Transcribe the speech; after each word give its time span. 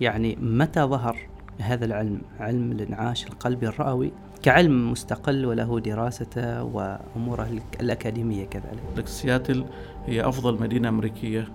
يعني 0.00 0.36
متى 0.40 0.80
ظهر 0.80 1.16
هذا 1.58 1.84
العلم؟ 1.84 2.20
علم 2.40 2.72
الانعاش 2.72 3.26
القلبي 3.26 3.68
الرئوي 3.68 4.12
كعلم 4.42 4.92
مستقل 4.92 5.46
وله 5.46 5.80
دراسته 5.80 6.64
وأموره 6.64 7.48
الأكاديمية 7.80 8.44
كذلك. 8.44 9.08
سياتل 9.08 9.64
هي 10.06 10.28
أفضل 10.28 10.62
مدينة 10.62 10.88
أمريكية. 10.88 11.48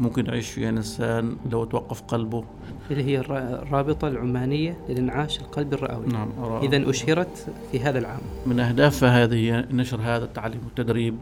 ممكن 0.00 0.26
يعيش 0.26 0.50
فيها 0.50 0.70
الإنسان 0.70 1.36
لو 1.52 1.64
توقف 1.64 2.02
قلبه. 2.02 2.44
اللي 2.90 3.04
هي 3.04 3.20
الرابطة 3.20 4.08
العمانية 4.08 4.76
للإنعاش 4.88 5.40
القلبي 5.40 5.76
الرئوي. 5.76 6.06
نعم 6.06 6.32
إذا 6.62 6.90
أشهرت 6.90 7.46
في 7.72 7.80
هذا 7.80 7.98
العام. 7.98 8.20
من 8.46 8.60
أهدافها 8.60 9.24
هذه 9.24 9.64
نشر 9.70 10.00
هذا 10.00 10.24
التعليم 10.24 10.60
والتدريب 10.64 11.16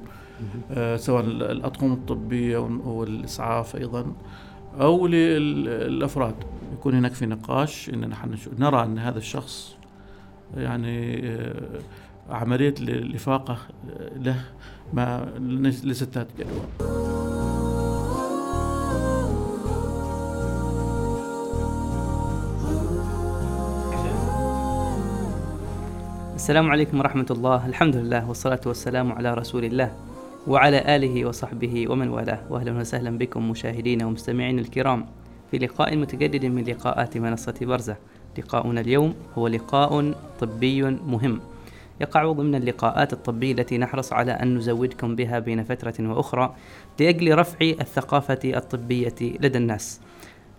آه 0.71 0.97
سواء 0.97 1.25
الأطقم 1.25 1.93
الطبية 1.93 2.59
والإسعاف 2.59 3.77
أيضا. 3.77 4.07
أو 4.81 5.07
للأفراد. 5.07 6.35
يكون 6.73 6.95
هناك 6.95 7.13
في 7.13 7.27
نقاش 7.27 7.89
إن 7.89 8.09
نحن 8.09 8.37
نرى 8.59 8.85
أن 8.85 8.99
هذا 8.99 9.19
الشخص 9.19 9.77
يعني 10.57 11.29
آه 11.29 11.81
عملية 12.31 12.75
الإفاقة 12.81 13.59
له 14.17 14.45
ما 14.93 15.29
ليست 15.85 16.19
ذات 16.19 16.29
جدوى 16.39 16.63
السلام 26.35 26.71
عليكم 26.71 26.99
ورحمة 26.99 27.27
الله. 27.31 27.67
الحمد 27.67 27.97
لله 27.97 28.29
والصلاة 28.29 28.61
والسلام 28.67 29.13
على 29.13 29.35
رسول 29.35 29.65
الله. 29.65 29.93
وعلى 30.47 30.97
آله 30.97 31.25
وصحبه 31.25 31.91
ومن 31.91 32.09
والاه. 32.09 32.41
وأهلا 32.51 32.73
وسهلا 32.73 33.19
بكم 33.19 33.51
مشاهدينا 33.51 34.07
ومستمعين 34.07 34.59
الكرام 34.59 35.07
في 35.51 35.59
لقاء 35.59 35.97
متجدد 35.97 36.47
من 36.47 36.65
لقاءات 36.65 37.17
منصة 37.17 37.55
برزة. 37.63 37.97
لقاؤنا 38.39 38.81
اليوم 38.81 39.15
هو 39.35 39.49
لقاء 39.49 40.15
طبي 40.41 40.83
مهم. 40.83 41.41
يقع 42.01 42.33
ضمن 42.33 42.55
اللقاءات 42.55 43.13
الطبية 43.13 43.53
التي 43.53 43.79
نحرص 43.79 44.13
على 44.13 44.33
أن 44.33 44.57
نزودكم 44.57 45.17
بها 45.17 45.39
بين 45.39 45.65
فترة 45.65 45.95
وأخرى 46.01 46.55
لأجل 47.01 47.39
رفع 47.39 47.59
الثقافة 47.61 48.39
الطبية 48.45 49.15
لدى 49.21 49.59
الناس. 49.59 50.01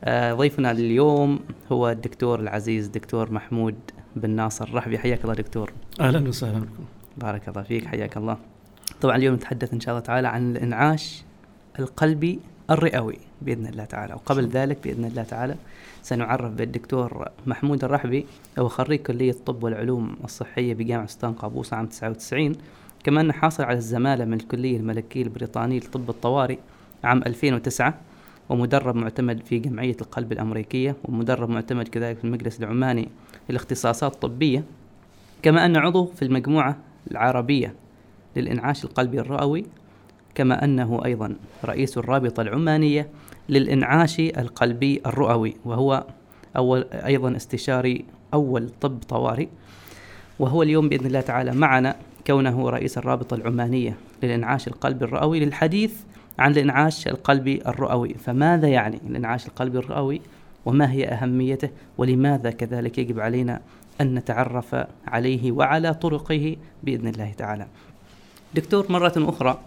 آه، 0.04 0.34
ضيفنا 0.34 0.72
اليوم 0.72 1.40
هو 1.72 1.90
الدكتور 1.90 2.40
العزيز 2.40 2.88
دكتور 2.88 3.32
محمود 3.32 3.76
بن 4.16 4.30
ناصر. 4.30 4.76
رحبي 4.76 5.00
حياك 5.00 5.24
الله 5.24 5.34
دكتور. 5.34 5.74
أهلا 6.00 6.28
وسهلا 6.28 6.60
بكم. 6.60 6.84
بارك 7.18 7.50
الله 7.50 7.62
فيك 7.62 7.86
حياك 7.86 8.18
الله. 8.18 8.38
طبعا 9.02 9.16
اليوم 9.16 9.36
نتحدث 9.36 9.74
إن 9.74 9.80
شاء 9.80 9.96
الله 9.96 10.06
تعالى 10.06 10.28
عن 10.28 10.56
الإنعاش 10.56 11.24
القلبي 11.80 12.40
الرئوي 12.70 13.18
بإذن 13.42 13.66
الله 13.66 13.86
تعالى 13.86 14.14
وقبل 14.14 14.48
ذلك 14.48 14.78
بإذن 14.84 15.06
الله 15.06 15.24
تعالى 15.24 15.56
سنعرف 16.02 16.52
بالدكتور 16.52 17.28
محمود 17.48 17.84
الرحبي 17.84 18.26
هو 18.60 18.68
خريج 18.68 19.00
كلية 19.00 19.32
الطب 19.32 19.64
والعلوم 19.64 20.16
الصحية 20.24 20.74
بجامعة 20.74 21.06
سلطان 21.08 21.34
قابوس 21.34 21.74
عام 21.74 21.86
99 21.86 22.56
كما 23.04 23.22
أنه 23.22 23.34
حاصل 23.34 23.64
على 23.64 23.78
الزمالة 23.78 24.26
من 24.26 24.34
الكلية 24.34 24.78
الملكية 24.78 25.24
البريطانية 25.24 25.80
لطب 25.80 26.10
الطوارئ 26.10 26.58
عام 27.04 27.24
2009 27.28 27.94
ومدرب 28.50 28.96
معتمد 28.96 29.44
في 29.46 29.60
جمعية 29.60 29.98
القلب 30.02 30.32
الأمريكية 30.32 30.96
ومدرب 31.04 31.50
معتمد 31.50 31.88
كذلك 31.88 32.18
في 32.18 32.24
المجلس 32.24 32.60
العماني 32.60 33.10
للاختصاصات 33.50 34.14
الطبية 34.14 34.64
كما 35.42 35.66
أن 35.66 35.78
عضو 35.78 36.06
في 36.06 36.22
المجموعة 36.22 36.78
العربية 37.12 37.74
للإنعاش 38.36 38.86
القلبي 38.86 39.20
الرئوي 39.20 39.66
كما 40.36 40.64
أنه 40.64 41.02
أيضا 41.06 41.36
رئيس 41.66 41.98
الرابطة 41.98 42.42
العمانية 42.42 43.10
للإنعاش 43.50 44.20
القلبي 44.20 45.02
الرئوي 45.06 45.56
وهو 45.66 46.06
أول 46.58 46.86
أيضا 46.94 47.36
استشاري 47.36 48.06
أول 48.34 48.70
طب 48.82 49.00
طوارئ. 49.10 49.48
وهو 50.40 50.64
اليوم 50.64 50.90
بإذن 50.90 51.06
الله 51.06 51.22
تعالى 51.22 51.52
معنا 51.52 51.96
كونه 52.28 52.70
رئيس 52.70 52.98
الرابطة 52.98 53.36
العمانية 53.36 53.96
للإنعاش 54.24 54.68
القلبي 54.68 55.06
الرئوي 55.06 55.40
للحديث 55.40 55.94
عن 56.40 56.52
الإنعاش 56.52 57.08
القلبي 57.08 57.62
الرئوي. 57.68 58.14
فماذا 58.14 58.68
يعني 58.68 59.00
الإنعاش 59.10 59.48
القلبي 59.48 59.78
الرئوي؟ 59.78 60.22
وما 60.66 60.92
هي 60.92 61.06
أهميته؟ 61.08 61.70
ولماذا 61.98 62.52
كذلك 62.52 62.98
يجب 62.98 63.20
علينا 63.20 63.62
أن 64.02 64.16
نتعرف 64.16 64.76
عليه 65.08 65.52
وعلى 65.52 65.94
طرقه 65.94 66.56
بإذن 66.84 67.08
الله 67.08 67.32
تعالى؟ 67.38 67.68
دكتور 68.56 68.92
مرة 68.92 69.14
أخرى 69.18 69.60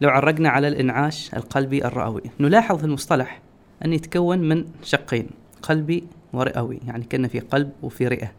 لو 0.00 0.10
عرقنا 0.10 0.48
على 0.48 0.68
الإنعاش 0.68 1.34
القلبي 1.34 1.84
الرئوي. 1.84 2.22
نلاحظ 2.40 2.78
في 2.78 2.84
المصطلح 2.84 3.40
أن 3.84 3.92
يتكون 3.92 4.38
من 4.38 4.64
شقين 4.82 5.26
قلبي 5.62 6.04
ورئوي 6.32 6.80
يعني 6.86 7.04
كان 7.04 7.28
في 7.28 7.40
قلب 7.40 7.72
وفي 7.82 8.08
رئة. 8.08 8.32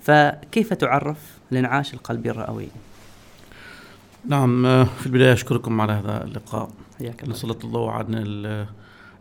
فكيف 0.00 0.74
تعرف 0.74 1.38
الإنعاش 1.52 1.94
القلبي 1.94 2.30
الرئوي؟ 2.30 2.68
نعم 4.28 4.84
في 4.84 5.06
البداية 5.06 5.32
أشكركم 5.32 5.80
على 5.80 5.92
هذا 5.92 6.24
اللقاء. 6.24 6.70
نسلط 7.28 7.64
الضوء 7.64 7.88
عن 7.88 8.06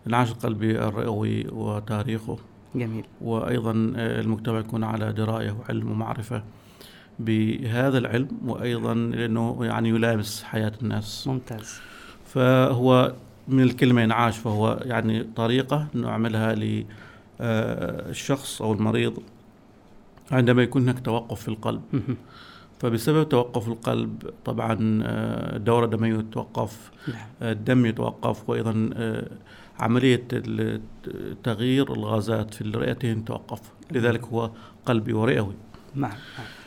الإنعاش 0.06 0.32
القلبي 0.32 0.80
الرئوي 0.80 1.48
وتاريخه. 1.48 2.38
جميل. 2.76 3.06
وأيضا 3.22 3.72
المجتمع 3.96 4.60
يكون 4.60 4.84
على 4.84 5.14
دراية 5.14 5.52
وعلم 5.52 5.92
ومعرفة. 5.92 6.44
بهذا 7.20 7.98
العلم 7.98 8.28
وأيضا 8.46 8.94
لأنه 8.94 9.58
يعني 9.62 9.90
يلامس 9.90 10.44
حياة 10.44 10.72
الناس. 10.82 11.28
ممتاز. 11.28 11.80
فهو 12.26 13.14
من 13.48 13.64
الكلمة 13.64 14.04
انعاش 14.04 14.38
فهو 14.38 14.80
يعني 14.86 15.24
طريقة 15.36 15.88
نعملها 15.94 16.56
للشخص 17.40 18.62
أو 18.62 18.74
المريض 18.74 19.20
عندما 20.32 20.64
يكون 20.64 20.82
هناك 20.82 21.00
توقف 21.00 21.42
في 21.42 21.48
القلب. 21.48 21.82
فبسبب 22.80 23.30
توقف 23.30 23.68
القلب 23.68 24.30
طبعا 24.46 25.00
آه، 25.04 25.56
الدورة 25.56 25.86
الدموية 25.86 26.22
تتوقف 26.22 26.92
نعم. 27.08 27.28
الدم 27.42 27.86
يتوقف 27.86 28.50
وأيضا 28.50 28.90
آه، 28.94 29.28
عملية 29.80 30.28
تغيير 31.44 31.94
الغازات 31.94 32.54
في 32.54 32.62
الرئتين 32.62 33.26
توقف. 33.26 33.62
لذلك 33.92 34.24
هو 34.24 34.52
قلبي 34.86 35.14
ورئوي. 35.14 35.54
نعم 35.96 36.12
آه، 36.12 36.67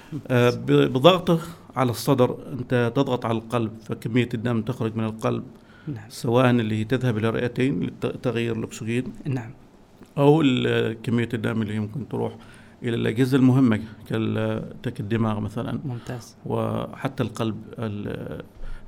بضغطه 0.67 1.41
على 1.77 1.91
الصدر 1.91 2.37
أنت 2.53 2.93
تضغط 2.97 3.27
على 3.27 3.39
القلب 3.39 3.73
فكمية 3.85 4.29
الدم 4.35 4.63
تخرج 4.63 4.97
من 4.97 5.05
القلب 5.05 5.45
نعم. 5.89 6.05
سواء 6.09 6.51
اللي 6.51 6.85
تذهب 6.85 7.19
إلى 7.19 7.29
الرئتين 7.29 7.83
لتغيير 7.83 8.57
الأكسجين 8.57 9.05
نعم 9.25 9.51
أو 10.19 10.43
كمية 11.03 11.29
الدم 11.35 11.63
اللي 11.63 11.79
ممكن 11.79 12.09
تروح 12.09 12.37
إلى 12.83 12.97
الأجهزة 12.97 13.37
المهمة 13.37 13.81
كالدماغ 14.85 15.41
مثلا 15.41 15.81
ممتاز 15.85 16.37
وحتى 16.47 17.23
القلب 17.23 17.57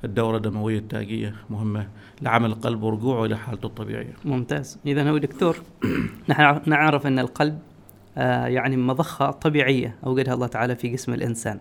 الدورة 0.03 0.37
الدموية 0.37 0.79
التاجية 0.79 1.35
مهمة 1.49 1.87
لعمل 2.21 2.49
القلب 2.49 2.83
ورجوعه 2.83 3.25
إلى 3.25 3.37
حالته 3.37 3.65
الطبيعية. 3.65 4.13
ممتاز، 4.25 4.79
اذا 4.85 5.09
هو 5.09 5.17
دكتور 5.17 5.57
نحن 6.29 6.61
نعرف 6.65 7.07
أن 7.07 7.19
القلب 7.19 7.53
آه 7.53 7.72
يعني 8.17 8.77
مضخة 8.77 9.31
طبيعية 9.31 9.95
أوجدها 10.05 10.33
الله 10.33 10.47
تعالى 10.47 10.75
في 10.75 10.87
جسم 10.87 11.13
الإنسان. 11.13 11.59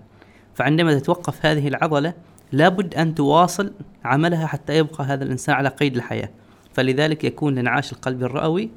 فعندما 0.55 0.99
تتوقف 0.99 1.47
هذه 1.47 1.69
العضلة 1.69 2.15
لابد 2.53 2.95
أن 2.95 3.15
تواصل 3.15 3.73
عملها 4.05 4.47
حتى 4.47 4.77
يبقى 4.77 5.05
هذا 5.05 5.25
الإنسان 5.25 5.55
على 5.55 5.69
قيد 5.69 5.97
الحياة. 5.97 6.29
فلذلك 6.75 7.25
يكون 7.25 7.59
انعاش 7.59 7.93
القلب 7.93 8.23
الرئوي 8.23 8.71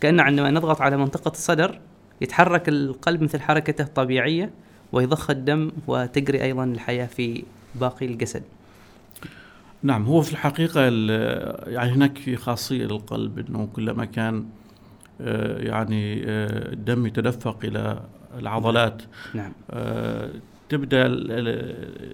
كأن 0.00 0.20
عندما 0.20 0.50
نضغط 0.50 0.80
على 0.80 0.96
منطقة 0.96 1.30
الصدر 1.30 1.80
يتحرك 2.20 2.68
القلب 2.68 3.22
مثل 3.22 3.40
حركته 3.40 3.82
الطبيعية 3.82 4.50
ويضخ 4.92 5.30
الدم 5.30 5.72
وتجري 5.86 6.42
أيضا 6.42 6.64
الحياة 6.64 7.06
في 7.06 7.44
باقي 7.74 8.06
الجسد 8.06 8.42
نعم 9.82 10.04
هو 10.04 10.22
في 10.22 10.32
الحقيقة 10.32 10.80
يعني 11.66 11.92
هناك 11.92 12.18
في 12.18 12.36
خاصية 12.36 12.84
للقلب 12.84 13.38
أنه 13.38 13.68
كلما 13.72 14.04
كان 14.04 14.36
آه، 14.36 14.61
يعني 15.58 16.22
آه، 16.26 16.72
الدم 16.72 17.06
يتدفق 17.06 17.58
إلى 17.64 18.00
العضلات. 18.38 19.02
نعم. 19.34 19.52
آه، 19.70 20.30
تبدأ 20.68 21.06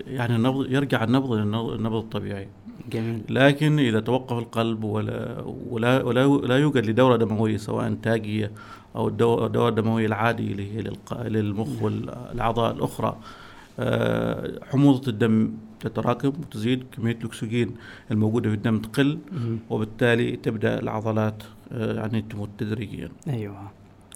يعني 0.06 0.36
النبض 0.36 0.72
يرجع 0.72 1.04
النبض 1.04 1.32
للنبض 1.32 1.96
الطبيعي. 1.96 2.48
جميل. 2.92 3.22
لكن 3.30 3.78
إذا 3.78 4.00
توقف 4.00 4.38
القلب 4.38 4.84
ولا 4.84 5.44
ولا 5.70 6.02
ولا, 6.02 6.24
ولا 6.24 6.58
يوجد 6.58 6.86
لدورة 6.86 7.16
دموية 7.16 7.56
سواء 7.56 7.94
تاجية 8.02 8.50
أو 8.96 9.08
الدورة 9.08 9.68
الدموية 9.68 10.06
العادية 10.06 10.52
اللي 10.52 10.76
هي 10.76 10.92
للمخ 11.28 11.68
نعم. 11.68 11.82
والأعضاء 11.82 12.74
الأخرى. 12.74 13.16
آه، 13.80 14.60
حموضة 14.70 15.08
الدم 15.08 15.52
تتراكم 15.80 16.28
وتزيد 16.28 16.84
كمية 16.92 17.18
الأكسجين 17.20 17.74
الموجودة 18.10 18.50
في 18.50 18.56
الدم 18.56 18.78
تقل. 18.78 19.18
وبالتالي 19.70 20.36
تبدأ 20.36 20.80
العضلات 20.80 21.42
آه، 21.42 21.57
يعني 21.70 22.22
تموت 22.22 22.50
تدريجيا 22.58 23.08
أيوه. 23.28 23.70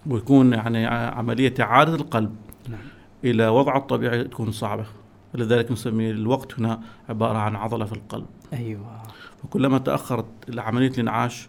ويكون 0.07 0.53
يعني 0.53 0.87
عملية 0.87 1.55
إعادة 1.61 1.95
القلب 1.95 2.37
نعم. 2.69 2.81
إلى 3.25 3.49
وضعه 3.49 3.79
الطبيعي 3.79 4.25
تكون 4.25 4.53
صعبة. 4.53 4.87
لذلك 5.35 5.73
نسمي 5.73 6.11
الوقت 6.11 6.59
هنا 6.59 6.81
عبارة 7.09 7.39
عن 7.39 7.57
عضلة 7.57 7.85
في 7.85 7.93
القلب. 7.93 8.27
أيوه. 8.53 9.03
وكلما 9.45 9.79
تأخرت 9.79 10.27
عملية 10.59 10.91
الانعاش 10.91 11.49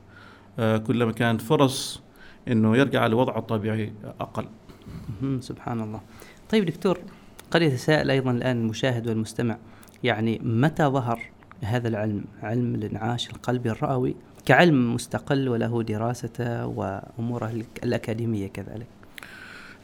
آه، 0.59 0.77
كلما 0.77 1.11
كانت 1.11 1.41
فرص 1.41 2.01
إنه 2.47 2.77
يرجع 2.77 3.07
لوضعه 3.07 3.37
الطبيعي 3.37 3.93
أقل. 4.19 4.45
سبحان 5.39 5.81
الله. 5.81 6.01
طيب 6.49 6.65
دكتور 6.65 6.99
قد 7.51 7.61
يتساءل 7.61 8.11
أيضا 8.11 8.31
الآن 8.31 8.57
المشاهد 8.57 9.07
والمستمع 9.07 9.57
يعني 10.03 10.39
متى 10.43 10.83
ظهر 10.83 11.19
هذا 11.61 11.87
العلم؟ 11.87 12.25
علم 12.43 12.75
الانعاش 12.75 13.29
القلبي 13.29 13.71
الرئوي 13.71 14.15
كعلم 14.45 14.93
مستقل 14.95 15.49
وله 15.49 15.83
دراسته 15.83 16.65
وأموره 16.67 17.49
الك- 17.49 17.83
الأكاديمية 17.83 18.47
كذلك. 18.47 18.87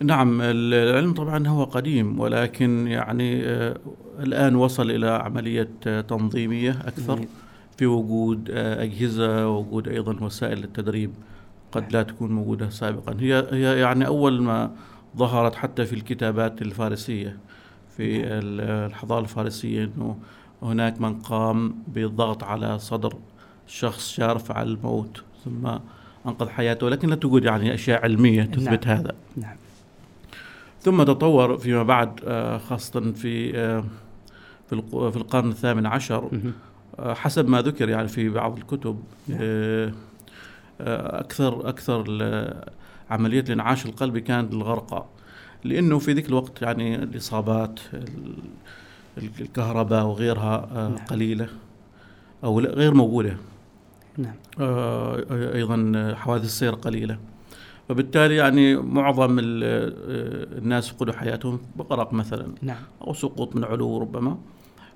نعم 0.03 0.41
العلم 0.41 1.13
طبعا 1.13 1.47
هو 1.47 1.63
قديم 1.63 2.19
ولكن 2.19 2.87
يعني 2.87 3.45
آه، 3.45 3.77
الآن 4.19 4.55
وصل 4.55 4.91
إلى 4.91 5.07
عملية 5.09 5.69
آه، 5.87 6.01
تنظيمية 6.01 6.71
أكثر. 6.71 7.19
في 7.77 7.85
وجود 7.85 8.49
آه، 8.51 8.83
أجهزة 8.83 9.47
ووجود 9.47 9.87
أيضا 9.87 10.23
وسائل 10.25 10.57
للتدريب 10.57 11.11
قد 11.71 11.91
لا 11.93 12.03
تكون 12.03 12.31
موجودة 12.31 12.69
سابقا. 12.69 13.15
هي 13.19 13.47
هي 13.51 13.79
يعني 13.79 14.07
أول 14.07 14.41
ما 14.41 14.71
ظهرت 15.17 15.55
حتى 15.55 15.85
في 15.85 15.93
الكتابات 15.93 16.61
الفارسية 16.61 17.37
في 17.97 18.23
ال- 18.23 18.61
الحضارة 18.89 19.21
الفارسية 19.21 19.83
أنه 19.97 20.17
هناك 20.61 21.01
من 21.01 21.19
قام 21.19 21.75
بالضغط 21.87 22.43
على 22.43 22.79
صدر 22.79 23.13
شخص 23.69 24.09
شارف 24.11 24.51
على 24.51 24.69
الموت 24.69 25.23
ثم 25.45 25.67
أنقذ 26.25 26.49
حياته 26.49 26.85
ولكن 26.85 27.09
لا 27.09 27.15
توجد 27.15 27.43
يعني 27.43 27.73
أشياء 27.73 28.03
علمية 28.03 28.43
تثبت 28.43 28.87
نعم. 28.87 28.97
هذا 28.97 29.15
نعم 29.37 29.55
ثم 30.81 31.03
تطور 31.03 31.57
فيما 31.57 31.83
بعد 31.83 32.19
آه، 32.27 32.57
خاصة 32.57 33.11
في 33.11 33.57
آه، 33.57 33.83
في 34.69 34.73
الق- 34.75 35.09
في 35.09 35.17
القرن 35.17 35.49
الثامن 35.49 35.85
عشر. 35.85 36.29
آه، 36.99 37.13
حسب 37.13 37.49
ما 37.49 37.61
ذكر 37.61 37.89
يعني 37.89 38.07
في 38.07 38.29
بعض 38.29 38.57
الكتب 38.57 38.99
نعم. 39.27 39.37
آه، 39.41 39.91
آه، 40.81 41.19
أكثر 41.19 41.69
أكثر 41.69 42.03
ال- 42.07 42.63
عملية 43.09 43.39
الإنعاش 43.41 43.85
القلبي 43.85 44.21
كانت 44.21 44.53
للغرقى 44.53 45.05
لأنه 45.63 45.99
في 45.99 46.13
ذيك 46.13 46.29
الوقت 46.29 46.61
يعني 46.61 46.95
الإصابات 46.95 47.79
ال- 47.93 48.33
ال- 49.17 49.29
الكهرباء 49.41 50.05
وغيرها 50.05 50.67
نعم. 50.73 50.95
قليلة 51.05 51.47
أو 52.43 52.59
لا- 52.59 52.69
غير 52.69 52.93
موجودة 52.93 53.37
نعم. 54.19 54.35
آه، 54.59 55.55
أيضا 55.55 56.13
حوادث 56.17 56.45
السير 56.45 56.73
قليلة. 56.73 57.17
فبالتالي 57.89 58.35
يعني 58.35 58.75
معظم 58.75 59.39
آه، 59.39 59.43
الناس 60.57 60.89
فقدوا 60.89 61.13
حياتهم 61.13 61.59
بغرق 61.75 62.13
مثلا. 62.13 62.47
نعم. 62.61 62.83
أو 63.07 63.13
سقوط 63.13 63.55
من 63.55 63.63
علو 63.63 63.97
ربما. 63.97 64.37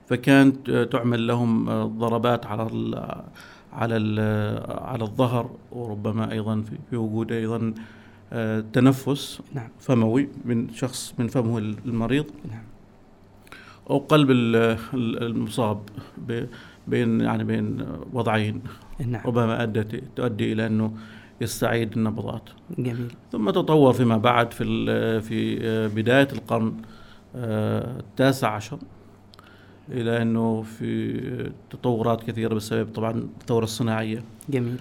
فكانت 0.10 0.72
تعمل 0.92 1.28
لهم 1.28 1.66
ضربات 2.00 2.46
على 2.46 2.68
ال 2.74 2.96
على 3.74 3.98
ال 3.98 4.20
على 4.84 5.04
الظهر. 5.04 5.50
وربما 5.72 6.32
أيضا 6.32 6.62
في, 6.62 6.76
في 6.90 6.96
وجود 6.98 7.32
أيضا 7.32 7.74
آه، 8.34 8.64
تنفس 8.74 9.42
نعم. 9.54 9.70
فموي 9.80 10.30
من 10.46 10.70
شخص 10.74 11.14
من 11.20 11.28
فمه 11.28 11.58
المريض. 11.58 12.26
نعم. 12.52 12.64
أو 13.90 13.98
قلب 13.98 14.32
ال- 14.32 14.56
ال- 14.94 15.24
المصاب 15.24 15.80
بين 16.88 17.22
يعني 17.22 17.44
بين 17.44 17.86
وضعين. 18.14 18.62
نعم. 19.08 19.22
ربما 19.26 19.64
أدت 19.64 20.04
تؤدي 20.16 20.54
إلى 20.54 20.68
أنه 20.68 20.94
يستعيد 21.42 21.98
النبضات. 21.98 22.50
جميل. 22.78 23.14
ثم 23.32 23.50
تطور 23.50 23.94
فيما 23.94 24.18
بعد 24.18 24.52
في 24.54 25.22
في 25.22 25.58
بداية 25.88 26.28
القرن 26.34 26.74
آه، 27.36 28.00
التاسع 28.00 28.50
عشر 28.50 28.78
إلى 29.90 30.22
أنه 30.22 30.62
في 30.62 31.52
تطورات 31.70 32.24
كثيرة 32.24 32.54
بسبب 32.54 32.90
طبعا 32.94 33.12
الثورة 33.42 33.64
الصناعية. 33.64 34.24
جميل. 34.50 34.78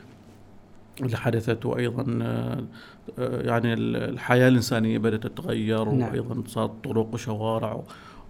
اللي 1.00 1.16
حدثت 1.16 1.66
وأيضا 1.66 2.18
آه، 2.22 2.62
آه، 3.18 3.42
يعني 3.42 3.72
ال- 3.72 3.96
الحياة 3.96 4.48
الإنسانية 4.48 4.98
بدأت 4.98 5.26
تتغير 5.26 5.84
نعم. 5.90 6.10
وأيضا 6.10 6.42
صارت 6.46 6.70
طرق 6.84 7.08
وشوارع 7.14 7.82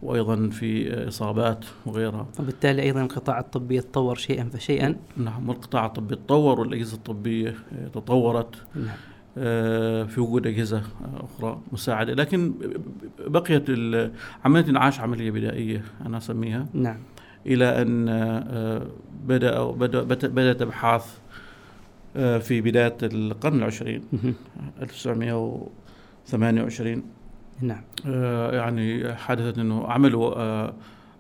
وأيضا 0.03 0.49
في 0.49 0.95
إصابات 1.09 1.65
وغيرها. 1.87 2.27
وبالتالي 2.41 2.83
أيضا 2.83 3.03
القطاع 3.03 3.39
الطبي 3.41 3.77
يتطور 3.77 4.15
شيئا 4.17 4.45
فشيئا. 4.45 4.97
نعم 5.17 5.49
والقطاع 5.49 5.87
الطبي 5.87 6.17
تطور 6.17 6.61
والأجهزة 6.61 6.97
الطبية 6.97 7.55
آه، 7.73 7.89
تطورت 7.89 8.55
نعم. 8.75 8.97
آه، 9.39 10.05
في 10.05 10.21
وجود 10.21 10.47
أجهزة 10.47 10.79
آه، 10.79 11.25
أخرى 11.25 11.61
مساعدة. 11.73 12.15
لكن 12.15 12.55
بقيت 13.27 13.65
ال- 13.69 14.13
عملية 14.45 14.63
الإنعاش 14.65 15.01
عملية 15.01 15.31
بدائية 15.31 15.85
أنا 16.07 16.17
أسميها. 16.19 16.67
نعم. 16.73 16.99
إلى 17.47 17.83
أن 17.83 18.09
آه، 18.09 18.87
بدأ- 19.29 20.25
بدأت 20.27 20.63
أبحاث 20.63 21.19
آه، 22.17 22.39
في 22.39 22.61
بداية 22.61 22.97
القرن 23.03 23.59
العشرين 23.59 24.03
مهم. 24.13 24.35
1928 24.83 27.03
نعم. 27.63 27.83
آه، 28.07 28.53
يعني 28.57 29.15
حدثت 29.15 29.59
أنه 29.59 29.87
عملوا 29.87 30.35
آه، 30.37 30.73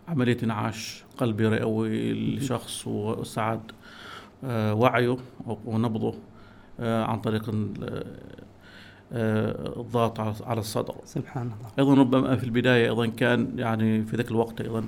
عملية 0.09 0.37
إنعاش 0.43 1.05
قلبي 1.19 1.47
رئوي 1.47 2.13
لشخص 2.37 2.87
وساعد 2.87 3.61
آه، 4.45 4.75
وعيه 4.75 5.17
ونبضه 5.67 6.15
عن 6.81 7.21
طريق 7.21 7.49
ال- 7.49 8.05
الضغط 9.13 10.21
على- 10.21 10.59
الصدر. 10.59 10.95
سبحان 11.05 11.43
الله. 11.43 11.71
أيضا 11.79 11.95
ربما 12.01 12.37
في 12.37 12.45
البداية 12.45 12.85
أيضا 12.91 13.07
كان 13.07 13.59
يعني 13.59 14.05
في 14.05 14.17
ذاك 14.17 14.31
الوقت 14.31 14.61
أيضا 14.61 14.85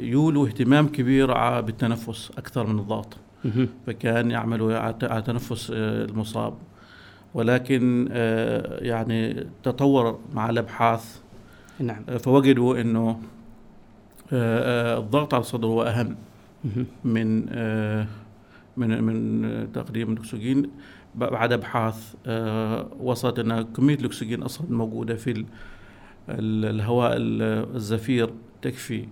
يولوا 0.00 0.46
اهتمام 0.46 0.88
كبير 0.88 1.60
بالتنفس 1.60 2.30
أكثر 2.38 2.66
من 2.66 2.78
الضغط. 2.78 3.16
فكان 3.86 4.30
يعملوا 4.30 4.78
على 4.78 5.22
تنفس 5.22 5.70
المصاب. 5.74 6.54
ولكن 7.34 8.08
آه، 8.12 8.78
يعني 8.84 9.46
تطور 9.62 10.18
مع 10.34 10.50
الأبحاث. 10.50 11.20
نعم. 11.78 12.02
آه، 12.08 12.16
فوجدوا 12.16 12.80
إنه 12.80 13.20
آه، 14.32 14.98
الضغط 14.98 15.34
على 15.34 15.40
الصدر 15.40 15.68
هو 15.68 15.82
أهم. 15.82 16.16
من 17.04 17.46
من 18.76 19.02
من 19.04 19.72
تقديم 19.72 20.12
الأكسجين. 20.12 20.70
بعد 21.14 21.52
أبحاث 21.52 22.14
وصلت 23.00 23.38
ان 23.38 23.62
كمية 23.62 23.94
الأكسجين 23.94 24.42
أصلا 24.42 24.66
موجودة 24.72 25.14
في 25.16 25.30
ال- 25.30 25.44
ال- 26.28 26.64
الهواء 26.64 27.16
ال- 27.16 27.74
الزفير 27.76 28.30
تكفي. 28.62 29.08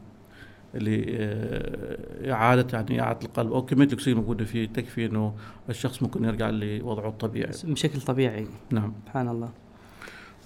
لإعادة 0.74 2.66
يعني 2.78 3.00
إعادة 3.00 3.26
القلب 3.26 3.52
أو 3.52 3.62
كمية 3.62 3.86
الأكسجين 3.86 4.12
الموجودة 4.14 4.44
فيه 4.44 4.66
تكفي 4.66 5.06
إنه 5.06 5.34
الشخص 5.70 6.02
ممكن 6.02 6.24
يرجع 6.24 6.50
لوضعه 6.50 7.08
الطبيعي. 7.08 7.50
بشكل 7.64 8.00
طبيعي. 8.00 8.46
نعم. 8.70 8.92
سبحان 9.06 9.28
الله. 9.28 9.48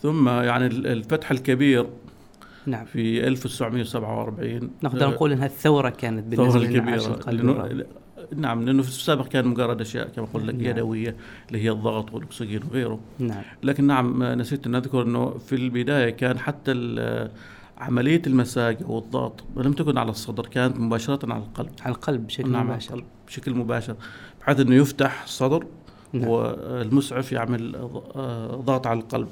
ثم 0.03 0.29
يعني 0.29 0.67
ال- 0.67 0.87
الفتح 0.87 1.31
الكبير 1.31 1.87
نعم. 2.67 2.85
في 2.85 3.27
1947 3.29 4.71
نقدر 4.83 5.07
آه، 5.07 5.11
نقول 5.11 5.33
إنها 5.33 5.47
الثورة 5.47 5.89
كانت 5.91 6.33
الثورة 6.33 6.59
بالنسبة 6.59 7.31
لأنه 7.33 7.53
الرئوي. 7.53 7.85
نعم 8.37 8.63
لأنه 8.63 8.83
في 8.83 8.89
السابق 8.89 9.29
كان 9.29 9.47
مجرد 9.49 9.81
أشياء 9.81 10.09
كما 10.09 10.27
قلت 10.35 10.45
لك 10.45 10.55
نعم. 10.55 10.65
يدوية 10.65 11.17
اللي 11.49 11.65
هي 11.65 11.71
الضغط 11.71 12.15
والأكسجين 12.15 12.61
وغيره. 12.71 13.01
نعم. 13.19 13.43
لكن 13.63 13.87
نعم 13.87 14.23
نسيت 14.23 14.67
أن 14.67 14.75
أذكر 14.75 15.03
أنه 15.03 15.31
في 15.31 15.55
البداية 15.55 16.11
كان 16.11 16.39
حتى 16.39 16.73
ال- 16.73 17.31
عملية 17.83 18.23
المساج 18.27 18.77
أو 18.83 18.99
الضغط 18.99 19.45
لم 19.57 19.73
تكن 19.73 19.99
على 19.99 20.11
الصدر 20.11 20.47
كانت 20.47 20.79
مباشرة 20.79 21.33
على 21.33 21.43
القلب. 21.43 21.71
على 21.81 21.95
القلب 21.95 22.27
بشكل 22.27 22.51
نعم 22.51 22.67
مباشر. 22.67 22.95
القلب 22.95 23.07
بشكل 23.27 23.55
مباشر 23.55 23.97
بحيث 24.41 24.61
أنه 24.61 24.75
يفتح 24.75 25.23
الصدر 25.23 25.67
نعم. 26.13 26.29
والمسعف 26.29 27.33
يعمل 27.33 27.77
آه، 27.77 28.47
ضغط 28.57 28.87
على 28.87 29.01
القلب. 29.01 29.29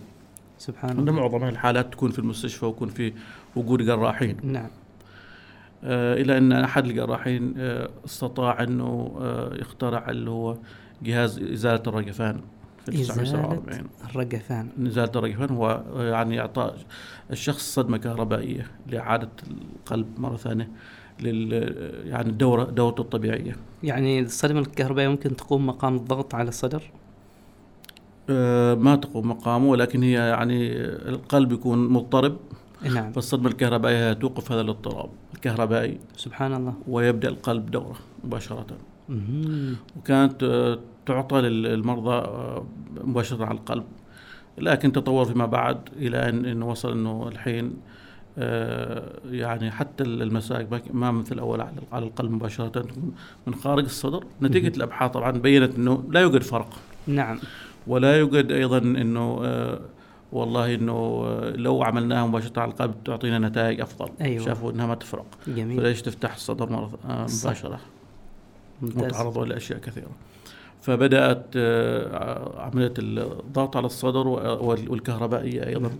سبحان 0.58 0.98
الله. 0.98 1.12
معظم 1.12 1.44
الحالات 1.44 1.92
تكون 1.92 2.10
في 2.10 2.18
المستشفى 2.18 2.66
ويكون 2.66 2.88
في 2.88 3.12
وجود 3.56 3.82
جراحين. 3.82 4.36
نعم. 4.42 4.68
آه، 5.84 6.14
إلى 6.14 6.38
أن 6.38 6.52
أحد 6.52 6.86
الجراحين 6.86 7.54
آه، 7.58 7.90
استطاع 8.04 8.62
آه، 8.62 9.54
يخترع 9.54 10.10
اللي 10.10 10.30
هو 10.30 10.56
جهاز 11.02 11.38
إزالة 11.38 11.82
الرجفان. 11.86 12.40
في 12.86 13.00
إزالة 13.00 13.20
1947 13.20 13.86
الرجفان 14.10 14.68
إزالة 14.86 15.12
الرجفان 15.16 15.50
هو 15.50 15.82
آه، 15.96 16.10
يعني 16.10 16.40
اعطاء 16.40 16.76
الشخص 17.30 17.74
صدمة 17.74 17.96
كهربائية 17.96 18.66
لإعادة 18.86 19.28
القلب 19.76 20.06
مرة 20.18 20.36
ثانية 20.36 20.68
لل 21.20 21.52
يعني 22.06 22.28
الدوره 22.28 22.64
دورته 22.64 23.00
الطبيعية. 23.00 23.56
يعني 23.82 24.20
الصدمة 24.20 24.60
الكهربائية 24.60 25.08
ممكن 25.08 25.36
تقوم 25.36 25.66
مقام 25.66 25.96
الضغط 25.96 26.34
على 26.34 26.48
الصدر؟ 26.48 26.82
آه، 28.30 28.74
ما 28.74 28.96
تقوم 28.96 29.28
مقامه 29.28 29.68
ولكن 29.68 30.02
هي 30.02 30.12
يعني 30.12 30.76
القلب 31.08 31.52
يكون 31.52 31.88
مضطرب. 31.88 32.36
نعم. 32.94 33.12
فالصدمة 33.12 33.48
الكهربائية 33.48 34.12
توقف 34.12 34.52
هذا 34.52 34.60
الاضطراب 34.60 35.10
الكهربائي. 35.34 35.98
سبحان 36.16 36.54
الله. 36.54 36.74
ويبدأ 36.88 37.28
القلب 37.28 37.70
دوره 37.70 37.96
مباشرة. 38.24 38.66
مهم. 39.08 39.76
وكانت 39.96 40.42
آه، 40.42 40.78
تعطى 41.10 41.40
للمرضى 41.40 42.14
آه، 42.14 42.64
مباشرة 43.04 43.44
على 43.44 43.58
القلب. 43.58 43.84
لكن 44.58 44.92
تطور 44.92 45.24
فيما 45.24 45.46
بعد 45.46 45.78
إلى 45.96 46.28
أن 46.28 46.44
إنه 46.44 46.68
وصل 46.68 46.92
أنه 46.92 47.28
الحين 47.28 47.72
آه، 48.38 49.12
يعني 49.30 49.70
حتى 49.70 50.04
المساج 50.04 50.66
ما- 50.92 51.10
مثل 51.10 51.34
الأول 51.34 51.60
على 51.92 52.04
القلب 52.04 52.30
مباشرة 52.30 52.68
تكون 52.68 53.12
من 53.46 53.54
خارج 53.54 53.84
الصدر. 53.84 54.24
نتيجة 54.42 54.64
مهم. 54.68 54.72
الأبحاث 54.76 55.10
طبعا 55.10 55.30
بينت 55.30 55.74
أنه 55.74 56.04
لا 56.10 56.20
يوجد 56.20 56.42
فرق. 56.42 56.68
نعم. 57.06 57.38
ولا 57.86 58.16
يوجد 58.18 58.52
أيضا 58.52 58.78
إنه 58.78 59.40
آه، 59.44 59.80
والله 60.32 60.74
إنه 60.74 61.26
لو 61.54 61.82
عملناها 61.82 62.26
مباشرة 62.26 62.60
على 62.60 62.70
القلب 62.70 62.94
تعطينا 63.04 63.38
نتائج 63.38 63.80
أفضل. 63.80 64.08
أيوة. 64.20 64.44
شافوا 64.44 64.72
إنها 64.72 64.86
ما 64.86 64.94
تفرق. 64.94 65.26
جميل. 65.48 65.76
فليش 65.80 66.02
تفتح 66.02 66.34
الصدر. 66.34 66.88
مباشرة؟ 67.44 67.80
ممتاز. 68.82 69.04
وتعرضوا 69.04 69.44
لأشياء 69.46 69.78
كثيرة. 69.78 70.06
فبدأت 70.82 71.44
آه، 71.56 72.60
عملية 72.62 72.94
الضغط 72.98 73.76
على 73.76 73.86
الصدر 73.86 74.28
وال- 74.28 74.90
والكهربائية 74.90 75.66
أيضا 75.66 75.90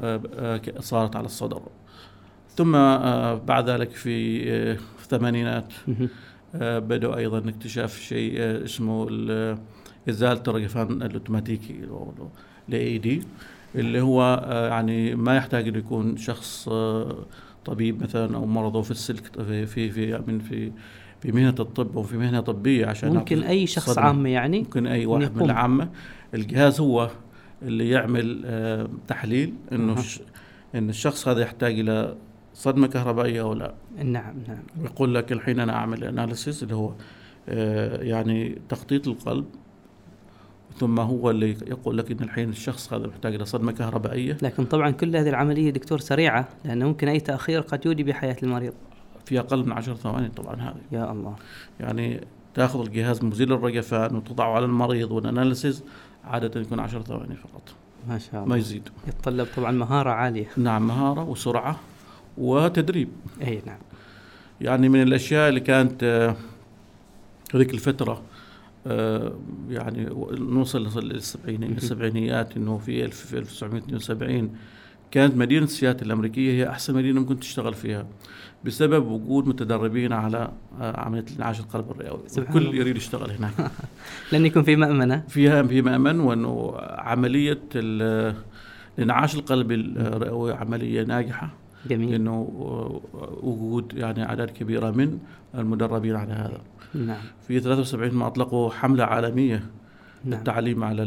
آه، 0.00 0.60
صارت 0.80 1.16
على 1.16 1.26
الصدر. 1.26 1.62
ثم 2.56 2.74
آه، 2.76 3.34
بعد 3.34 3.70
ذلك 3.70 3.90
في 3.90 4.42
الثمانينات 5.02 5.72
بدأوا 6.54 7.16
أيضا 7.16 7.38
اكتشاف 7.48 7.98
شيء 8.00 8.64
اسمه 8.64 9.06
ال- 9.10 9.58
إزالة 10.08 10.42
الرجفان 10.48 11.02
الأوتوماتيكي 11.02 11.80
الاي 12.68 12.98
دي 12.98 13.22
اللي 13.74 14.00
هو 14.00 14.44
يعني 14.70 15.14
ما 15.14 15.36
يحتاج 15.36 15.68
إنه 15.68 15.78
يكون 15.78 16.16
شخص 16.16 16.68
طبيب 17.64 18.02
مثلا 18.02 18.36
أو 18.36 18.46
مرضه 18.46 18.82
في 18.82 18.90
السلك 18.90 19.42
في 19.42 19.66
في 19.66 19.90
في 19.90 20.22
من 20.26 20.38
في 20.38 20.72
في 21.20 21.32
مهنة 21.32 21.54
الطب 21.60 21.96
أو 21.96 22.02
في 22.02 22.16
مهنة 22.16 22.40
طبية 22.40 22.86
عشان 22.86 23.14
ممكن 23.14 23.42
أي 23.42 23.66
شخص 23.66 23.90
صدمة. 23.90 24.04
عام 24.04 24.26
يعني 24.26 24.58
ممكن 24.58 24.86
أي 24.86 25.06
واحد 25.06 25.22
من 25.22 25.36
يقوم. 25.36 25.50
العامة. 25.50 25.88
الجهاز 26.34 26.80
هو 26.80 27.10
اللي 27.62 27.90
يعمل 27.90 28.42
آه، 28.44 28.88
تحليل 29.08 29.54
إنه 29.72 29.96
إن 30.74 30.88
الشخص 30.88 31.28
هذا 31.28 31.40
يحتاج 31.40 31.80
إلى 31.80 32.16
صدمة 32.54 32.86
كهربائية 32.86 33.40
أو 33.40 33.54
لا. 33.54 33.74
نعم 34.04 34.34
نعم. 34.48 34.62
ويقول 34.80 35.14
لك 35.14 35.32
الحين 35.32 35.60
أنا 35.60 35.72
أعمل 35.72 36.04
اناليسيس 36.04 36.62
اللي 36.62 36.74
هو 36.74 36.92
آه، 37.48 38.02
يعني 38.02 38.58
تخطيط 38.68 39.08
القلب. 39.08 39.44
ثم 40.78 41.00
هو 41.00 41.30
اللي 41.30 41.50
يقول 41.50 41.98
لك 41.98 42.10
إن 42.10 42.18
الحين 42.20 42.48
الشخص 42.48 42.92
هذا 42.92 43.06
محتاج 43.06 43.34
إلى 43.34 43.44
صدمة 43.44 43.72
كهربائية. 43.72 44.36
لكن 44.42 44.64
طبعا 44.64 44.90
كل 44.90 45.16
هذه 45.16 45.28
العملية 45.28 45.70
دكتور 45.70 45.98
سريعة 45.98 46.48
لأنه 46.64 46.86
ممكن 46.86 47.08
أي 47.08 47.20
تأخير 47.20 47.60
قد 47.60 47.86
يودي 47.86 48.02
بحياة 48.02 48.36
المريض. 48.42 48.72
في 49.24 49.38
أقل 49.40 49.66
من 49.66 49.72
10 49.72 49.94
ثواني 49.94 50.28
طبعا 50.28 50.54
هذه. 50.54 50.80
يا 50.92 51.12
الله. 51.12 51.36
يعني 51.80 52.20
تأخذ 52.54 52.80
الجهاز 52.80 53.24
مزيل 53.24 53.52
الرجفان 53.52 54.16
وتضعه 54.16 54.54
على 54.54 54.64
المريض 54.64 55.10
والاناليسيس 55.10 55.82
عادة 56.24 56.60
يكون 56.60 56.80
10 56.80 57.02
ثواني 57.02 57.34
فقط. 57.34 57.62
ما 58.08 58.18
شاء 58.18 58.34
ما 58.34 58.44
الله 58.44 58.56
يزيد. 58.56 58.88
يتطلب 59.08 59.46
طبعا 59.56 59.70
مهارة 59.70 60.10
عالية. 60.10 60.48
نعم 60.56 60.86
مهارة 60.86 61.24
وسرعة 61.24 61.80
وتدريب. 62.38 63.08
إي 63.42 63.62
نعم. 63.66 63.78
يعني 64.60 64.88
من 64.88 65.02
الأشياء 65.02 65.48
اللي 65.48 65.60
كانت 65.60 66.02
آه، 66.02 66.36
هذيك 67.54 67.74
الفترة 67.74 68.22
آه، 68.86 69.32
يعني 69.70 70.08
نوصل 70.32 71.04
للسبعينيات 71.04 71.78
السبعينيات 71.78 72.56
إنه 72.56 72.78
في 72.78 73.04
1000 73.04 73.26
في 73.26 73.38
1972 73.38 74.56
كانت 75.10 75.36
مدينة 75.36 75.66
سياتل 75.66 76.06
الأمريكية 76.06 76.52
هي 76.52 76.68
أحسن 76.68 76.94
مدينة 76.94 77.20
ممكن 77.20 77.40
تشتغل 77.40 77.74
فيها. 77.74 78.06
بسبب 78.64 79.06
وجود 79.06 79.46
متدربين 79.48 80.12
على 80.12 80.52
آه، 80.80 81.00
عملية 81.00 81.24
انعاش 81.38 81.60
القلب 81.60 81.90
الرئوي 81.90 82.20
الكل. 82.38 82.74
يريد 82.74 82.96
يشتغل 82.96 83.30
هناك. 83.30 83.70
لن 84.32 84.46
يكون 84.46 84.62
في 84.62 84.76
مأمنة. 84.76 85.24
فيها 85.28 85.62
في 85.62 85.82
مأمن 85.82 86.20
وأنه 86.20 86.74
عملية 86.78 87.62
ال- 87.74 88.34
انعاش 88.98 89.34
القلب 89.34 89.72
الرئوي 89.72 90.52
عملية 90.52 91.02
ناجحة. 91.04 91.50
جميل. 91.86 92.10
لأنه 92.10 92.40
وجود 93.42 93.92
يعني 93.96 94.24
أعداد 94.24 94.50
كبيرة 94.50 94.90
من 94.90 95.18
المدربين 95.54 96.16
على 96.16 96.32
هذا. 96.32 96.60
نعم. 96.94 97.20
في 97.48 97.60
73 97.60 98.14
ما 98.14 98.26
اطلقوا 98.26 98.70
حملة 98.70 99.04
عالمية 99.04 99.64
نعم. 100.24 100.38
للتعليم 100.38 100.84
على 100.84 101.02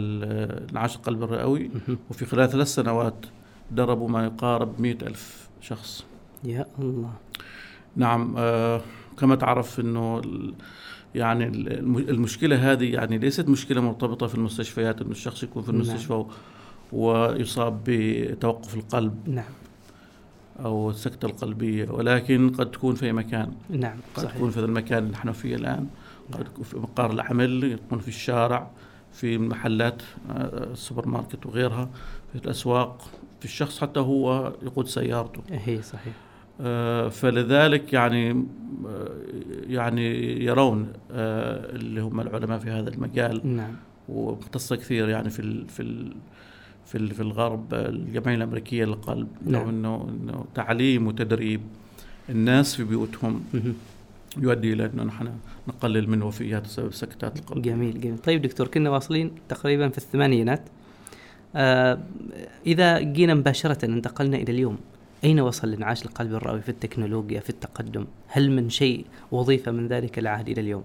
انعاش 0.71 0.95
القلب 0.95 1.23
الرئوي. 1.23 1.69
وفي 2.09 2.25
خلال 2.25 2.49
ثلاث 2.49 2.67
سنوات 2.67 3.25
دربوا 3.71 4.09
ما 4.09 4.23
يقارب 4.25 4.81
مئة 4.81 5.07
ألف 5.07 5.49
شخص. 5.61 6.05
يا 6.45 6.65
الله. 6.79 7.11
نعم 7.95 8.33
آه 8.37 8.81
كما 9.19 9.35
تعرف 9.35 9.79
إنه 9.79 10.21
يعني 11.15 11.47
الم- 11.47 11.97
المشكلة 11.97 12.71
هذه 12.71 12.93
يعني 12.93 13.17
ليست 13.17 13.49
مشكلة 13.49 13.81
مرتبطة 13.81 14.27
في 14.27 14.35
المستشفيات 14.35 15.01
إنه 15.01 15.11
الشخص 15.11 15.43
يكون 15.43 15.63
في 15.63 15.71
نعم. 15.71 15.81
المستشفى 15.81 16.13
و- 16.13 16.27
ويصاب 16.91 17.81
بتوقف 17.85 18.75
القلب 18.75 19.29
نعم. 19.29 19.45
أو 20.59 20.89
السكتة 20.89 21.25
القلبية 21.25 21.89
ولكن 21.91 22.49
قد 22.49 22.71
تكون 22.71 22.95
في 22.95 23.11
مكان. 23.11 23.51
نعم 23.69 23.97
قد 24.15 24.23
صحيح. 24.23 24.35
تكون 24.37 24.49
في 24.49 24.59
المكان 24.59 24.97
اللي 24.97 25.11
نحن 25.11 25.31
فيه 25.31 25.55
الآن. 25.55 25.87
قد 26.31 26.43
تكون 26.43 26.63
في 26.63 26.77
مقر 26.77 27.11
العمل 27.11 27.63
يكون 27.63 27.99
في 27.99 28.07
الشارع 28.07 28.71
في 29.13 29.37
محلات 29.37 30.01
آه، 30.31 30.71
السوبر 30.71 31.07
ماركت 31.07 31.45
وغيرها 31.45 31.89
في 32.33 32.45
الأسواق 32.45 33.07
في 33.39 33.45
الشخص 33.45 33.79
حتى 33.81 33.99
هو 33.99 34.53
يقود 34.63 34.87
سيارته. 34.87 35.41
هي 35.51 35.81
صحيح. 35.81 36.13
فلذلك 37.09 37.93
يعني 37.93 38.45
آه، 38.87 39.09
يعني 39.67 40.43
يرون 40.43 40.93
آه، 41.11 41.75
اللي 41.75 42.01
هم 42.01 42.19
العلماء 42.19 42.59
في 42.59 42.69
هذا 42.69 42.89
المجال 42.89 43.55
نعم 43.55 43.75
ومختصة 44.09 44.75
كثير 44.75 45.09
يعني 45.09 45.29
في 45.29 45.39
ال 45.39 45.69
في 45.69 45.81
ال 45.81 46.13
في 46.85 46.97
ال 46.97 47.11
في 47.11 47.21
الغرب 47.21 47.73
آه، 47.73 47.89
الجمعية 47.89 48.35
الأمريكية 48.35 48.85
للقلب 48.85 49.27
نعم. 49.45 49.69
إنه 49.69 50.09
إنه 50.09 50.45
تعليم 50.55 51.07
وتدريب 51.07 51.61
الناس 52.29 52.75
في 52.75 52.83
بيوتهم. 52.83 53.43
يؤدي 54.37 54.73
إلى 54.73 54.85
إنه 54.85 55.03
نحن 55.03 55.29
نقلل 55.67 56.09
من 56.09 56.21
وفيات 56.21 56.63
بسبب 56.63 56.93
سكتات 56.93 57.39
القلب. 57.39 57.61
جميل 57.61 58.01
جميل 58.01 58.17
طيب 58.17 58.41
دكتور 58.41 58.67
كنا 58.67 58.89
واصلين 58.89 59.31
تقريبا 59.49 59.89
في 59.89 59.97
الثمانينات 59.97 60.61
آه 61.55 61.99
إذا 62.65 62.99
جينا 62.99 63.33
مباشرة 63.33 63.85
انتقلنا 63.85 64.37
إلى 64.37 64.51
اليوم 64.51 64.77
أين 65.23 65.39
وصل 65.39 65.67
الانعاش 65.67 66.05
القلبي 66.05 66.35
الرئوي 66.35 66.61
في 66.61 66.69
التكنولوجيا 66.69 67.39
في 67.39 67.49
التقدم 67.49 68.05
هل 68.27 68.51
من 68.51 68.69
شيء 68.69 69.05
وظيفة 69.31 69.71
من 69.71 69.87
ذلك 69.87 70.19
العهد 70.19 70.49
إلى 70.49 70.61
اليوم 70.61 70.83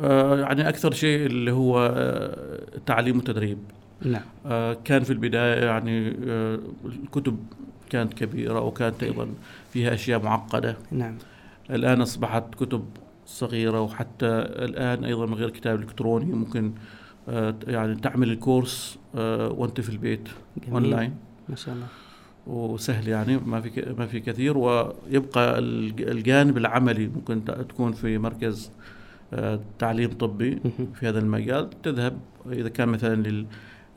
آه 0.00 0.40
يعني 0.40 0.68
أكثر 0.68 0.92
شيء 0.92 1.26
اللي 1.26 1.52
هو 1.52 1.94
آه 1.96 2.62
تعليم 2.86 3.16
وتدريب. 3.16 3.58
نعم 4.02 4.22
آه 4.46 4.76
كان 4.84 5.02
في 5.02 5.12
البداية 5.12 5.64
يعني 5.64 6.16
آه 6.26 6.58
الكتب 6.84 7.36
كانت 7.90 8.14
كبيرة 8.14 8.60
وكانت 8.60 9.02
أيضا 9.02 9.28
فيها 9.72 9.94
أشياء 9.94 10.22
معقدة. 10.22 10.76
نعم 10.90 11.14
الآن 11.70 12.00
أصبحت 12.00 12.54
كتب 12.54 12.84
صغيرة 13.26 13.80
وحتى 13.80 14.26
الآن 14.26 15.04
أيضا 15.04 15.26
من 15.26 15.34
غير 15.34 15.50
كتاب 15.50 15.80
إلكتروني 15.80 16.32
ممكن 16.32 16.72
يعني 17.68 17.94
تعمل 17.94 18.30
الكورس 18.30 18.98
وأنت 19.14 19.80
في 19.80 19.88
البيت 19.88 20.28
جميل 20.56 20.72
اونلاين. 20.74 21.14
ما 21.48 21.56
شاء 21.56 21.74
الله 21.74 21.86
وسهل 22.46 23.08
يعني 23.08 23.36
ما 23.38 23.60
في 23.60 23.94
ما 23.98 24.06
في 24.06 24.20
كثير 24.20 24.58
ويبقى 24.58 25.58
الج- 25.58 26.02
الجانب 26.02 26.56
العملي 26.58 27.06
ممكن 27.06 27.44
تكون 27.44 27.92
في 27.92 28.18
مركز 28.18 28.70
آه، 29.34 29.60
تعليم 29.78 30.10
طبي. 30.10 30.60
في 30.94 31.08
هذا 31.08 31.18
المجال. 31.18 31.70
تذهب 31.82 32.18
إذا 32.52 32.68
كان 32.68 32.88
مثلا 32.88 33.14
لل 33.28 33.46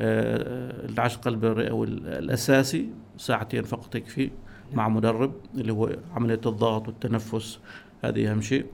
آه، 0.01 0.85
العشق 0.89 1.27
الرئوي 1.27 1.87
ال- 1.87 2.07
الأساسي 2.07 2.89
ساعتين 3.17 3.63
فقط 3.63 3.95
يكفي 3.95 4.29
مع 4.73 4.89
مدرب 4.89 5.33
اللي 5.55 5.73
هو 5.73 5.91
عملية 6.15 6.41
الضغط 6.45 6.87
والتنفس 6.87 7.59
هذه 8.03 8.31
أهم 8.31 8.41
شيء 8.41 8.65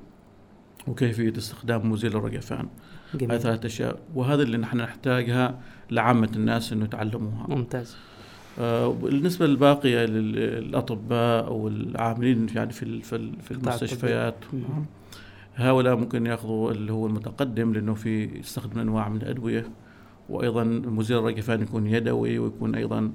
وكيفية 0.87 1.33
استخدام 1.37 1.91
مزيل 1.91 2.15
الرجفان. 2.17 2.67
هذه 3.21 3.37
ثلاث 3.37 3.65
أشياء 3.65 3.99
وهذا 4.15 4.43
اللي 4.43 4.57
نحن 4.57 4.77
نحتاجها 4.77 5.59
لعامة 5.91 6.29
الناس 6.35 6.73
إنه 6.73 6.85
يتعلموها. 6.85 7.45
ممتاز. 7.49 7.95
آه، 8.59 8.87
بالنسبة 8.87 9.47
للباقية 9.47 10.05
للأطباء 10.05 11.47
أو 11.47 11.67
العاملين 11.67 12.47
يعني 12.55 12.71
في 12.73 13.01
في 13.01 13.51
المستشفيات. 13.51 14.35
نعم. 14.53 14.85
هؤلاء 15.55 15.95
ممكن 15.95 16.25
يأخذوا 16.25 16.71
اللي 16.71 16.91
هو 16.93 17.07
المتقدم 17.07 17.73
لأنه 17.73 17.93
في 17.93 18.23
يستخدم 18.39 18.79
أنواع 18.79 19.09
من 19.09 19.21
الأدوية 19.21 19.65
وأيضا 20.29 20.63
مزيل 20.63 21.17
الرجفان 21.17 21.61
يكون 21.61 21.87
يدوي 21.87 22.39
ويكون 22.39 22.75
أيضا 22.75 23.11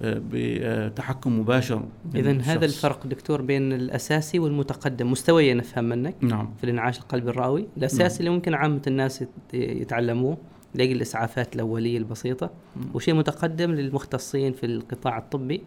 آه، 0.00 0.22
بتحكم 0.30 1.40
مباشر 1.40 1.82
إذا 2.14 2.32
هذا. 2.40 2.64
الفرق 2.64 3.06
دكتور 3.06 3.42
بين 3.42 3.72
الأساسي 3.72 4.38
والمتقدم 4.38 5.10
مستويا 5.10 5.54
نفهم 5.54 5.84
منك 5.84 6.14
نعم 6.20 6.50
في 6.58 6.64
الانعاش 6.64 6.98
القلبي 6.98 7.30
الرئوي 7.30 7.66
الأساسي 7.76 8.18
اللي 8.20 8.30
ممكن 8.30 8.54
عامة 8.54 8.82
الناس 8.86 9.22
يت- 9.22 9.28
يتعلموه 9.54 10.36
لاجل 10.74 10.96
الإسعافات 10.96 11.54
الأولية 11.56 11.98
البسيطة 11.98 12.50
مم. 12.76 12.82
وشيء 12.94 13.14
متقدم 13.14 13.70
للمختصين 13.70 14.52
في 14.52 14.66
القطاع 14.66 15.18
الطبي 15.18 15.62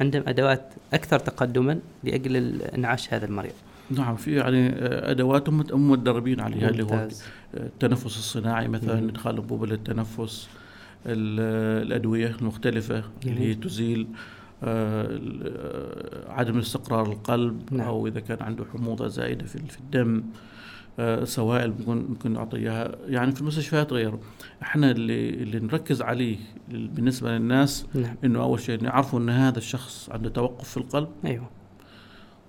عندهم 0.00 0.22
أدوات 0.26 0.74
أكثر 0.92 1.18
تقدما 1.18 1.78
لأجل 2.04 2.62
انعاش 2.62 3.14
هذا 3.14 3.26
المريض 3.26 3.52
نعم 3.90 4.16
في 4.16 4.34
يعني 4.36 4.68
آه، 4.68 5.12
هم 5.72 5.90
متدربين 5.90 6.40
عليها 6.40 6.68
اللي 6.68 6.82
هو 6.82 6.86
ممتاز 6.88 7.24
التنفس 7.54 8.06
الصناعي 8.06 8.68
مثلا. 8.68 8.98
إدخال 8.98 9.36
انبوبه 9.36 9.66
للتنفس 9.66 10.48
ال- 11.06 11.86
الأدوية 11.86 12.26
المختلفة 12.40 13.04
اللي 13.26 13.40
هي 13.40 13.44
جميل. 13.54 13.60
تزيل 13.60 14.06
آه، 14.64 15.20
آه، 15.44 16.32
عدم 16.32 16.58
استقرار 16.58 17.06
القلب 17.06 17.62
نعم. 17.70 17.86
أو 17.86 18.06
إذا 18.06 18.20
كان 18.20 18.38
عنده 18.40 18.64
حموضة 18.72 19.08
زائدة 19.08 19.46
في 19.46 19.78
الدم 19.80 20.16
آه، 20.18 20.22
سوائل 21.24 21.74
ممكن 21.86 22.36
إياها. 22.54 22.96
يعني 23.06 23.32
في 23.32 23.40
المستشفيات 23.40 23.92
غيره 23.92 24.20
إحنا 24.62 24.90
اللي 24.90 25.30
اللي 25.30 25.60
نركز 25.60 26.02
عليه 26.02 26.36
بالنسبة 26.68 27.30
للناس 27.30 27.86
نعم. 27.94 28.16
إنه 28.24 28.42
أول 28.42 28.60
شيء 28.60 28.84
يعرفوا 28.84 29.18
إن 29.18 29.28
هذا 29.28 29.58
الشخص 29.58 30.10
عنده 30.10 30.30
توقف 30.30 30.68
في 30.68 30.76
القلب 30.76 31.08
أيوه. 31.24 31.50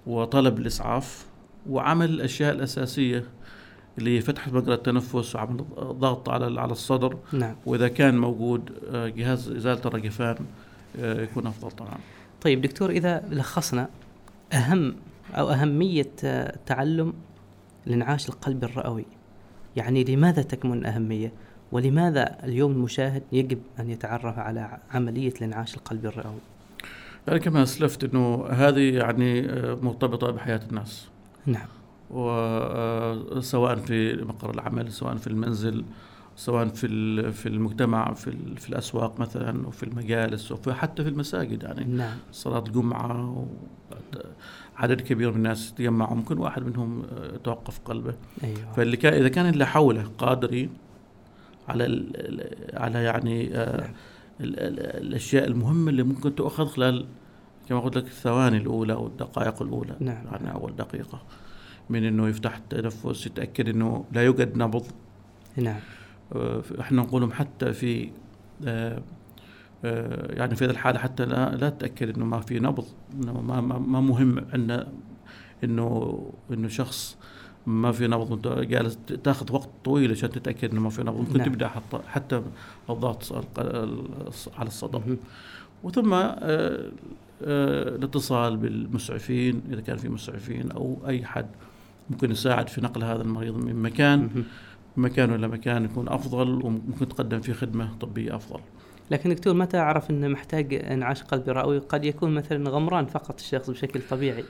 وطلب 0.07 0.59
الإسعاف 0.59 1.25
وعمل 1.69 2.09
الأشياء 2.09 2.53
الأساسية 2.53 3.23
اللي 3.97 4.17
هي 4.17 4.21
فتحة 4.21 4.51
مجرى 4.51 4.73
التنفس 4.73 5.35
وعمل 5.35 5.65
ضغط 5.79 6.29
على 6.29 6.61
على 6.61 6.71
الصدر. 6.71 7.17
نعم. 7.33 7.55
وإذا 7.65 7.87
كان 7.87 8.17
موجود 8.17 8.71
آه، 8.91 9.07
جهاز 9.07 9.49
إزالة 9.49 9.81
الرجفان 9.85 10.35
آه، 10.99 11.21
يكون 11.21 11.47
أفضل 11.47 11.71
طبعا. 11.71 11.97
طيب 12.41 12.61
دكتور 12.61 12.89
إذا 12.89 13.23
لخصنا 13.29 13.89
أهم 14.53 14.95
أو 15.35 15.49
أهمية 15.49 16.11
آه، 16.23 16.57
تعلم 16.65 17.13
الانعاش 17.87 18.29
القلبي 18.29 18.65
الرئوي. 18.65 19.05
يعني 19.75 20.03
لماذا 20.03 20.41
تكمن 20.41 20.85
أهمية؟ 20.85 21.31
ولماذا 21.71 22.37
اليوم 22.43 22.71
المشاهد 22.71 23.23
يجب 23.31 23.59
أن 23.79 23.89
يتعرف 23.89 24.39
على 24.39 24.77
عملية 24.91 25.33
الانعاش 25.37 25.75
القلبي 25.75 26.07
الرئوي؟ 26.07 26.39
يعني 27.27 27.39
كما 27.39 27.63
أسلفت 27.63 28.03
إنه 28.03 28.45
هذه 28.49 28.93
يعني 28.93 29.49
آه، 29.49 29.77
مرتبطة 29.81 30.31
بحياة 30.31 30.61
الناس. 30.69 31.07
نعم. 31.45 31.67
وسواء 32.09 33.75
في 33.75 34.15
مقر 34.15 34.53
العمل 34.53 34.91
سواء 34.91 35.15
في 35.15 35.27
المنزل 35.27 35.85
سواء 36.35 36.67
في 36.67 37.31
في 37.31 37.45
المجتمع 37.49 38.13
في 38.13 38.55
في 38.55 38.69
الأسواق 38.69 39.19
مثلا 39.19 39.67
وفي 39.67 39.83
المجالس 39.83 40.51
وفي 40.51 40.73
حتى 40.73 41.03
في 41.03 41.09
المساجد 41.09 41.63
يعني. 41.63 41.83
نعم. 41.83 42.17
صلاة 42.31 42.63
الجمعة 42.67 43.47
عدد 44.77 45.01
كبير 45.01 45.31
من 45.31 45.37
الناس 45.37 45.71
يتجمعوا 45.71 46.15
ممكن 46.15 46.37
واحد 46.37 46.63
منهم 46.63 47.03
آه، 47.03 47.37
توقف 47.37 47.79
قلبه. 47.79 48.15
أيوه. 48.43 48.73
فاللي 48.75 48.97
كان 48.97 49.13
إذا 49.13 49.27
كان 49.29 49.49
اللي 49.49 49.65
حوله 49.65 50.11
قادرين 50.17 50.69
على 51.67 52.05
على 52.73 53.03
يعني 53.03 53.55
آه 53.55 53.81
نعم. 53.81 53.89
ال 54.41 54.59
ال 54.59 54.79
الأشياء 55.07 55.47
المهمة 55.47 55.89
اللي 55.89 56.03
ممكن 56.03 56.35
تؤخذ 56.35 56.65
خلال 56.65 57.05
كما 57.69 57.79
قلت 57.79 57.97
لك 57.97 58.05
الثواني 58.05 58.57
الأولى 58.57 58.93
أو 58.93 59.07
الدقائق 59.07 59.61
الأولى 59.61 59.95
نعم. 59.99 60.25
يعني 60.31 60.53
أول 60.53 60.75
دقيقة. 60.75 61.21
من 61.89 62.03
إنه 62.03 62.27
يفتح 62.27 62.55
التنفس 62.55 63.25
يتأكد 63.25 63.69
إنه 63.69 64.05
لا 64.11 64.23
يوجد 64.23 64.57
نبض. 64.57 64.85
نعم. 65.57 65.79
آه، 66.35 66.63
إحنا 66.79 67.01
نقولهم 67.01 67.31
حتى 67.31 67.73
في 67.73 68.09
آه، 68.65 69.01
يعني 69.83 70.55
في 70.55 70.65
هذه 70.65 70.71
الحالة 70.71 70.99
حتى 70.99 71.25
لا 71.25 71.55
لا 71.55 71.69
تتأكد 71.69 72.15
إنه 72.15 72.25
ما 72.25 72.39
في 72.39 72.59
نبض 72.59 72.85
إنه 73.13 73.41
ما 73.41 73.61
ما, 73.61 73.79
ما 73.79 74.01
مهم 74.01 74.45
عندنا 74.53 74.87
انه 75.63 76.19
إنه 76.51 76.67
شخص 76.67 77.17
ما 77.67 77.91
في 77.91 78.07
نبض 78.07 78.31
وانت 78.31 78.47
جالس 78.47 78.97
تاخذ 79.23 79.53
وقت 79.53 79.69
طويل 79.85 80.11
عشان 80.11 80.29
تتأكد 80.29 80.71
إنه 80.71 80.81
ما 80.81 80.89
في 80.89 81.01
نبض 81.01 81.19
ممكن 81.19 81.37
نعم. 81.37 81.47
تبدأ 81.47 81.67
حتى 81.67 81.99
حتى 82.07 82.41
الضغط 82.89 83.33
على 84.57 84.67
الصدر. 84.67 85.17
وثم 85.83 86.13
آه، 86.13 86.31
آه، 86.41 87.95
الاتصال 87.95 88.57
بالمسعفين 88.57 89.61
إذا 89.71 89.81
كان 89.81 89.97
في 89.97 90.09
مسعفين 90.09 90.71
أو 90.71 90.97
أي 91.07 91.25
حد 91.25 91.47
ممكن 92.09 92.31
يساعد 92.31 92.69
في 92.69 92.81
نقل 92.81 93.03
هذا 93.03 93.21
المريض 93.21 93.57
من 93.57 93.75
مكان. 93.75 94.43
مكان 94.97 95.31
ولا 95.31 95.47
مكان 95.47 95.85
يكون 95.85 96.09
أفضل 96.09 96.65
وممكن 96.65 97.07
تقدم 97.07 97.41
فيه 97.41 97.53
خدمة 97.53 97.93
طبية 97.99 98.35
أفضل. 98.35 98.59
لكن 99.11 99.29
دكتور 99.29 99.53
متى 99.53 99.77
أعرف 99.77 100.09
إنه 100.09 100.27
محتاج 100.27 100.73
إنعاش 100.73 101.23
قلبي 101.23 101.51
رئوي 101.51 101.77
قد 101.77 102.05
يكون 102.05 102.33
مثلا 102.33 102.69
غمران 102.69 103.05
فقط 103.05 103.39
الشخص 103.39 103.69
بشكل 103.69 104.01
طبيعي. 104.09 104.43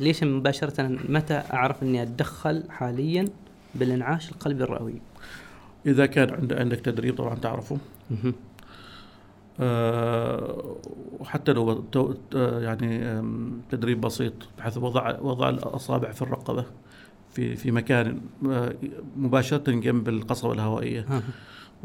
ليش 0.00 0.24
مباشرة 0.24 0.88
متى 1.08 1.34
أعرف 1.52 1.82
إني 1.82 2.02
أتدخل 2.02 2.62
حاليا 2.70 3.28
بالإنعاش 3.74 4.30
القلبي 4.32 4.64
الرئوي 4.64 4.94
إذا 5.86 6.06
كان 6.06 6.30
عند 6.34 6.52
عندك 6.52 6.80
تدريب 6.80 7.16
طبعا 7.16 7.34
تعرفه. 7.34 7.78
أه 9.60 10.76
وحتى 11.20 11.52
لو 11.52 11.72
ت- 11.74 12.34
يعني 12.34 13.22
تدريب 13.70 14.00
بسيط 14.00 14.32
بحيث 14.58 14.76
وضع 14.78 15.20
وضع 15.20 15.48
الأصابع 15.48 16.10
في 16.12 16.22
الرقبة 16.22 16.64
في 17.30 17.56
في 17.56 17.70
مكان 17.70 18.20
آه، 18.50 18.74
مباشرة 19.16 19.70
جنب 19.72 20.08
القصبة 20.08 20.52
الهوائية. 20.52 21.22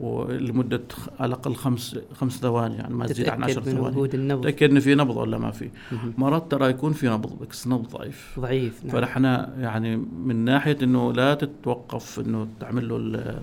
خ- 0.02 1.10
على 1.20 1.28
الأقل 1.28 1.56
خمس 1.56 1.98
خمس 2.14 2.40
ثواني 2.40 2.76
يعني 2.76 2.94
ما 2.94 3.06
تزيد 3.06 3.30
عن 3.30 3.44
10 3.44 3.54
تتاكد 3.54 3.70
من 3.70 3.76
ثواني. 3.82 3.96
وجود 3.98 4.14
النبض. 4.16 4.44
تاكد 4.44 4.72
ان 4.72 4.80
في 4.80 4.96
نبض 4.96 5.18
ولا 5.18 5.38
ما 5.38 5.52
في. 5.52 5.70
مرات 6.18 6.52
ترى 6.52 6.70
يكون 6.70 6.94
في 6.94 7.08
نبض 7.10 7.48
بس 7.50 7.68
نبض 7.68 7.88
ضعيف. 7.98 8.40
ضعيف 8.40 8.86
نعم. 8.86 8.92
فنحن 8.96 9.24
يعني 9.60 9.96
من 9.98 10.36
ناحية 10.36 10.78
إنه 10.84 11.14
لا 11.14 11.34
تتوقف 11.34 12.20
إنه 12.20 12.48
تعمل 12.60 12.90
له 12.90 12.98
ال- 12.98 13.42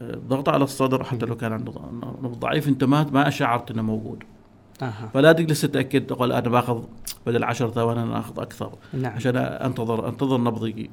الضغط 0.00 0.48
على 0.48 0.64
الصدر 0.64 1.04
حتى 1.04 1.26
لو 1.26 1.36
كان 1.36 1.52
عنده 1.52 1.72
نبض 2.22 2.38
ضعيف. 2.38 2.68
أنت 2.68 2.84
ما 2.84 3.06
ما 3.12 3.30
شعرت 3.30 3.70
إنه 3.70 3.82
موجود. 3.82 4.22
أها. 4.82 5.10
فلا 5.14 5.32
تجلس 5.32 5.60
تتأكد 5.60 6.06
تقول 6.06 6.32
أنا 6.32 6.48
باخذ 6.48 6.82
بدل 7.26 7.44
10 7.44 7.68
ثواني 7.70 8.02
أنا 8.02 8.18
أخذ 8.18 8.40
أكثر. 8.40 8.72
نعم. 8.92 9.12
عشان 9.12 9.36
انتظر 9.36 10.08
أنتظر 10.08 10.40
نبض 10.40 10.66
يجي. 10.66 10.90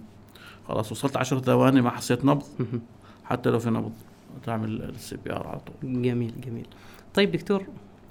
خلاص 0.67 0.91
وصلت 0.91 1.17
10 1.17 1.39
ثواني 1.39 1.81
ما 1.81 1.89
حسيت 1.89 2.25
نبض. 2.25 2.43
حتى 3.23 3.49
لو 3.49 3.59
في 3.59 3.69
نبض. 3.69 3.91
تعمل 4.45 4.81
ال 4.81 5.17
CPR 5.17 5.47
على 5.47 5.59
طول. 5.59 6.01
جميل 6.01 6.33
جميل. 6.41 6.67
طيب 7.13 7.31
دكتور 7.31 7.65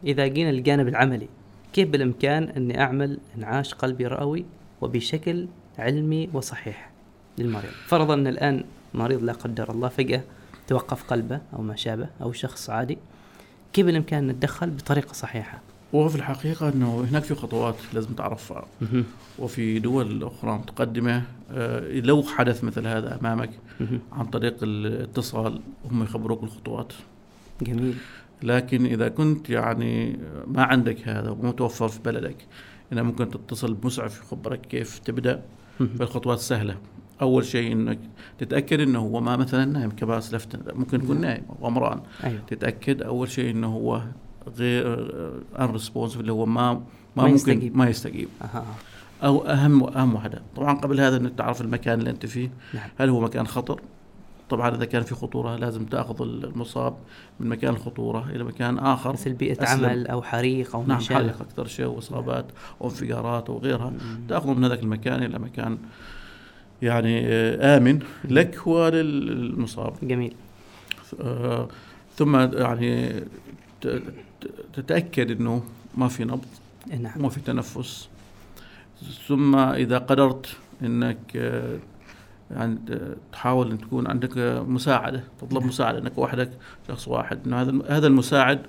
إذا 0.05 0.27
جينا 0.27 0.53
للجانب 0.53 0.89
العملي 0.89 1.29
كيف 1.73 1.89
بالإمكان 1.89 2.43
إني 2.45 2.81
أعمل 2.81 3.19
إنعاش 3.37 3.75
قلبي 3.75 4.07
رئوي 4.07 4.45
وبشكل 4.81 5.49
علمي 5.79 6.31
وصحيح 6.33 6.91
للمريض؟ 7.39 7.71
فرضا 7.87 8.15
إن 8.15 8.27
الآن 8.27 8.65
مريض 8.95 9.23
لا 9.23 9.33
قدر 9.33 9.71
الله 9.71 9.89
فجأة 9.89 10.23
توقف 10.67 11.03
قلبه 11.05 11.41
أو 11.55 11.63
ما 11.63 11.77
شابه 11.77 12.09
أو 12.23 12.33
شخص 12.33 12.71
عادي 12.71 12.99
كيف 13.73 13.87
بالإمكان 13.87 14.27
نتدخل 14.27 14.71
بطريقة 14.71 15.13
صحيحة؟ 15.13 15.61
وهو 15.93 16.09
في 16.09 16.17
الحقيقة 16.17 16.69
إنه 16.69 17.07
هناك 17.11 17.23
في 17.23 17.35
خطوات 17.35 17.75
لازم 17.93 18.13
تعرفها. 18.13 18.67
وفي 19.39 19.79
دول 19.79 20.25
أخرى 20.25 20.53
متقدمة 20.53 21.23
آه، 21.53 22.01
لو 22.01 22.23
حدث 22.23 22.65
مثل 22.65 22.87
هذا 22.87 23.19
أمامك 23.21 23.51
مهم. 23.81 24.01
عن 24.13 24.27
طريق 24.27 24.57
الاتصال 24.63 25.61
هم 25.91 26.03
يخبروك 26.03 26.43
الخطوات. 26.43 26.93
جميل. 27.63 27.95
لكن 28.43 28.87
إذا 28.87 29.09
كنت 29.09 29.51
يعني 29.51 30.19
ما 30.47 30.63
عندك 30.63 31.09
هذا 31.09 31.31
ومتوفر 31.31 31.89
في 31.89 32.01
بلدك 32.03 32.37
إنه 32.93 33.03
ممكن 33.03 33.31
تتصل 33.31 33.75
بمسعف 33.75 34.21
يخبرك 34.21 34.61
كيف 34.61 34.99
تبدأ. 34.99 35.43
مهم. 35.81 35.89
فالخطوات 35.89 36.39
سهلة. 36.39 36.77
أول 37.23 37.45
شيء 37.45 37.73
إنك 37.73 37.99
تتأكد 38.39 38.81
إنه 38.81 38.99
هو 38.99 39.21
ما 39.21 39.37
مثلا 39.37 39.65
نايم 39.65 39.91
كما 39.91 40.19
اسلفت 40.19 40.75
ممكن 40.75 41.01
يكون 41.05 41.21
نايم 41.21 41.43
أو 41.51 41.67
غمران. 41.67 42.01
أيوه. 42.25 42.41
تتأكد 42.49 43.03
أول 43.03 43.31
شيء 43.31 43.51
إنه 43.51 43.67
هو 43.75 44.03
غير 44.57 44.95
ان 45.59 45.71
ريسبونسيف 45.71 46.21
اللي 46.21 46.33
هو 46.33 46.47
ما 46.47 46.73
ما, 46.73 46.81
ما 47.17 47.23
ممكن 47.23 47.35
يستجيب. 47.35 47.77
ما 47.77 47.89
يستجيب. 47.89 48.29
أها. 48.43 48.65
أو 49.23 49.47
أهم 49.47 49.85
اهم 49.85 50.15
واحدة. 50.15 50.43
طبعا 50.57 50.75
قبل 50.75 51.01
هذا 51.01 51.17
إنك 51.17 51.33
تعرف 51.39 51.61
المكان 51.61 51.99
اللي 51.99 52.11
أنت 52.11 52.27
فيه. 52.27 52.51
نعم. 52.75 52.89
هل 52.99 53.09
هو 53.09 53.21
مكان 53.21 53.47
خطر؟ 53.47 53.81
طبعا 54.51 54.75
إذا 54.75 54.85
كان 54.85 55.03
في 55.03 55.15
خطورة 55.15 55.57
لازم 55.57 55.85
تأخذ 55.85 56.23
المصاب 56.23 56.95
من 57.41 57.49
مكان 57.49 57.75
الخطوره 57.75 58.31
إلى 58.31 58.45
مكان 58.45 58.79
آخر. 58.79 59.13
مثل 59.13 59.33
بيئة 59.33 59.63
أسلم. 59.63 59.85
عمل 59.85 60.07
أو 60.07 60.23
حريق 60.23 60.77
أو 60.77 60.87
نعم 60.87 61.01
حريق 61.01 61.41
أكثر 61.41 61.67
شيء 61.67 61.87
وإصابات 61.87 62.45
وانفجارات 62.81 63.51
وغيرها. 63.51 63.93
تاخذه 64.29 64.55
من 64.55 64.65
هذاك 64.65 64.83
المكان 64.83 65.23
إلى 65.23 65.39
مكان 65.39 65.79
يعني 66.83 67.27
آمن 67.55 67.99
لك 68.25 68.67
وللمصاب. 68.67 69.93
جميل. 70.03 70.35
آه، 71.21 71.69
ثم 72.21 72.37
يعني 72.37 73.13
تتأكد 74.75 75.31
إنه 75.31 75.63
ما 75.95 76.09
في 76.09 76.25
نبض 76.25 76.45
نعم. 77.01 77.13
وما 77.19 77.29
في 77.29 77.41
تنفس. 77.41 78.09
ثم 79.29 79.57
إذا 79.57 79.99
قدرت 79.99 80.47
إنك 80.83 81.35
يعني 82.51 82.79
تحاول 83.33 83.71
إن 83.71 83.79
تكون 83.79 84.07
عندك 84.07 84.39
مساعدة 84.69 85.25
تطلب 85.41 85.61
نعم. 85.61 85.69
مساعدة 85.69 85.99
إنك 85.99 86.19
وحدك 86.19 86.51
شخص 86.89 87.09
واحد 87.09 87.39
إنه 87.47 87.63
هذا 87.63 87.73
هذا 87.89 88.07
المساعد 88.07 88.61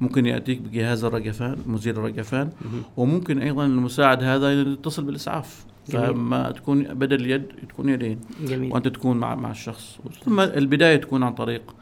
ممكن 0.00 0.26
يأتيك 0.26 0.60
بجهاز 0.60 1.04
الرجفان 1.04 1.56
مزيل 1.66 1.96
الرجفان. 1.96 2.50
وممكن 2.96 3.38
أيضا 3.38 3.66
المساعد 3.66 4.22
هذا 4.22 4.62
يتصل 4.62 5.04
بالإسعاف. 5.04 5.64
جميل. 5.88 6.06
فما 6.06 6.50
تكون 6.50 6.82
بدل 6.82 7.30
يد 7.30 7.46
تكون 7.68 7.88
يدين. 7.88 8.20
جميل. 8.40 8.72
وأنت 8.72 8.88
تكون 8.88 9.16
مع 9.16 9.34
مع 9.34 9.50
الشخص. 9.50 9.98
ثم 10.24 10.40
البداية 10.40 10.96
تكون 10.96 11.22
عن 11.22 11.34
طريق 11.34 11.74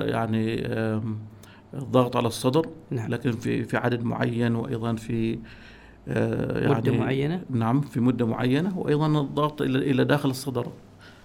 يعني 0.00 0.66
آم، 0.66 1.18
الضغط 1.74 2.16
على 2.16 2.26
الصدر 2.28 2.66
نعم. 2.90 3.10
لكن 3.10 3.32
في 3.32 3.64
في 3.64 3.76
عدد 3.76 4.02
معين 4.04 4.54
وأيضا 4.54 4.94
في 4.94 5.38
آه، 6.08 6.58
يعني 6.60 6.74
مده 6.80 6.92
معينة؟ 6.92 7.42
نعم 7.50 7.80
في 7.80 8.00
مدة 8.00 8.26
معينة 8.26 8.78
وأيضا 8.78 9.20
الضغط 9.20 9.62
إلى 9.62 9.90
إلى 9.90 10.04
داخل 10.04 10.30
الصدر 10.30 10.66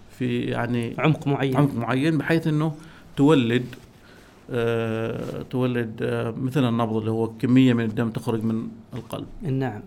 في 0.10 0.42
يعني 0.42 0.96
عمق 1.00 1.28
معين. 1.28 1.56
عمق 1.58 1.74
معين 1.76 2.18
بحيث 2.18 2.48
إنه 2.48 2.76
تولد 3.18 3.66
آه، 4.52 5.42
تولد 5.42 6.00
آه، 6.02 6.32
مثل 6.42 6.70
النبض 6.70 6.96
اللي 6.98 7.12
هو 7.12 7.28
كمية 7.28 7.74
من 7.74 7.84
الدم 7.86 8.10
تخرج 8.10 8.44
من 8.44 8.68
القلب. 8.94 9.26
نعم. 9.42 9.82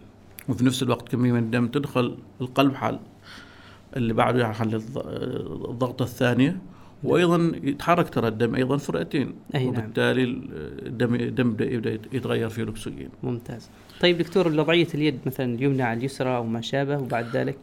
وفي 0.49 0.65
نفس 0.65 0.83
الوقت 0.83 1.09
كمية 1.09 1.33
من 1.33 1.39
الدم 1.39 1.67
تدخل 1.67 2.17
القلب 2.41 2.75
حال 2.75 2.99
اللي 3.97 4.13
بعده 4.13 4.41
يحل 4.49 4.81
الض- 4.81 5.07
الضغطة 5.71 6.03
الثانية. 6.03 6.57
وأيضا 7.03 7.53
يتحرك 7.63 8.09
ترى 8.09 8.29
الدم 8.29 8.55
أيضا 8.55 8.77
في 8.77 8.89
الرئتين 8.89 9.35
أي 9.55 9.65
نعم. 9.65 9.69
وبالتالي 9.69 10.25
الدم 10.87 11.15
الدم 11.15 11.57
يبدأ 11.61 11.99
يتغير 12.13 12.49
فيه 12.49 12.63
الأكسجين. 12.63 13.09
ممتاز. 13.23 13.69
طيب 14.01 14.19
دكتور 14.19 14.49
وضعية 14.49 14.89
اليد 14.95 15.19
مثلا 15.27 15.55
اليمنى 15.55 15.83
على 15.83 15.99
اليسرى 15.99 16.37
أو 16.37 16.45
ما 16.45 16.61
شابه 16.61 16.99
وبعد 16.99 17.37
ذلك؟ 17.37 17.57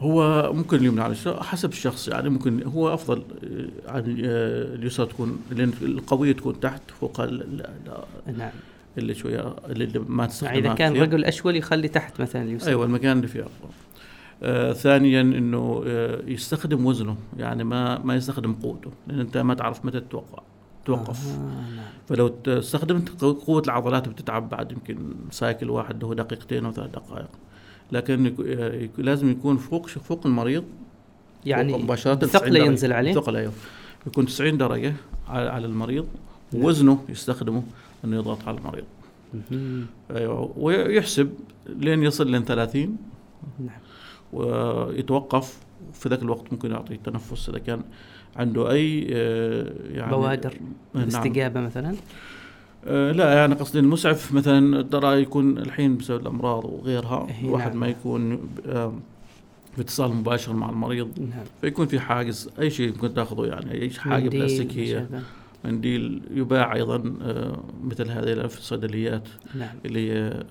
هو 0.00 0.50
ممكن 0.52 0.76
اليمنى 0.76 1.00
على 1.00 1.12
اليسرى 1.12 1.42
حسب 1.42 1.72
الشخص 1.72 2.08
يعني 2.08 2.30
ممكن 2.30 2.62
هو 2.62 2.94
أفضل 2.94 3.22
آه، 3.44 3.90
عن 3.92 4.02
آه، 4.24 4.74
اليسرى 4.74 5.06
تكون 5.06 5.40
لأن 5.50 5.72
القوية 5.82 6.32
تكون 6.32 6.60
تحت 6.60 6.82
فوق 7.00 7.20
نعم. 7.20 8.50
اللي 8.98 9.14
شوية 9.14 9.56
اللي 9.66 9.98
ما 10.08 10.26
تستخدمها 10.26 10.54
يعني 10.54 10.68
إذا 10.68 10.74
كان. 10.74 10.96
رجل 10.96 11.24
أشول 11.24 11.56
يخلي 11.56 11.88
تحت 11.88 12.20
مثلا 12.20 12.42
اليسرى. 12.42 12.70
أيوه 12.70 12.84
المكان 12.84 13.16
اللي 13.16 13.28
فيه 13.28 13.40
أفضل. 13.40 13.72
آه 14.42 14.72
ثانيا 14.72 15.20
إنه 15.20 15.82
آه 15.86 16.22
يستخدم 16.26 16.86
وزنه 16.86 17.16
يعني 17.38 17.64
ما 17.64 17.98
ما 17.98 18.14
يستخدم 18.14 18.52
قوته 18.54 18.90
لأن 19.06 19.20
أنت 19.20 19.36
ما 19.38 19.54
تعرف 19.54 19.84
متى 19.84 20.00
تتوقع 20.00 20.42
توقف. 20.84 21.28
آه 21.28 21.38
نعم. 21.76 21.84
فلو 22.08 22.34
استخدمت 22.46 23.08
قو- 23.08 23.44
قوة 23.46 23.62
العضلات 23.66 24.08
بتتعب 24.08 24.48
بعد 24.50 24.72
يمكن 24.72 24.98
سايكل 25.30 25.70
واحد 25.70 26.04
هو 26.04 26.14
دقيقتين 26.14 26.64
أو 26.64 26.72
ثلاث 26.72 26.90
دقائق. 26.90 27.28
لكن 27.92 28.34
آه، 28.48 28.88
لازم 28.98 29.30
يكون 29.30 29.56
فوق 29.56 29.86
فوق 29.88 30.26
المريض 30.26 30.64
يعني 31.46 31.72
فوق 31.72 31.80
مباشرة 31.82 32.14
90 32.14 32.28
ثقله. 32.42 32.64
ينزل 32.64 32.92
عليه؟ 32.92 33.12
ثقل 33.14 33.36
أيوه. 33.36 33.52
يكون 34.06 34.26
90 34.26 34.58
درجة 34.58 34.94
على 35.28 35.66
المريض 35.66 36.06
ووزنه 36.54 37.04
يستخدمه 37.08 37.62
إنه 38.04 38.16
يضغط 38.16 38.48
على 38.48 38.58
المريض. 38.58 38.84
أيوه 40.10 40.52
ويحسب 40.56 41.30
لين 41.66 42.02
يصل 42.02 42.30
لين 42.30 42.44
30 42.44 42.96
نعم. 43.58 43.68
ويتوقف 44.32 45.58
في 45.92 46.08
ذاك 46.08 46.22
الوقت 46.22 46.52
ممكن 46.52 46.70
يعطي 46.70 46.96
تنفس 46.96 47.48
إذا 47.48 47.58
كان 47.58 47.82
عنده 48.36 48.70
أي 48.70 49.06
آه، 49.12 49.72
يعني 49.90 50.10
بوادر 50.10 50.54
نعم. 50.94 51.04
الاستجابة 51.04 51.60
مثلا؟ 51.60 51.94
آه، 52.86 53.12
لا 53.12 53.34
يعني 53.34 53.54
قصدي 53.54 53.78
المسعف 53.78 54.32
مثلا 54.32 54.82
ترى 54.82 55.22
يكون 55.22 55.58
الحين 55.58 55.96
بسبب 55.96 56.20
الأمراض 56.20 56.64
وغيرها 56.64 57.26
إيه، 57.28 57.48
الواحد 57.48 57.70
نعم. 57.70 57.80
ما 57.80 57.88
يكون 57.88 58.48
في 59.76 59.80
اتصال 59.80 60.14
مباشر 60.14 60.52
مع 60.52 60.70
المريض 60.70 61.18
نعم. 61.18 61.44
فيكون 61.60 61.86
في 61.86 62.00
حاجز 62.00 62.50
أي 62.60 62.70
شيء 62.70 62.92
ممكن 62.92 63.14
تأخذه 63.14 63.46
يعني 63.46 63.72
أي 63.72 63.90
حاجة 63.90 64.28
بلاستيكية. 64.28 65.08
منديل 65.64 66.22
يباع 66.30 66.74
أيضا 66.74 67.14
آه، 67.22 67.58
مثل 67.84 68.10
هذه 68.10 68.46
في 68.46 68.58
الصيدليات 68.58 69.28
نعم. 69.54 69.76
اللي 69.84 70.12
هي 70.12 70.44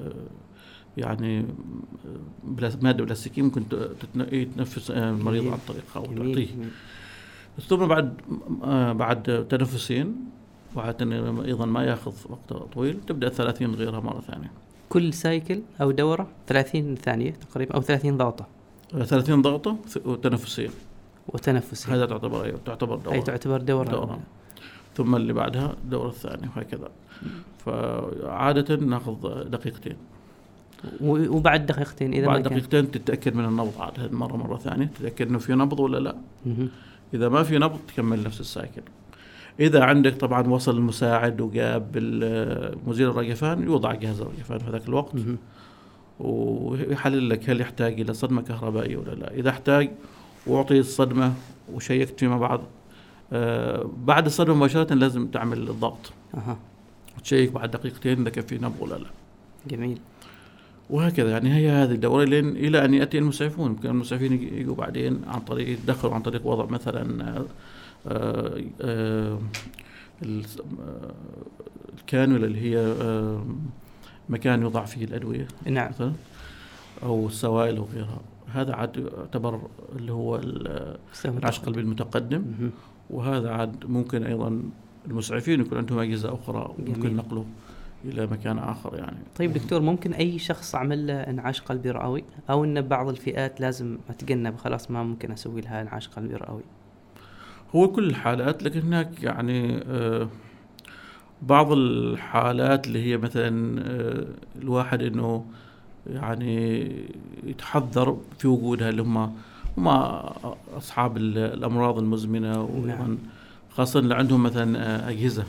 يعني 0.97 1.39
آه، 1.39 2.71
مادة 2.81 3.03
بلاستيكية 3.03 3.41
ممكن 3.41 3.69
ت- 3.69 3.75
تتن- 3.75 4.33
يتنفس 4.33 4.91
آه، 4.91 5.09
المريض. 5.09 5.47
عن 5.47 5.57
طريقها 5.67 5.95
أو 5.95 6.05
تعطيه. 6.05 6.47
ثم 7.67 7.87
بعد 7.87 8.13
آه، 8.63 8.93
بعد 8.93 9.47
تنفسين 9.49 10.15
وعادة 10.75 11.05
أيضا 11.45 11.65
ما 11.65 11.83
يأخذ 11.83 12.13
وقت 12.29 12.73
طويل 12.73 12.99
تبدأ 13.07 13.27
الثلاثين 13.27 13.75
غيرها 13.75 13.99
مرة 13.99 14.19
ثانية. 14.21 14.51
كل 14.89 15.13
سايكل 15.13 15.61
أو 15.81 15.91
دورة 15.91 16.27
30 16.47 16.95
ثانية 16.95 17.31
تقريبا 17.31 17.75
أو 17.75 17.81
30 17.81 18.17
ضغطة. 18.17 18.47
آه، 18.93 19.03
30 19.03 19.41
ضغطة 19.41 19.77
ث- 19.87 20.07
وتنفسين. 20.07 20.69
وتنفسي 21.27 21.91
هذا 21.91 22.05
تعتبر 22.05 22.43
أيوه 22.43 22.59
تعتبر 22.65 22.95
دورة. 22.95 23.13
أي 23.13 23.21
تعتبر 23.21 23.61
دورة. 23.61 23.89
دورة. 23.89 24.19
ثم 24.97 25.15
اللي 25.15 25.33
بعدها 25.33 25.73
الدوره 25.83 26.09
الثانية 26.09 26.49
وهكذا. 26.55 26.89
فعادة 27.65 28.75
نأخذ 28.75 29.43
دقيقتين. 29.49 29.95
وبعد 31.01 31.65
دقيقتين 31.65 32.13
إذا 32.13 32.27
بعد 32.27 32.43
دقيقتين 32.43 32.91
تتأكد 32.91 33.35
من 33.35 33.45
النبض 33.45 33.73
عاد 33.79 34.13
مرة 34.13 34.37
مرة 34.37 34.57
ثانية. 34.57 34.85
تتأكد 34.85 35.27
إنه 35.27 35.39
في 35.39 35.53
نبض 35.53 35.79
ولا 35.79 35.97
لا. 35.97 36.15
إذا 37.13 37.29
ما 37.29 37.43
في 37.43 37.57
نبض 37.57 37.79
تكمل 37.87 38.23
نفس 38.23 38.39
ال 38.39 38.45
cycle. 38.45 38.81
إذا 39.59 39.83
عندك 39.83 40.15
طبعا 40.15 40.47
وصل 40.47 40.77
المساعد 40.77 41.41
وجاب 41.41 41.97
مزيل 42.87 43.09
الرجفان 43.09 43.63
يوضع 43.63 43.93
جهاز 43.93 44.21
الرجفان 44.21 44.59
في 44.59 44.71
ذاك 44.71 44.87
الوقت. 44.87 45.15
ويحلل 46.19 47.29
لك 47.29 47.49
هل 47.49 47.61
يحتاج 47.61 48.01
إلى 48.01 48.13
صدمة 48.13 48.41
كهربائية 48.41 48.97
ولا 48.97 49.11
لا. 49.11 49.33
إذا 49.33 49.49
احتاج 49.49 49.91
وأعطي 50.47 50.79
الصدمة 50.79 51.33
وشيكت 51.73 52.19
فيما 52.19 52.37
بعد. 52.37 52.59
آه 53.33 53.89
بعد 53.97 54.25
الصدمة 54.25 54.55
مباشرة 54.55 54.93
لازم 54.93 55.27
تعمل 55.27 55.69
الضغط 55.69 56.13
أها. 56.33 56.57
وتشيك 57.17 57.51
بعد 57.51 57.71
دقيقتين 57.71 58.21
إذا 58.21 58.29
كان 58.29 58.43
في 58.43 58.55
نبض 58.55 58.81
ولا 58.81 58.95
لا. 58.95 59.07
جميل. 59.67 59.99
وهكذا. 60.89 61.31
يعني 61.31 61.53
هي 61.55 61.69
هذه 61.69 61.91
الدورة 61.91 62.23
لين 62.23 62.49
إلى 62.49 62.85
أن 62.85 62.93
يأتي 62.93 63.17
المسعفون. 63.17 63.71
يمكن 63.71 63.89
المسعفين 63.89 64.33
يجوا 64.33 64.75
بعدين 64.75 65.21
عن 65.27 65.39
طريق 65.39 65.69
يتدخلوا 65.69 66.13
عن 66.13 66.21
طريق 66.21 66.47
وضع 66.47 66.65
مثلا 66.65 67.27
آه، 67.37 67.45
آه، 68.07 68.61
آه، 68.81 69.39
ال- 70.23 70.45
الكانولا 71.99 72.45
اللي 72.45 72.61
هي 72.61 72.95
مكان 74.29 74.61
يوضع 74.61 74.85
فيه 74.85 75.05
الأدوية. 75.05 75.47
نعم. 75.65 75.89
مثلا 75.89 76.13
أو 77.03 77.27
السوائل 77.27 77.77
أو 77.77 77.87
غيرها. 77.93 78.19
هذا 78.53 78.73
عاد 78.73 78.97
يعتبر 79.17 79.61
اللي 79.95 80.11
هو 80.11 80.41
العشق 81.25 81.59
القلبي 81.61 81.81
المتقدم. 81.81 82.43
وهذا 83.09 83.49
عاد 83.51 83.85
ممكن 83.85 84.23
أيضا 84.23 84.61
المسعفين 85.07 85.61
يكون 85.61 85.77
عندهم 85.77 85.99
أجهزة 85.99 86.33
أخرى. 86.33 86.73
ممكن 86.87 87.15
نقله. 87.15 87.45
إلى 88.05 88.27
مكان 88.27 88.59
آخر 88.59 88.95
يعني. 88.95 89.17
طيب 89.37 89.53
دكتور 89.53 89.81
ممكن 89.81 90.13
أي 90.13 90.39
شخص 90.39 90.75
عمل 90.75 91.07
له 91.07 91.13
إنعاش 91.13 91.61
قلبي 91.61 91.91
رئوي؟ 91.91 92.23
أو 92.49 92.63
إن 92.63 92.81
بعض 92.81 93.07
الفئات 93.09 93.61
لازم 93.61 93.97
أتجنب 94.09 94.57
خلاص 94.57 94.91
ما 94.91 95.03
ممكن 95.03 95.31
أسوي 95.31 95.61
لها 95.61 95.81
إنعاش 95.81 96.07
قلبي 96.07 96.35
رئوي؟ 96.35 96.61
هو 97.75 97.87
كل 97.91 98.09
الحالات 98.09 98.63
لكن 98.63 98.79
هناك 98.81 99.23
يعني 99.23 99.83
آه، 99.87 100.27
بعض 101.41 101.71
الحالات 101.71 102.87
اللي 102.87 103.03
هي 103.11 103.17
مثلا 103.17 103.81
آه، 103.87 104.25
الواحد 104.61 105.01
إنه 105.03 105.45
يعني 106.07 106.87
يتحذر 107.43 108.17
في 108.39 108.47
وجودها 108.47 108.89
اللي 108.89 109.01
هم 109.01 109.17
هم 109.77 109.87
أصحاب 110.77 111.17
ال- 111.17 111.37
الأمراض 111.37 111.97
المزمنة 111.97 112.61
وأيضا 112.61 112.87
نعم. 112.87 113.17
خاصة 113.71 113.99
اللي 113.99 114.15
عندهم 114.15 114.43
مثلا 114.43 114.79
آه، 114.79 115.09
أجهزة. 115.09 115.43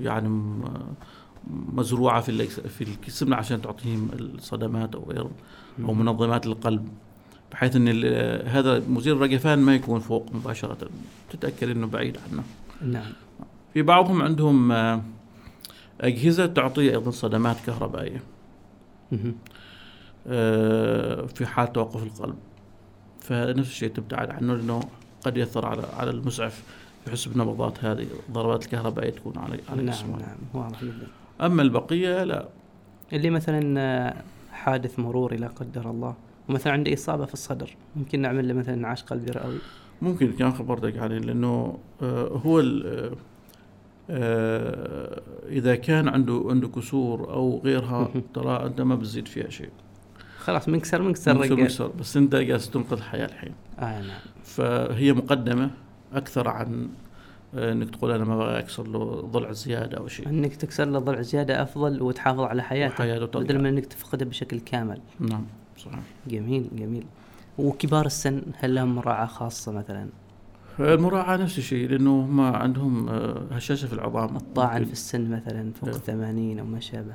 يعني 0.00 0.28
مزروعة 1.72 2.20
في 2.20 2.46
في 2.46 2.84
الجسم 2.84 3.34
عشان 3.34 3.62
تعطيهم 3.62 4.08
الصدمات 4.12 4.94
أو 4.94 5.10
غير 5.10 5.26
أو 5.84 5.94
منظمات 5.94 6.46
القلب 6.46 6.88
بحيث 7.52 7.76
إن 7.76 7.88
هذا 8.46 8.82
مزيل 8.88 9.12
الرجفان 9.12 9.58
ما 9.58 9.74
يكون 9.74 10.00
فوق 10.00 10.26
مباشرة. 10.34 10.88
تتأكد 11.30 11.70
إنه 11.70 11.86
بعيد 11.86 12.18
عنه. 12.30 12.42
نعم. 12.92 13.12
في 13.74 13.82
بعضهم 13.82 14.22
عندهم 14.22 14.72
آه، 14.72 15.02
أجهزة 16.00 16.46
تعطي 16.46 16.90
أيضا 16.90 17.10
صدمات 17.10 17.56
كهربائية. 17.66 18.22
آه، 20.26 21.26
في 21.26 21.46
حال 21.46 21.72
توقف 21.72 22.02
القلب. 22.02 22.36
فنفس 23.20 23.70
الشيء 23.70 23.88
تبتعد 23.88 24.30
عنه 24.30 24.54
لأنه 24.54 24.80
قد 25.24 25.36
يأثر 25.36 25.66
على 25.66 25.82
على 25.96 26.10
المسعف 26.10 26.62
يحس 27.08 27.28
بنبضات 27.28 27.84
هذه 27.84 28.06
الضربات 28.28 28.64
الكهربائيه 28.64 29.10
تكون 29.10 29.38
على 29.38 29.58
على 29.68 29.82
نعم 29.82 29.94
جسمه 29.94 30.18
نعم 30.18 30.36
واضح 30.54 30.84
جدا. 30.84 31.06
أما 31.40 31.62
البقية 31.62 32.24
لا. 32.24 32.48
اللي 33.12 33.30
مثلا 33.30 33.80
آه، 33.80 34.14
حادث 34.52 34.98
مروري 34.98 35.36
لا 35.36 35.46
قدر 35.48 35.90
الله 35.90 36.14
ومثلا 36.48 36.72
عنده 36.72 36.94
إصابة 36.94 37.24
في 37.24 37.34
الصدر 37.34 37.76
ممكن 37.96 38.20
نعمل 38.20 38.48
له 38.48 38.54
مثلا 38.54 38.74
انعاش 38.74 39.02
قلبي 39.02 39.30
رئوي 39.30 39.58
ممكن 40.02 40.32
كان 40.32 40.52
خبرتك 40.52 40.98
عليه 40.98 41.18
لأنه 41.18 41.78
آه، 42.02 42.28
هو 42.28 42.60
ال- 42.60 43.14
آه، 44.10 45.20
إذا 45.48 45.74
كان 45.74 46.08
عنده 46.08 46.44
عنده 46.46 46.68
كسور 46.68 47.32
أو 47.32 47.60
غيرها. 47.64 48.08
ترى 48.34 48.66
أنت 48.66 48.80
ما 48.80 48.94
بتزيد 48.94 49.28
فيها 49.28 49.50
شيء. 49.50 49.68
خلاص 50.38 50.68
منكسر 50.68 51.02
منكسر 51.02 51.36
رجال. 51.36 51.60
مكسور 51.60 51.88
بس 52.00 52.16
أنت 52.16 52.36
جالس 52.36 52.70
تنقذ 52.70 52.96
الحياة 52.96 53.26
الحين. 53.26 53.52
آه 53.78 54.00
نعم. 54.02 54.18
فهي 54.44 55.12
مقدمة. 55.12 55.70
أكثر 56.12 56.48
عن 56.48 56.88
آه، 57.54 57.72
إنك 57.72 57.90
تقول 57.90 58.10
أنا 58.10 58.24
ما 58.24 58.34
أبغى 58.34 58.58
أكسر 58.58 58.86
له 58.86 59.20
ضلع 59.20 59.52
زيادة 59.52 59.98
أو 59.98 60.08
شيء 60.08 60.28
إنك 60.28 60.56
تكسر 60.56 60.84
له 60.84 60.98
ضلع 60.98 61.20
زيادة 61.20 61.62
أفضل 61.62 62.02
وتحافظ 62.02 62.40
على 62.40 62.62
حياته. 62.62 63.26
بدل 63.26 63.58
من 63.58 63.66
إنك 63.66 63.86
تفقده 63.86 64.24
بشكل 64.24 64.60
كامل 64.60 65.00
نعم 65.20 65.44
صحيح 65.78 66.00
جميل 66.28 66.68
جميل 66.72 67.04
وكبار 67.58 68.06
السن 68.06 68.42
هل 68.58 68.74
لهم 68.74 68.94
مراعاة 68.94 69.26
خاصة 69.26 69.72
مثلا 69.72 70.08
المراعاة 70.80 71.36
نفس 71.36 71.58
الشيء 71.58 71.88
لأنه 71.88 72.20
هم 72.20 72.40
عندهم 72.40 73.08
آه، 73.08 73.42
هشاشة 73.52 73.86
في 73.86 73.92
العظام 73.92 74.36
الطاعن. 74.36 74.84
في 74.84 74.92
السن 74.92 75.30
مثلا 75.30 75.72
فوق 75.72 75.88
إيه. 75.88 75.96
الثمانين 75.96 76.58
أو 76.58 76.66
ما 76.66 76.80
شابه 76.80 77.14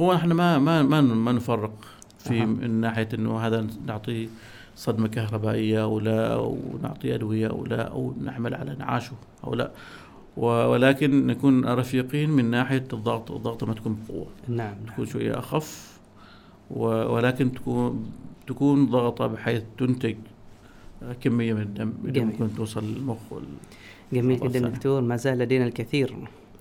هو 0.00 0.14
إحنا 0.14 0.34
ما 0.34 0.58
ما 0.58 0.82
ما 0.82 1.00
ما 1.00 1.32
نفرق 1.32 1.84
في 2.18 2.42
أها. 2.42 2.46
من 2.46 2.70
ناحية 2.80 3.08
إنه 3.14 3.38
هذا 3.38 3.66
نعطيه 3.86 4.28
صدمة 4.78 5.08
كهربائية 5.08 5.82
أو 5.82 6.00
لا 6.00 6.34
أو 6.34 6.58
نعطيه 6.82 7.14
أدوية 7.14 7.46
أو 7.50 7.64
لا 7.66 7.82
أو 7.82 8.14
نعمل 8.24 8.54
على 8.54 8.72
انعاشه 8.72 9.12
أو 9.44 9.54
لا 9.54 9.70
ولكن 10.36 11.26
نكون 11.26 11.64
رفيقين 11.64 12.30
من 12.30 12.44
ناحية 12.50 12.84
الضغط 12.92 13.30
الضغط 13.30 13.64
ما 13.64 13.74
تكون 13.74 13.98
بقوة 14.08 14.26
نعم 14.48 14.74
تكون 14.86 15.06
شوية 15.06 15.38
أخف 15.38 15.98
و- 16.70 16.86
ولكن 16.86 17.52
تكون 17.52 18.10
تكون 18.46 18.86
ضغطة 18.86 19.26
بحيث 19.26 19.62
تنتج 19.78 20.16
كمية 21.20 21.52
من 21.54 21.60
الدم 21.62 21.92
اللي. 22.04 22.20
ممكن 22.20 22.54
توصل 22.56 22.84
للمخ. 22.84 23.16
جميل 24.12 24.40
جدا. 24.40 24.68
دكتور 24.68 25.00
ما 25.00 25.16
زال 25.16 25.38
لدينا 25.38 25.64
الكثير 25.66 26.14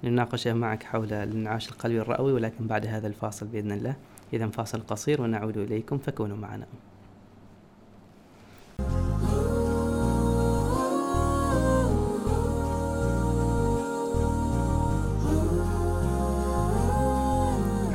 لنناقشه 0.04 0.54
معك 0.54 0.84
حول 0.84 1.14
الانعاش 1.14 1.70
القلبي 1.70 2.02
الرئوي 2.02 2.34
ولكن 2.34 2.68
بعد 2.68 2.86
هذا 2.88 3.08
الفاصل 3.08 3.48
بإذن 3.48 3.72
الله 3.72 3.96
اذا 4.34 4.48
فاصل 4.48 4.80
قصير 4.88 5.22
ونعود 5.22 5.58
إليكم 5.58 5.98
فكونوا 5.98 6.38
معنا 6.38 6.66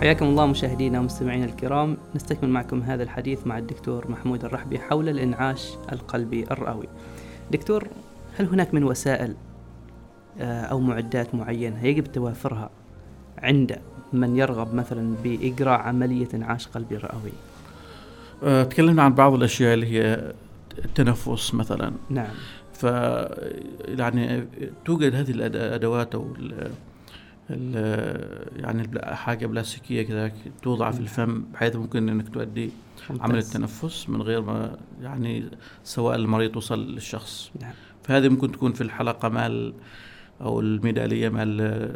حياكم 0.03 0.27
الله 0.27 0.47
مشاهدينا 0.47 1.01
ومستمعينا 1.01 1.45
الكرام. 1.45 1.97
نستكمل 2.15 2.49
معكم 2.51 2.83
هذا 2.83 3.03
الحديث 3.03 3.47
مع 3.47 3.59
الدكتور 3.59 4.11
محمود 4.11 4.45
الرحبي 4.45 4.79
حول 4.79 5.09
الإنعاش 5.09 5.73
القلبي 5.93 6.45
الرئوي. 6.51 6.87
دكتور 7.51 7.89
هل 8.39 8.47
هناك 8.47 8.75
من 8.75 8.85
وسائل 8.85 9.35
آه، 10.41 10.63
أو 10.63 10.81
معدات 10.81 11.35
معينة 11.35 11.85
يجب 11.85 12.05
توافرها 12.13 12.71
عند 13.39 13.79
من 14.13 14.37
يرغب 14.37 14.75
مثلا 14.75 15.15
بإجراء 15.25 15.81
عملية 15.81 16.29
إنعاش 16.35 16.69
قلبي 16.69 16.97
رئوي؟ 16.97 17.33
آه، 18.45 18.63
تكلمنا 18.65 19.03
عن 19.03 19.15
بعض 19.15 19.35
الأشياء 19.35 19.75
اللي 19.75 19.87
هي 19.87 20.33
التنفس 20.85 21.55
مثلا. 21.55 21.93
نعم. 22.11 22.31
ف 22.75 22.83
يعني 23.89 24.45
توجد 24.85 25.15
هذه 25.15 25.33
الأد- 25.33 25.57
الادوات 25.57 26.15
أو 26.15 26.27
ال 26.39 26.53
ال- 26.53 26.71
يعني 28.57 28.89
حاجة 29.15 29.47
بلاستيكية 29.47 30.03
كذا 30.03 30.33
توضع 30.63 30.91
في 30.91 31.01
الفم 31.01 31.43
بحيث 31.53 31.77
ممكن 31.77 32.09
إنك 32.09 32.29
تؤدي 32.29 32.71
عمل. 33.21 33.39
التنفس 33.39 34.09
من 34.09 34.23
غير 34.23 34.43
ما 34.43 34.77
يعني 35.03 35.45
سواء 35.85 36.17
المريض 36.17 36.51
توصل 36.51 36.95
للشخص. 36.95 37.51
نعم. 37.61 37.73
فهذه 38.03 38.29
ممكن 38.29 38.53
تكون 38.53 38.73
في 38.73 38.81
الحلقة 38.81 39.29
مال 39.29 39.75
أو 40.41 40.61
الميدالية 40.61 41.29
مال 41.29 41.91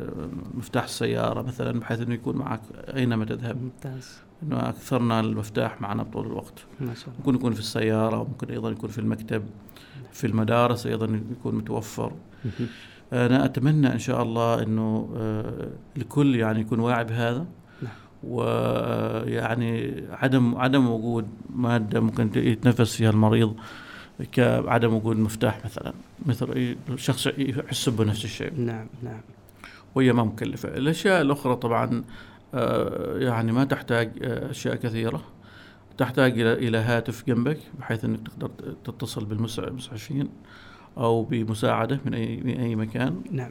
مفتاح 0.54 0.84
السيارة 0.84 1.42
مثلا 1.42 1.80
بحيث 1.80 2.00
إنه 2.00 2.14
يكون 2.14 2.36
معك 2.36 2.60
أينما 2.96 3.24
تذهب. 3.24 3.62
ممتاز. 3.62 4.18
إنه 4.42 4.68
أكثرنا 4.68 5.20
المفتاح 5.20 5.80
معنا 5.80 6.02
طول 6.02 6.26
الوقت. 6.26 6.64
ما 6.80 6.94
شاء 6.94 7.04
الله. 7.04 7.18
ممكن 7.18 7.34
يكون 7.34 7.52
في 7.52 7.60
السيارة 7.60 8.20
وممكن 8.20 8.50
أيضا 8.50 8.70
يكون 8.70 8.90
في 8.90 8.98
المكتب 8.98 9.42
في 10.12 10.26
المدارس 10.26 10.86
أيضا 10.86 11.20
يكون 11.32 11.54
متوفر. 11.54 12.12
أنا 13.12 13.44
أتمنى 13.44 13.92
إن 13.92 13.98
شاء 13.98 14.22
الله 14.22 14.62
إنه 14.62 15.08
آه، 15.16 15.68
الكل 15.96 16.36
يعني 16.36 16.60
يكون 16.60 16.80
واعي 16.80 17.04
بهذا. 17.04 17.46
نعم. 17.82 17.92
ويعني 18.24 20.02
عدم 20.10 20.56
عدم 20.56 20.88
وجود 20.88 21.28
مادة 21.50 22.00
ممكن 22.00 22.30
يتنفس 22.34 22.96
فيها 22.96 23.10
المريض 23.10 23.56
كعدم 24.32 24.94
وجود 24.94 25.16
مفتاح 25.16 25.64
مثلا 25.64 25.92
مثل 26.26 26.52
أي 26.52 26.76
شخص 26.96 27.26
يحس 27.38 27.88
بنفس 27.88 28.24
الشيء. 28.24 28.60
نعم 28.60 28.86
نعم. 29.02 29.20
وهي 29.94 30.12
ما 30.12 30.24
مكلفة. 30.24 30.68
الأشياء 30.68 31.22
الأخرى 31.22 31.56
طبعا 31.56 32.04
آه، 32.54 33.18
يعني 33.18 33.52
ما 33.52 33.64
تحتاج 33.64 34.12
آه، 34.22 34.50
أشياء 34.50 34.74
كثيرة. 34.74 35.22
تحتاج 35.98 36.40
إلى 36.40 36.52
إلى 36.52 36.78
هاتف 36.78 37.26
جنبك 37.26 37.58
بحيث 37.78 38.04
إنك 38.04 38.28
تقدر 38.28 38.50
تتصل 38.84 39.24
بالمسعفين 39.24 40.28
أو 40.98 41.22
بمساعدة 41.22 42.00
من 42.04 42.14
اي 42.14 42.36
من 42.44 42.60
أي 42.60 42.76
مكان. 42.76 43.20
نعم. 43.30 43.50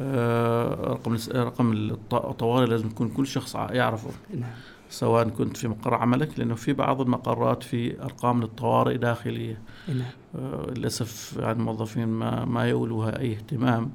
آه، 0.00 0.74
رقم 0.92 1.16
رقم 1.34 1.72
الط- 1.72 2.14
الطوارئ 2.14 2.66
لازم 2.66 2.86
يكون 2.86 3.08
كل 3.08 3.26
شخص 3.26 3.54
يعرفه. 3.54 4.10
نعم. 4.34 4.50
سواء 4.90 5.28
كنت 5.28 5.56
في 5.56 5.68
مقر 5.68 5.94
عملك 5.94 6.38
لأنه 6.38 6.54
في 6.54 6.72
بعض 6.72 7.00
المقرات 7.00 7.62
في 7.62 8.02
أرقام 8.02 8.40
للطوارئ 8.40 8.96
داخلية. 8.96 9.58
نعم. 9.88 9.98
آه، 10.38 10.70
للأسف 10.76 11.36
يعني 11.40 11.52
الموظفين 11.58 12.08
ما 12.08 12.44
ما 12.44 12.64
يولوها 12.64 13.18
أي 13.20 13.32
اهتمام. 13.32 13.90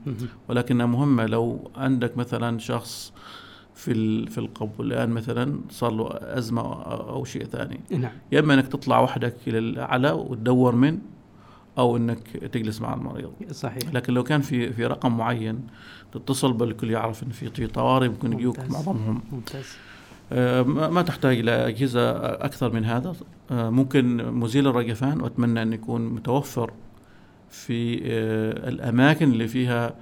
ولكنها 0.49 0.85
مهمة. 0.85 1.25
لو 1.25 1.71
عندك 1.75 2.17
مثلا 2.17 2.59
شخص 2.59 3.13
في 3.75 4.25
في 4.25 4.37
القبو 4.37 4.83
الآن 4.83 5.09
مثلا 5.09 5.59
صار 5.69 5.91
له 5.91 6.07
أزمة 6.11 6.61
أو 6.61 7.09
أو 7.09 7.25
شيء 7.25 7.45
ثاني. 7.45 7.79
نعم. 7.91 8.11
يا 8.31 8.39
إما 8.39 8.53
إنك 8.53 8.67
تطلع 8.67 8.99
وحدك 8.99 9.35
إلى 9.47 9.57
الأعلى 9.57 10.11
وتدور 10.11 10.75
من 10.75 10.99
أو 11.77 11.97
إنك 11.97 12.27
تجلس 12.27 12.81
مع 12.81 12.93
المريض. 12.93 13.31
صحيح. 13.51 13.93
لكن 13.93 14.13
لو 14.13 14.23
كان 14.23 14.41
في 14.41 14.73
في 14.73 14.85
رقم 14.85 15.17
معين 15.17 15.67
تتصل 16.11 16.53
بالكل 16.53 16.91
يعرف 16.91 17.23
إن 17.23 17.29
في 17.29 17.49
في 17.49 17.67
طوارئ 17.67 18.07
ممكن 18.07 18.33
يجوك. 18.33 18.59
معظمهم. 18.59 19.21
ممتاز. 19.31 19.65
آه، 20.31 20.61
ما 20.61 20.89
ما 20.89 21.01
تحتاج 21.01 21.39
إلى 21.39 21.67
أجهزة 21.67 22.11
أكثر 22.25 22.73
من 22.73 22.85
هذا. 22.85 23.15
آه، 23.51 23.69
ممكن 23.69 24.17
مزيل 24.31 24.67
الرجفان 24.67 25.21
وأتمنى 25.21 25.61
أن 25.61 25.73
يكون 25.73 26.07
متوفر 26.07 26.71
في 27.49 27.99
آه، 28.03 28.69
الأماكن 28.69 29.31
اللي 29.31 29.47
فيها 29.47 29.95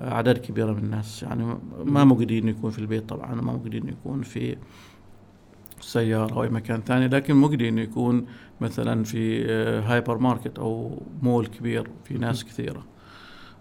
أعداد 0.00 0.38
كبيرة 0.38 0.72
من 0.72 0.78
الناس. 0.78 1.22
يعني 1.22 1.58
ما 1.84 2.04
موجودين 2.04 2.48
يكون 2.48 2.70
في 2.70 2.78
البيت 2.78 3.08
طبعا 3.08 3.34
ما 3.34 3.42
موجودين 3.42 3.88
يكون 3.88 4.22
في 4.22 4.56
سيارة 5.80 6.34
أو 6.34 6.42
أي 6.42 6.48
مكان 6.48 6.80
ثاني 6.80 7.08
لكن 7.08 7.34
مجدي 7.34 7.68
إنه 7.68 7.80
يكون 7.80 8.26
مثلا 8.60 9.04
في 9.04 9.44
آه، 9.50 9.80
هايبر 9.80 10.18
ماركت 10.18 10.58
أو 10.58 11.02
مول 11.22 11.46
كبير 11.46 11.90
في 12.04 12.14
ناس 12.14 12.44
كثيرة. 12.44 12.84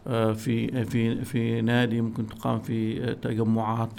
آه، 0.08 0.34
في 0.34 0.86
في 0.86 1.26
في 1.26 1.62
نادي 1.62 2.02
ممكن 2.02 2.28
تقام 2.28 2.60
في 2.60 3.04
آه، 3.04 3.14
تجمعات 3.14 3.92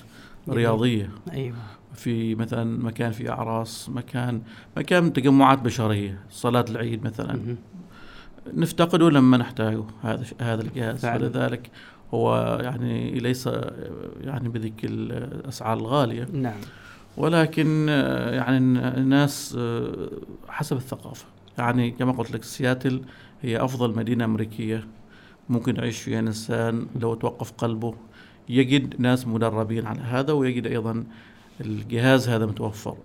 رياضية. 0.48 1.10
أيوه. 1.32 1.56
في 1.94 2.34
مثلا 2.34 2.84
مكان 2.84 3.12
في 3.12 3.30
أعراس 3.30 3.88
مكان 3.88 4.42
مكان 4.76 5.12
تجمعات 5.12 5.58
بشرية 5.58 6.18
صلاة 6.30 6.64
العيد 6.70 7.04
مثلا. 7.04 7.56
نفتقده 8.54 9.10
لما 9.10 9.36
نحتاجه 9.36 9.84
هذا 10.02 10.24
هذا 10.40 10.62
الجهاز. 10.62 11.06
فلذلك 11.06 11.70
هو 12.14 12.58
يعني 12.62 13.10
ليس 13.10 13.48
يعني 14.20 14.48
بذيك 14.48 14.84
الأسعار 14.84 15.78
الغالية. 15.78 16.28
نعم. 16.32 16.60
ولكن 17.18 17.86
آه، 17.90 18.34
يعني 18.34 18.56
الناس 18.98 19.56
آه، 19.58 20.10
حسب 20.48 20.76
الثقافة. 20.76 21.26
يعني 21.58 21.90
كما 21.90 22.12
قلت 22.12 22.30
لك 22.30 22.44
سياتل 22.44 23.02
هي 23.42 23.64
أفضل 23.64 23.96
مدينة 23.96 24.24
أمريكية. 24.24 24.86
ممكن 25.48 25.76
يعيش 25.76 26.00
فيها 26.00 26.18
إنسان 26.18 26.86
لو 27.00 27.14
توقف 27.14 27.52
قلبه. 27.52 27.94
يجد 28.48 29.00
ناس 29.00 29.26
مدربين 29.26 29.86
على 29.86 30.00
هذا 30.00 30.32
ويجد 30.32 30.66
أيضا 30.66 31.04
الجهاز 31.60 32.28
هذا 32.28 32.46
متوفر 32.46 32.96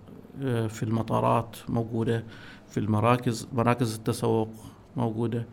آه، 0.42 0.66
في 0.66 0.82
المطارات 0.82 1.56
موجودة 1.68 2.24
في 2.68 2.80
المراكز 2.80 3.48
مراكز 3.52 3.94
التسوق 3.94 4.50
موجودة 4.96 5.46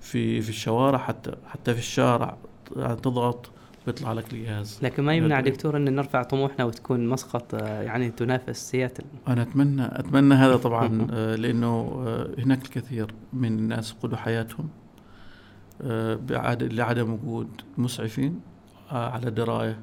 في 0.00 0.40
في 0.40 0.48
الشوارع 0.48 0.98
حتى 0.98 1.32
حتى 1.46 1.74
في 1.74 1.80
الشارع 1.80 2.36
تضغط. 2.74 3.50
بيطلع 3.86 4.12
لك 4.12 4.32
الجهاز 4.32 4.78
لكن 4.82 5.02
ما 5.02 5.14
يمنع. 5.14 5.40
دكتور 5.40 5.76
إن 5.76 5.94
نرفع 5.94 6.22
طموحنا 6.22 6.64
وتكون 6.64 7.06
مسقط 7.06 7.54
آه، 7.54 7.82
يعني 7.82 8.10
تنافس 8.10 8.70
سياتل 8.70 9.04
أنا 9.28 9.42
أتمنى 9.42 9.86
أتمنى 9.86 10.34
هذا 10.34 10.56
طبعا 10.56 11.06
آه، 11.12 11.36
لأنه 11.36 12.02
آه، 12.06 12.34
هناك 12.38 12.64
الكثير 12.64 13.14
من 13.32 13.58
الناس 13.58 13.90
يفقدوا 13.90 14.16
حياتهم 14.16 14.68
لعدم 16.60 17.12
وجود 17.12 17.48
مسعفين 17.78 18.40
على 18.90 19.30
دراية 19.30 19.78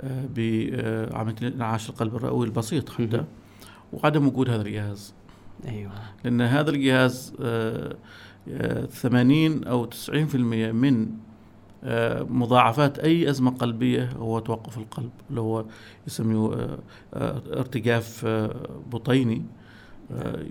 آه، 0.00 0.26
بعملية 0.26 1.48
انعاش 1.48 1.90
القلب 1.90 2.16
الرئوي 2.16 2.46
البسيط 2.46 2.90
حتى. 2.90 3.24
وعدم 3.92 4.26
وجود 4.26 4.50
هذا 4.50 4.62
الجهاز 4.62 5.14
أيوه 5.68 5.92
لأن 6.24 6.40
هذا 6.40 6.70
الجهاز 6.70 7.34
آه، 7.40 7.96
آه، 8.48 8.86
80 8.86 9.64
أو 9.64 9.84
90% 9.84 10.72
من 10.72 11.10
مضاعفات 12.30 12.98
أي 12.98 13.30
أزمة 13.30 13.50
قلبية 13.50 14.10
هو 14.12 14.38
توقف 14.38 14.78
القلب 14.78 15.10
اللي 15.30 15.40
هو 15.40 15.64
يسميه 16.06 16.52
آه، 16.54 16.78
آه، 17.14 17.42
ارتجاف 17.58 18.22
آه، 18.26 18.54
بطيني. 18.92 19.42
آه، 20.12 20.44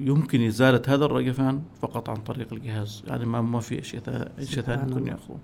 يمكن 0.00 0.46
إزالة 0.46 0.82
هذا 0.88 1.04
الرجفان 1.04 1.62
فقط 1.80 2.08
عن 2.10 2.16
طريق 2.16 2.52
الجهاز. 2.52 3.02
يعني 3.06 3.24
ما 3.26 3.40
ما 3.40 3.60
في 3.60 3.82
شيء 3.82 4.00
ثا- 4.00 4.42
شيء 4.44 4.62
ثاني. 4.62 5.10
يأخذه. 5.10 5.38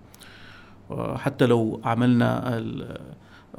آه، 0.91 1.17
حتى 1.17 1.47
لو 1.47 1.81
عملنا 1.85 2.59
ال- 2.59 3.01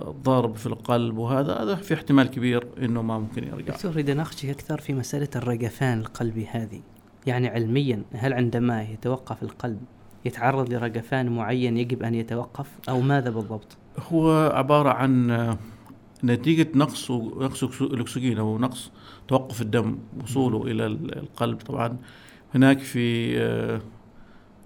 الضرب 0.02 0.56
في 0.56 0.66
القلب 0.66 1.18
وهذا 1.18 1.54
هذا 1.56 1.76
في 1.76 1.94
احتمال 1.94 2.28
كبير 2.28 2.68
إنه 2.80 3.02
ما 3.02 3.20
ممكن 3.20 3.44
يرجع. 3.44 3.74
دكتور 3.74 3.92
اريد 3.92 4.10
اناقشك 4.10 4.50
أكثر 4.50 4.82
في 4.82 4.94
مسألة 4.94 5.28
الرجفان 5.36 6.00
القلبي 6.00 6.48
هذه 6.52 6.82
يعني 7.28 7.48
علميا 7.48 8.04
هل 8.14 8.34
عندما 8.34 8.84
يتوقف 8.84 9.44
القلب 9.44 9.80
يتعرض 10.26 10.74
لرجفان 10.74 11.30
معين 11.32 11.78
يجب 11.78 12.04
أن 12.04 12.16
يتوقف؟ 12.16 12.68
أو 12.90 13.02
ماذا 13.02 13.30
بالضبط؟ 13.30 13.78
هو 14.12 14.52
عبارة 14.54 14.90
عن 14.90 15.32
آه، 15.32 15.58
نتيجة 16.24 16.68
نقص 16.76 17.12
نقص 17.12 17.82
الأكسجين 17.82 18.38
أو 18.38 18.58
نقص 18.58 18.92
توقف 19.28 19.62
الدم 19.62 19.98
وصوله 20.24 20.64
إلى 20.72 20.86
ال- 20.86 21.18
القلب 21.18 21.58
طبعا. 21.58 21.98
هناك 22.56 22.80
في 22.80 23.38
آه، 23.42 23.82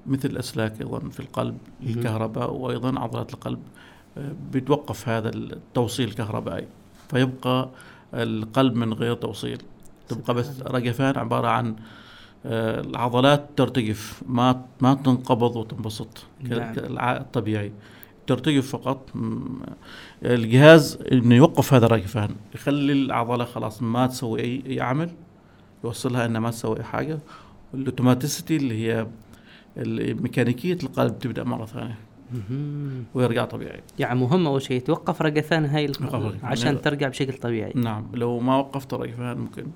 مثل 0.08 0.30
الأسلاك 0.30 0.82
أيضا 0.82 1.00
في 1.00 1.20
القلب. 1.20 1.58
الكهرباء 1.84 2.54
وأيضا 2.54 3.00
عضلات 3.00 3.34
القلب 3.34 3.60
آه، 4.18 4.32
بيتوقف 4.52 5.10
هذا 5.10 5.30
التوصيل 5.30 6.08
الكهربائي 6.08 6.68
فيبقى 7.10 7.70
القلب 8.13 8.76
من 8.76 8.94
غير 8.94 9.13
توصيل. 9.13 9.58
تبقى 10.08 10.34
بس 10.34 10.62
رجفان 10.62 11.18
عبارة 11.18 11.48
عن 11.48 11.76
العضلات 12.46 13.50
ترتجف 13.56 14.24
ما 14.28 14.66
ما 14.82 14.94
تنقبض 14.94 15.56
وتنبسط 15.56 16.24
نعم. 16.44 16.74
الطبيعي 17.00 17.72
ترتجف 18.28 18.70
فقط 18.70 19.10
الجهاز 20.24 21.00
إنه 21.12 21.36
يوقف 21.36 21.74
هذا 21.74 21.86
الرجفان 21.86 22.30
يخلي 22.56 22.94
العضلة 22.94 23.46
خلاص 23.46 23.82
ما 23.82 24.08
تسوي 24.08 24.42
اي 24.42 24.64
أي 24.68 24.82
عمل 24.82 25.10
يوصلها 25.84 26.26
إنها 26.26 26.42
ما 26.42 26.50
تسوي 26.50 26.78
أي 26.78 26.84
حاجة. 26.84 27.20
والاوتوماتيسيتي 27.74 28.56
اللي 28.56 28.88
هي 28.88 29.08
ميكانيكيه 30.14 30.78
القلب 30.84 31.20
تبدأ 31.20 31.44
مرة 31.44 31.66
ثانية. 31.66 31.98
ويرجع 33.14 33.46
طبيعي. 33.46 33.82
يعني 34.00 34.20
مهم 34.20 34.48
أول 34.48 34.62
شيء 34.62 34.82
توقف 34.82 35.22
رجفان 35.22 35.66
هاي 35.66 35.92
عشان 36.44 36.66
يعني 36.66 36.78
ترجع 36.78 37.08
بشكل 37.08 37.34
طبيعي. 37.34 37.74
نعم 37.76 38.08
لو 38.14 38.40
ما 38.40 38.58
وقفت 38.58 38.94
الرجفان 38.94 39.38
ممكن 39.38 39.68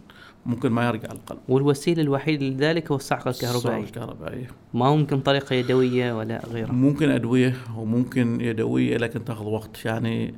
ممكن 0.50 0.70
ما 0.70 0.88
يرجع 0.88 1.12
القلب. 1.12 1.40
والوسيلة 1.50 2.02
الوحيدة 2.02 2.46
لذلك 2.46 2.92
هو 2.92 2.96
الصعقة 2.96 3.30
الكهربائية. 3.30 3.58
الصعقه 3.58 3.84
الكهربائية. 3.84 4.48
ما 4.74 4.96
ممكن 4.96 5.20
طريقة 5.20 5.54
يدوية 5.54 6.18
ولا 6.18 6.42
غيرها؟ 6.46 6.72
ممكن 6.72 7.10
أدوية 7.10 7.56
وممكن 7.76 8.42
يدوية 8.42 8.98
لكن 8.98 9.26
تأخذ 9.26 9.46
وقت. 9.46 9.86
يعني 9.86 10.34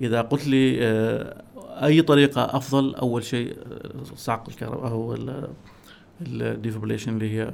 إذا 0.00 0.20
قلت 0.20 0.46
لي 0.46 0.78
آه، 0.82 1.42
أي 1.56 2.02
طريقة 2.02 2.56
أفضل؟ 2.56 2.94
أول 2.94 3.24
شيء 3.24 3.56
صعق 4.16 4.48
الكهرباء 4.48 4.88
هو 4.88 5.16
ال 6.22 6.28
defibrillation 6.28 7.12
اللي 7.12 7.30
هي 7.30 7.52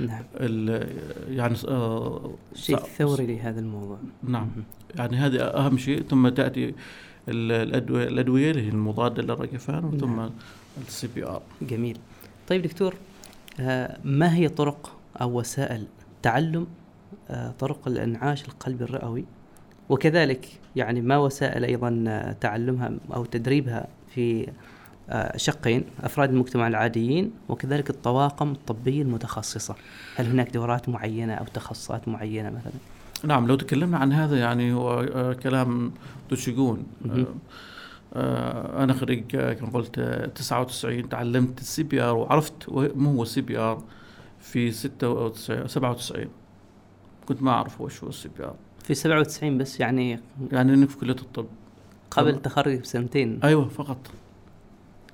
نعم. 0.00 0.24
يعني 1.28 1.56
آه 1.68 2.34
شيء 2.54 2.76
ثوري 2.76 3.26
لهذا 3.26 3.60
الموضوع. 3.60 3.98
نعم. 4.22 4.48
يعني 4.94 5.16
هذا 5.16 5.56
أهم 5.56 5.78
شيء 5.78 6.02
ثم 6.02 6.28
تأتي 6.28 6.74
الادويه 7.28 8.08
الأدوية 8.08 8.50
اللي 8.50 8.62
هي 8.62 8.68
المضادة 8.68 9.22
للرجفان 9.22 9.84
وثم 9.84 10.16
نعم. 10.16 10.30
ال 10.88 10.98
C 10.98 11.08
PR. 11.14 11.42
جميل. 11.62 11.98
طيب 12.48 12.62
دكتور 12.62 12.94
آه 13.60 13.98
ما 14.04 14.34
هي 14.34 14.48
طرق 14.48 14.96
أو 15.20 15.38
وسائل 15.38 15.86
تعلم 16.22 16.66
آه 17.30 17.54
طرق 17.58 17.88
الإنعاش 17.88 18.44
القلبي 18.44 18.84
الرئوي؟ 18.84 19.24
وكذلك 19.88 20.48
يعني 20.76 21.00
ما 21.00 21.16
وسائل 21.16 21.64
أيضا 21.64 22.04
آه، 22.08 22.32
تعلمها 22.32 22.92
أو 23.14 23.24
تدريبها 23.24 23.86
في 24.14 24.46
شقين 25.36 25.84
أفراد 26.02 26.30
المجتمع 26.30 26.68
العاديين 26.68 27.32
وكذلك 27.48 27.90
الطواقم 27.90 28.52
الطبية 28.52 29.02
المتخصصة؟ 29.02 29.74
هل 30.16 30.26
هناك 30.26 30.50
دورات 30.50 30.88
معينة 30.88 31.34
أو 31.34 31.44
تخصصات 31.44 32.08
معينة 32.08 32.50
مثلا؟ 32.50 32.72
نعم 33.24 33.46
لو 33.46 33.56
تكلمنا 33.56 33.98
عن 33.98 34.12
هذا 34.12 34.38
يعني 34.38 34.72
هو 34.72 35.00
آه، 35.00 35.32
كلام 35.32 35.92
تشجون 36.30 36.86
أنا 38.16 38.92
خريج 38.92 39.36
كما 39.36 39.70
قلت 39.70 40.00
99 40.34 41.08
تعلمت 41.08 41.60
ال 41.60 41.82
CPR 41.82 42.16
وعرفت 42.16 42.68
ما 42.94 43.10
هو 43.10 43.22
ال 43.22 43.40
CPR 43.40 43.82
في 44.40 44.72
96 44.72 45.68
97 45.68 46.26
كنت 47.26 47.42
ما 47.42 47.50
أعرف 47.50 47.80
وش 47.80 48.02
هو 48.04 48.08
ال 48.08 48.28
CPR. 48.38 48.54
في 48.84 48.94
97 48.94 49.58
بس 49.58 49.80
يعني 49.80 50.20
يعني 50.52 50.74
إنك 50.74 50.88
في 50.88 50.96
كلية 50.96 51.12
الطب. 51.12 51.46
قبل 52.10 52.42
تخرج 52.42 52.80
بسنتين. 52.80 53.40
أيوه 53.44 53.68
فقط. 53.68 54.10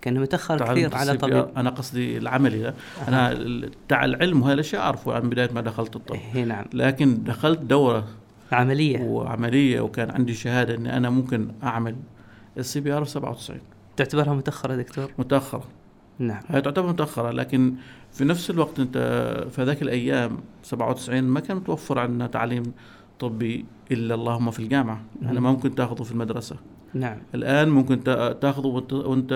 كان 0.06 0.20
متأخر 0.20 0.72
كثير 0.72 0.94
على 0.94 1.16
طبيب. 1.16 1.46
أنا 1.56 1.70
قصدي 1.70 2.18
العملي 2.18 2.74
أنا 3.08 3.38
تاع 3.88 4.04
العلم 4.04 4.42
وهذا 4.42 4.54
الاشياء 4.54 4.82
أعرفه 4.82 5.20
من 5.20 5.30
بداية 5.30 5.50
ما 5.52 5.60
دخلت 5.60 5.96
الطب. 5.96 6.16
اي 6.34 6.44
نعم. 6.44 6.64
لكن 6.74 7.24
دخلت 7.24 7.58
دورة 7.58 8.06
عملية. 8.52 9.00
وعملية 9.00 9.80
وكان 9.80 10.10
عندي 10.10 10.34
شهادة 10.34 10.74
إني 10.74 10.96
أنا 10.96 11.10
ممكن 11.10 11.48
أعمل 11.62 11.96
ال 12.58 12.80
CPR 12.80 13.04
في 13.04 13.10
97 13.10 13.60
تعتبرها 13.96 14.34
متأخرة 14.34 14.76
دكتور؟ 14.76 15.10
متأخرة. 15.18 15.64
نعم. 16.18 16.42
هي 16.48 16.60
تعتبر 16.60 16.88
متأخرة 16.88 17.30
لكن 17.30 17.74
في 18.12 18.24
نفس 18.24 18.50
الوقت 18.50 18.80
أنت 18.80 18.98
في 19.50 19.62
ذاك 19.62 19.82
الأيام 19.82 20.38
97 20.62 21.24
ما 21.24 21.40
كان 21.40 21.56
متوفر 21.56 21.98
عندنا 21.98 22.26
تعليم 22.26 22.62
طبي 23.18 23.64
إلا 23.92 24.14
اللهم 24.14 24.50
في 24.50 24.60
الجامعة. 24.60 25.00
يعني 25.22 25.40
ما 25.40 25.50
ممكن 25.50 25.74
تأخذه 25.74 26.02
في 26.02 26.12
المدرسة. 26.12 26.56
نعم. 27.00 27.18
الآن 27.34 27.68
ممكن 27.68 28.04
تاخذه 28.40 28.66
وانت, 28.66 28.92
وانت 28.92 29.32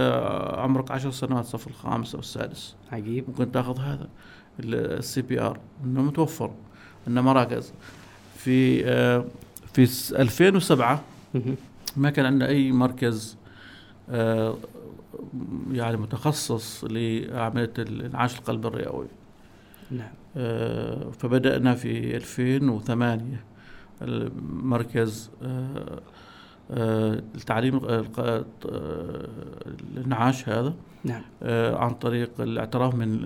عمرك 0.58 0.90
عشر 0.90 1.10
سنوات 1.10 1.44
الصف 1.44 1.66
الخامس 1.66 2.14
أو 2.14 2.20
السادس. 2.20 2.76
عجيب. 2.92 3.24
ممكن 3.28 3.52
تأخذ 3.52 3.78
هذا 3.78 4.08
ال 4.60 5.22
CPR 5.22 5.58
إنه 5.84 6.02
متوفر 6.02 6.50
إنه 7.08 7.20
مراكز. 7.20 7.72
في 8.36 8.86
آه، 8.86 9.24
في 9.72 9.82
2007 10.12 11.02
ما 11.96 12.10
كان 12.10 12.26
عندنا 12.26 12.48
أي 12.48 12.72
مركز 12.72 13.36
آه، 14.10 14.56
يعني 15.72 15.96
متخصص 15.96 16.84
لعمليه 16.84 17.72
انعاش 17.78 18.38
القلب 18.38 18.66
الرئوي. 18.66 19.06
نعم. 19.90 20.10
آه، 20.36 21.10
فبدأنا 21.10 21.74
في 21.74 22.16
2008 22.16 23.44
المركز 24.02 25.30
التعليم 26.70 27.80
الانعاش 29.96 30.48
هذا 30.48 30.74
نعم. 31.04 31.22
عن 31.74 31.90
طريق 31.90 32.30
الاعتراف 32.40 32.94
من 32.94 33.20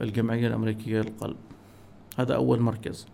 الجمعية 0.00 0.46
الأمريكية 0.46 1.00
للقلب. 1.00 1.36
هذا 2.18 2.34
أول 2.34 2.60
مركز. 2.60 3.06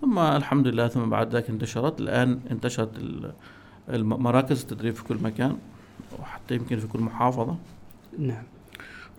ثم 0.00 0.18
الحمد 0.18 0.68
لله 0.68 0.88
ثم 0.88 1.10
بعد 1.10 1.36
ذلك 1.36 1.50
انتشرت. 1.50 2.00
الآن 2.00 2.40
انتشرت 2.50 2.90
المراكز 3.88 4.62
التدريب 4.62 4.94
في 4.94 5.04
كل 5.04 5.18
مكان 5.22 5.56
وحتى 6.20 6.54
يمكن 6.54 6.78
في 6.78 6.86
كل 6.86 7.00
محافظة. 7.00 7.56
نعم. 8.18 8.42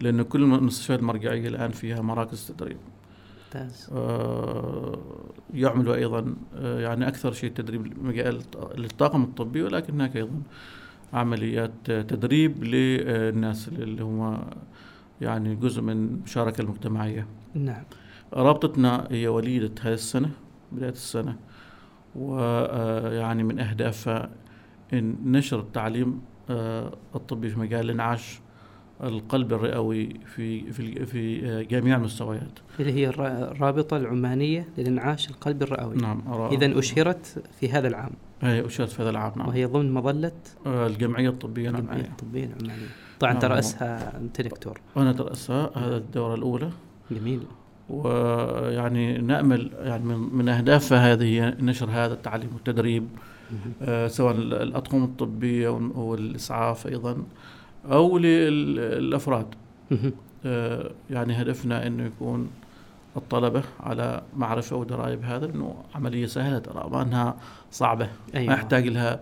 لأن 0.02 0.22
كل 0.22 0.44
المستشفيات 0.44 1.00
المرجعية 1.00 1.48
الآن 1.48 1.72
فيها 1.72 2.02
مراكز 2.02 2.52
تدريب. 2.52 2.78
ممتاز. 3.63 3.89
آه 3.94 5.00
يعملوا 5.54 5.96
أيضا 5.96 6.36
آه 6.56 6.80
يعني 6.80 7.08
أكثر 7.08 7.32
شيء 7.32 7.52
تدريب 7.52 8.04
مجال 8.04 8.41
للطاقم 8.78 9.24
الطبي 9.24 9.63
ولكن 9.63 9.94
هناك 9.94 10.15
أيضا 10.15 10.41
عمليات 11.13 11.72
تدريب 11.91 12.63
للناس 12.63 13.68
اللي 13.68 14.04
هم 14.04 14.41
يعني 15.22 15.56
جزء 15.56 15.82
من 15.82 15.91
المشاركة 15.91 16.62
المجتمعية. 16.62 17.28
نعم. 17.54 17.84
رابطتنا 18.34 19.08
هي 19.12 19.28
وليدة 19.28 19.72
هذه 19.82 19.94
السنة 19.94 20.32
بداية 20.72 20.89
السنة 20.89 21.36
ويعني 22.15 23.44
من 23.44 23.60
أهدافها 23.60 24.30
إن 24.94 25.15
نشر 25.26 25.60
التعليم 25.60 26.22
آه، 26.50 26.94
الطبي 27.15 27.50
في 27.50 27.60
مجال 27.60 27.86
الإنعاش. 27.86 28.39
القلب 29.04 29.54
الرئوي 29.54 30.10
في 30.26 30.72
في 30.72 31.06
في 31.06 31.64
جميع 31.64 31.98
المستويات. 31.98 32.60
اللي 32.80 32.94
هي 32.94 33.10
الرابطة 33.10 33.98
العمانية 33.98 34.68
للإنعاش 34.78 35.30
القلب 35.30 35.64
الرئوي. 35.64 35.96
نعم 35.96 36.22
إذا 36.52 36.80
أشهرت 36.80 37.44
في 37.60 37.70
هذا 37.70 37.88
العام. 37.88 38.12
هي 38.42 38.66
أشهرت 38.66 38.90
في 38.90 39.02
هذا 39.02 39.10
العام 39.10 39.34
نعم. 39.36 39.48
وهي 39.48 39.66
ضمن 39.66 39.94
مظلة 39.94 40.32
آه، 40.66 40.88
الجمعية 40.88 41.30
الطبية 41.30 41.70
العمانية. 41.70 41.92
الجمعية 41.92 42.12
الطبية 42.12 42.46
العمانية. 42.46 42.88
طبعا 43.20 43.34
نعم 43.34 43.42
ترأسها 43.42 44.18
أنت 44.18 44.42
دكتور. 44.42 44.82
أنا 44.98 45.14
ترأسها 45.14 45.72
هذا 45.76 45.98
الدورة 45.98 46.36
الأولى. 46.36 46.70
جميل. 47.12 47.40
ويعني 47.90 49.18
نأمل 49.18 49.72
يعني 49.80 50.04
من 50.16 50.50
أهدافها 50.50 51.14
هذه 51.14 51.56
نشر 51.60 51.90
هذا 51.90 52.14
التعليم 52.14 52.50
والتدريب 52.54 53.08
آه 53.82 54.08
سواء 54.08 54.36
الأطقم 54.36 55.04
الطبية 55.04 55.70
والإسعاف 55.70 56.88
أيضا 56.88 57.18
أو 57.91 58.17
للأفراد. 58.17 59.56
آه 60.45 60.91
يعني 61.10 61.41
هدفنا 61.41 61.88
أنه 61.88 62.06
يكون 62.06 62.50
الطلبة 63.17 63.63
على 63.80 64.21
معرفة 64.38 64.76
ودراية 64.76 65.15
بهذا 65.15 65.45
أنه 65.45 65.76
عملية 65.95 66.26
سهلة 66.26 66.60
ترى 66.60 66.89
ما 66.91 67.02
أنها 67.02 67.38
صعبة 67.71 68.10
أيوة. 68.36 68.48
ما 68.48 68.54
يحتاج 68.54 68.88
لها 68.88 69.19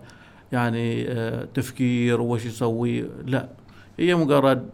يعني 0.52 1.08
آه 1.08 1.48
تفكير 1.54 2.20
وش 2.20 2.44
يسوي 2.44 3.04
لا. 3.26 3.48
هي 3.98 4.14
مجرد 4.14 4.68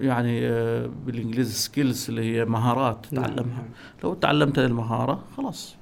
يعني 0.00 0.48
آه، 0.48 0.90
بالإنجليزي 1.06 1.52
سكيلز 1.52 2.06
اللي 2.08 2.36
هي 2.36 2.44
مهارات 2.44 3.06
نعم، 3.12 3.24
تتعلمها 3.24 3.56
نعم. 3.56 3.68
لو 4.04 4.14
تعلمت 4.14 4.58
المهارة 4.58 5.24
خلاص. 5.36 5.76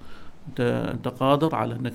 أنت 0.49 0.61
أنت 0.95 1.09
قادر 1.09 1.55
على 1.55 1.75
إنك 1.75 1.93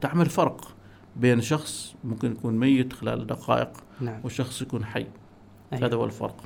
تعمل 0.00 0.26
فرق 0.26 0.68
بين 1.16 1.40
شخص 1.40 1.94
ممكن 2.04 2.32
يكون 2.32 2.58
ميت 2.58 2.92
خلال 2.92 3.26
دقائق 3.26 3.70
نعم. 4.00 4.20
وشخص 4.24 4.62
يكون 4.62 4.84
حي 4.84 5.06
أيوة. 5.72 5.86
هذا 5.86 5.96
هو 5.96 6.04
الفرق 6.04 6.36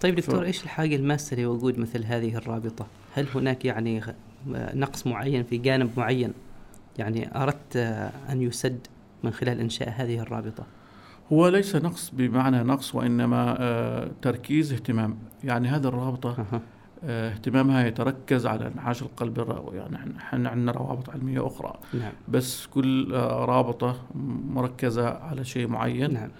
طيب 0.00 0.14
دكتور 0.14 0.40
ف... 0.40 0.46
إيش 0.46 0.64
الحاجة 0.64 0.96
الماسة 0.96 1.36
لوجود 1.36 1.78
مثل 1.78 2.04
هذه 2.04 2.36
الرابطة؟ 2.36 2.86
هل 3.14 3.26
هناك 3.34 3.64
يعني 3.64 4.02
نقص 4.74 5.06
معين 5.06 5.44
في 5.44 5.56
جانب 5.56 5.90
معين 5.96 6.32
يعني 6.98 7.42
أردت 7.42 7.76
أن 8.30 8.42
يسد 8.42 8.86
من 9.22 9.30
خلال 9.30 9.60
إنشاء 9.60 9.88
هذه 9.96 10.18
الرابطة؟ 10.18 10.66
هو 11.32 11.48
ليس 11.48 11.76
نقص 11.76 12.10
بمعنى 12.10 12.62
نقص 12.62 12.94
وإنما 12.94 13.56
آه 13.60 14.10
تركيز 14.22 14.72
اهتمام 14.72 15.18
يعني 15.44 15.68
هذه 15.68 15.88
الرابطة 15.88 16.60
آه 17.04 17.32
اهتمامها 17.32 17.86
يتركز 17.86 18.46
على 18.46 18.66
انعاش 18.66 19.02
القلب 19.02 19.40
الرئوي 19.40 19.76
يعني 19.76 20.16
إحنا 20.18 20.48
عندنا 20.48 20.72
روابط 20.72 21.10
علمية 21.10 21.46
أخرى 21.46 21.74
نعم. 21.94 22.12
بس 22.28 22.66
كل 22.66 23.14
آه 23.14 23.44
رابطة 23.44 23.96
مركزة 24.48 25.08
على 25.08 25.44
شيء 25.44 25.68
معين 25.68 26.12
نعم. 26.12 26.30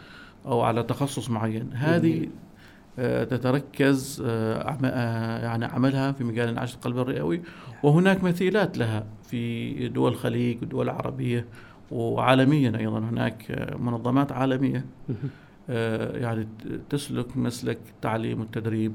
أو 0.46 0.60
على 0.60 0.82
تخصص 0.82 1.30
معين. 1.30 1.70
هذه 1.72 2.28
آه، 2.98 3.24
تتركز 3.24 4.22
آه، 4.26 4.78
آه، 4.84 5.44
يعني 5.44 5.64
عملها 5.64 6.12
في 6.12 6.24
مجال 6.24 6.44
الانعاش 6.44 6.74
القلبي 6.74 7.00
الرئوي. 7.00 7.42
وهناك 7.82 8.24
مثيلات 8.24 8.78
لها 8.78 9.06
في 9.22 9.88
دول 9.88 10.12
الخليج 10.12 10.62
ودول 10.62 10.88
عربيه 10.88 11.46
وعالميا 11.90 12.78
أيضا. 12.78 12.98
هناك 12.98 13.72
منظمات 13.80 14.32
عالمية 14.32 14.86
يعني 16.14 16.48
تسلك 16.90 17.36
مسلك 17.36 17.78
التعليم 17.90 18.40
والتدريب 18.40 18.94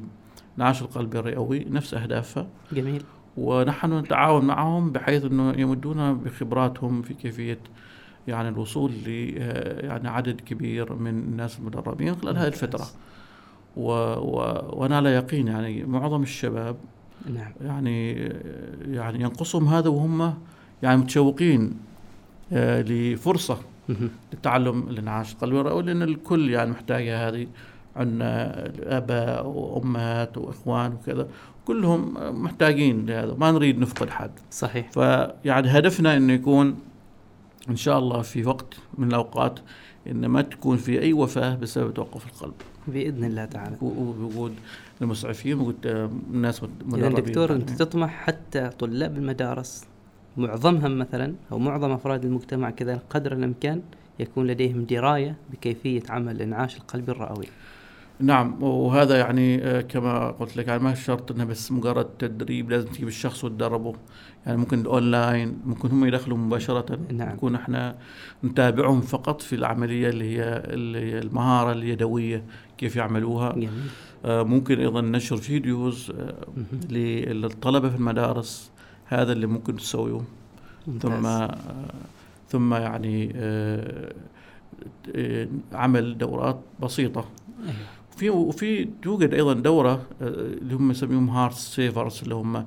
إنعاش 0.58 0.82
القلبي 0.82 1.20
الرئوي 1.20 1.66
نفس 1.70 1.94
أهدافها. 1.94 2.48
جميل. 2.72 3.04
ونحن 3.38 4.00
نتعاون 4.00 4.46
معهم 4.46 4.92
بحيث 4.92 5.26
إنه 5.26 5.54
يمدونا 5.58 6.14
بخبراتهم 6.14 7.02
في 7.02 7.14
كيفية 7.14 7.60
يعني 8.30 8.50
الوصول 8.50 8.92
ل 8.92 9.36
آه، 9.38 9.86
يعني 9.86 10.10
عدد 10.10 10.42
كبير 10.42 10.94
من 10.94 11.10
الناس 11.10 11.60
المدربين 11.60 12.16
خلال 12.16 12.38
هذه 12.38 12.48
الفترة. 12.48 12.88
و 13.78 13.92
و 13.92 14.36
وأنا 14.74 14.98
على 14.98 15.10
يقين 15.10 15.48
يعني 15.48 15.84
معظم 15.84 16.24
الشباب 16.24 16.76
نعم. 17.34 17.52
يعني 17.62 18.12
يعني 18.88 19.22
ينقصهم 19.22 19.68
هذا 19.68 19.90
وهم 19.90 20.34
يعني 20.84 20.98
متشوقين 20.98 21.78
آه، 22.54 22.82
لفرصة 22.82 23.58
مهم. 23.90 24.10
لتعلم 24.34 24.90
الانعاش 24.90 25.34
القلبي 25.34 25.82
لأن 25.82 26.02
الكل 26.02 26.50
يعني 26.50 26.72
محتاجه 26.72 27.28
هذه 27.28 27.48
عندنا 27.96 28.64
اباء 28.98 29.48
وأمهات 29.48 30.38
وإخوان 30.38 30.94
وكذا. 30.94 31.28
كلهم 31.66 32.14
محتاجين 32.44 33.06
لهذا 33.06 33.34
ما 33.34 33.52
نريد 33.52 33.80
نفقد 33.80 34.10
حد. 34.10 34.32
صحيح. 34.52 34.92
فيعني 34.92 35.68
هدفنا 35.68 36.18
إنه 36.18 36.34
يكون 36.34 36.76
إن 37.70 37.76
شاء 37.76 38.00
الله 38.00 38.22
في 38.22 38.46
وقت 38.46 38.74
من 38.98 39.08
الأوقات 39.08 39.60
إن 40.08 40.26
ما 40.26 40.42
تكون 40.42 40.78
في 40.78 41.02
أي 41.02 41.14
وفاة 41.14 41.56
بسبب 41.56 41.94
توقف 41.94 42.26
القلب. 42.28 42.54
بإذن 42.88 43.24
الله 43.24 43.46
تعالى. 43.46 43.78
وجود 43.82 44.54
المسعفين 45.02 45.60
وجود 45.60 45.76
الناس 45.86 46.64
مدربين. 46.86 47.26
دكتور 47.26 47.54
أنت 47.54 47.68
يعني. 47.70 47.80
تطمح 47.80 48.10
حتى 48.10 48.70
طلاب 48.70 49.18
المدارس 49.18 49.86
معظمهم 50.38 51.00
مثلا 51.00 51.34
أو 51.52 51.60
معظم 51.60 51.92
أفراد 51.92 52.26
المجتمع 52.26 52.70
كذا 52.70 53.02
قدر 53.10 53.34
الإمكان 53.34 53.82
يكون 54.20 54.48
لديهم 54.48 54.84
دراية 54.84 55.36
بكيفية 55.52 56.04
عمل 56.10 56.36
الانعاش 56.36 56.78
القلبي 56.78 57.12
الرئوي. 57.12 57.46
نعم 58.20 58.64
وهذا 58.64 59.18
يعني 59.18 59.64
آه، 59.64 59.82
كما 59.82 60.32
قلت 60.32 60.58
لك 60.58 60.68
يعني 60.68 60.84
ما 60.84 60.94
شرط 60.94 61.32
انه 61.32 61.44
بس 61.44 61.72
مجرد 61.72 62.06
تدريب 62.06 62.70
لازم 62.70 62.88
تجيب 62.88 63.08
الشخص 63.08 63.44
وتدربه 63.44 63.94
يعني 64.46 64.58
ممكن 64.58 64.86
اونلاين 64.86 65.60
ممكن 65.66 65.90
هم 65.90 66.06
يدخلوا 66.06 66.38
مباشرة 66.38 67.00
نعم. 67.12 67.30
نكون 67.30 67.56
إحنا 67.56 67.96
نتابعهم 68.44 69.02
فقط 69.02 69.42
في 69.42 69.56
العملية 69.56 70.10
اللي 70.10 70.38
هي 70.38 70.64
اللي 70.66 71.00
هي 71.00 71.20
المهارة 71.20 71.72
اليدوية 71.72 72.44
كيف 72.78 72.96
يعملوها 72.96 73.54
جميل 73.54 73.70
آه، 74.26 74.44
ممكن 74.44 74.80
أيضا 74.80 75.02
نشر 75.02 75.38
videos 75.38 76.12
آه،. 76.20 76.34
للطلبة 76.90 77.90
في 77.90 77.96
المدارس 77.96 78.72
هذا 79.06 79.32
اللي 79.32 79.48
ممكن 79.48 79.76
تسويه 79.76 80.22
ثم. 81.02 81.26
آه، 81.26 81.58
ثم 82.50 82.74
يعني 82.74 83.32
آه، 83.36 84.14
آه، 85.16 85.48
عمل 85.74 86.18
دورات 86.18 86.60
بسيطة 86.80 87.26
أيوة. 87.64 87.76
في 88.18 88.30
وفي 88.30 88.90
توجد 89.02 89.34
أيضا 89.34 89.54
دورة 89.54 89.92
آه، 90.22 90.28
اللي 90.28 90.76
هم 90.76 90.92
يسميهم 90.92 91.30
هارت 91.30 91.54
سيفرز 91.54 92.22
اللي 92.24 92.36
هم 92.36 92.66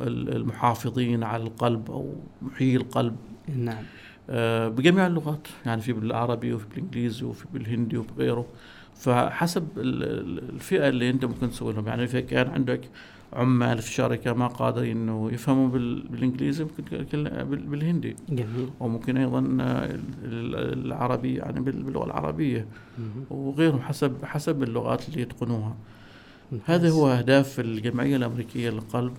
المحافظين 0.00 1.22
على 1.24 1.42
القلب 1.42 1.90
أو 1.90 2.14
محيي 2.42 2.76
القلب. 2.76 3.16
نعم. 3.56 3.84
آه، 4.30 4.68
بجميع 4.68 5.06
اللغات 5.06 5.48
يعني 5.66 5.80
في 5.80 5.92
بالعربي 5.92 6.52
وفي 6.52 6.66
بالإنجليزي 6.74 7.24
وفي 7.24 7.44
بالهندي 7.54 7.96
وفي 7.96 8.10
غيره. 8.18 8.46
فحسب 8.96 9.68
ال- 9.76 10.02
ال- 10.02 10.48
الفئة 10.54 10.88
اللي 10.88 11.10
أنت 11.10 11.24
ممكن 11.24 11.50
تسوي 11.50 11.72
لهم 11.72 11.86
يعني 11.86 12.04
إذا 12.04 12.20
كان 12.20 12.48
عندك 12.50 12.80
عمال 13.32 13.78
في 13.78 13.88
الشركة 13.88 14.32
ما 14.32 14.46
قادرين 14.46 14.96
إنه 14.96 15.30
يفهموا 15.32 15.68
بال- 15.68 16.08
بالإنجليزي 16.08 16.64
ممكن 16.64 17.24
بالهندي. 17.44 18.16
جميل. 18.28 18.70
وممكن 18.80 19.16
أيضا 19.16 19.38
ال- 19.38 19.60
ال- 20.24 20.86
العربي 20.86 21.34
يعني 21.34 21.60
بال- 21.60 21.82
باللغة 21.82 22.04
العربية. 22.04 22.66
وغيرهم 23.30 23.80
حسب 23.80 24.24
حسب 24.24 24.62
اللغات 24.62 25.08
اللي 25.08 25.22
يتقنوها. 25.22 25.76
هذا 26.64 26.90
هو 26.90 27.08
أهداف 27.08 27.60
الجمعية 27.60 28.16
الأمريكية 28.16 28.70
للقلب. 28.70 29.12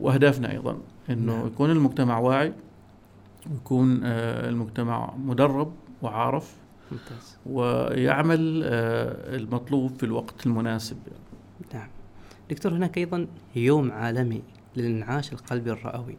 وأهدافنا 0.00 0.50
أيضا 0.50 0.78
إنه 1.10 1.36
نعم. 1.36 1.46
يكون 1.46 1.70
المجتمع 1.70 2.18
واعي 2.18 2.52
ويكون 3.50 4.00
آه، 4.04 4.48
المجتمع 4.48 5.14
مدرب 5.16 5.72
وعارف 6.02 6.56
ممتاز. 6.92 7.36
ويعمل 7.46 8.62
آه، 8.64 9.36
المطلوب 9.36 9.96
في 9.96 10.02
الوقت 10.02 10.46
المناسب. 10.46 10.96
نعم. 11.74 11.88
دكتور 12.50 12.72
هناك 12.72 12.98
أيضا 12.98 13.26
يوم 13.56 13.92
عالمي 13.92 14.42
للإنعاش 14.76 15.32
القلبي 15.32 15.70
الرئوي. 15.70 16.16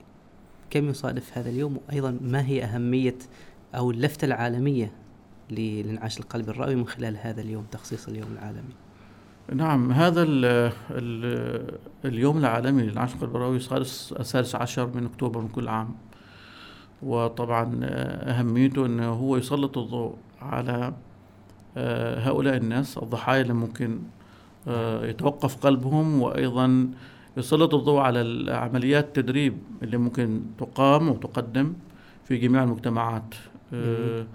كم 0.70 0.90
يصادف 0.90 1.38
هذا 1.38 1.50
اليوم؟ 1.50 1.78
وأيضا 1.88 2.20
ما 2.22 2.46
هي 2.46 2.64
أهمية 2.64 3.18
أو 3.76 3.92
اللفتة 3.92 4.26
العالمية 4.26 4.92
للإنعاش 5.52 6.20
القلبي 6.20 6.52
الرئوي 6.52 6.76
من 6.76 6.88
خلال 6.88 7.18
هذا 7.18 7.42
اليوم 7.42 7.66
تخصيص 7.72 8.08
اليوم 8.08 8.32
العالمي؟ 8.34 8.74
نعم 9.54 9.92
هذا 9.92 10.24
ال 10.24 10.46
ال 10.92 11.80
اليوم 12.06 12.38
العالمي 12.38 12.84
للعشق 12.84 13.14
القلب 13.14 13.36
الرئوي 13.36 13.58
السادس 13.58 14.56
عشر 14.56 14.88
من 14.96 15.06
أكتوبر 15.06 15.42
من 15.42 15.48
كل 15.48 15.68
عام. 15.68 15.96
وطبعا 17.04 17.80
أهميته 17.84 18.86
إنه 18.86 19.10
هو 19.10 19.38
يسلط 19.38 19.78
الضوء 19.78 20.16
على 20.42 20.94
آه، 21.78 22.20
هؤلاء 22.20 22.58
الناس 22.58 22.98
الضحايا 22.98 23.42
اللي 23.42 23.54
ممكن 23.54 24.00
آه، 24.68 25.06
يتوقف 25.06 25.56
قلبهم 25.56 26.22
وأيضا 26.22 26.92
يسلط 27.38 27.74
الضوء 27.74 28.00
على 28.00 28.46
عمليات 28.52 29.06
التدريب 29.08 29.58
اللي 29.84 29.98
ممكن 29.98 30.42
تقام 30.58 31.10
وتقدم 31.10 31.74
في 32.24 32.38
جميع 32.38 32.64
المجتمعات. 32.64 33.36
آه، 33.74 34.26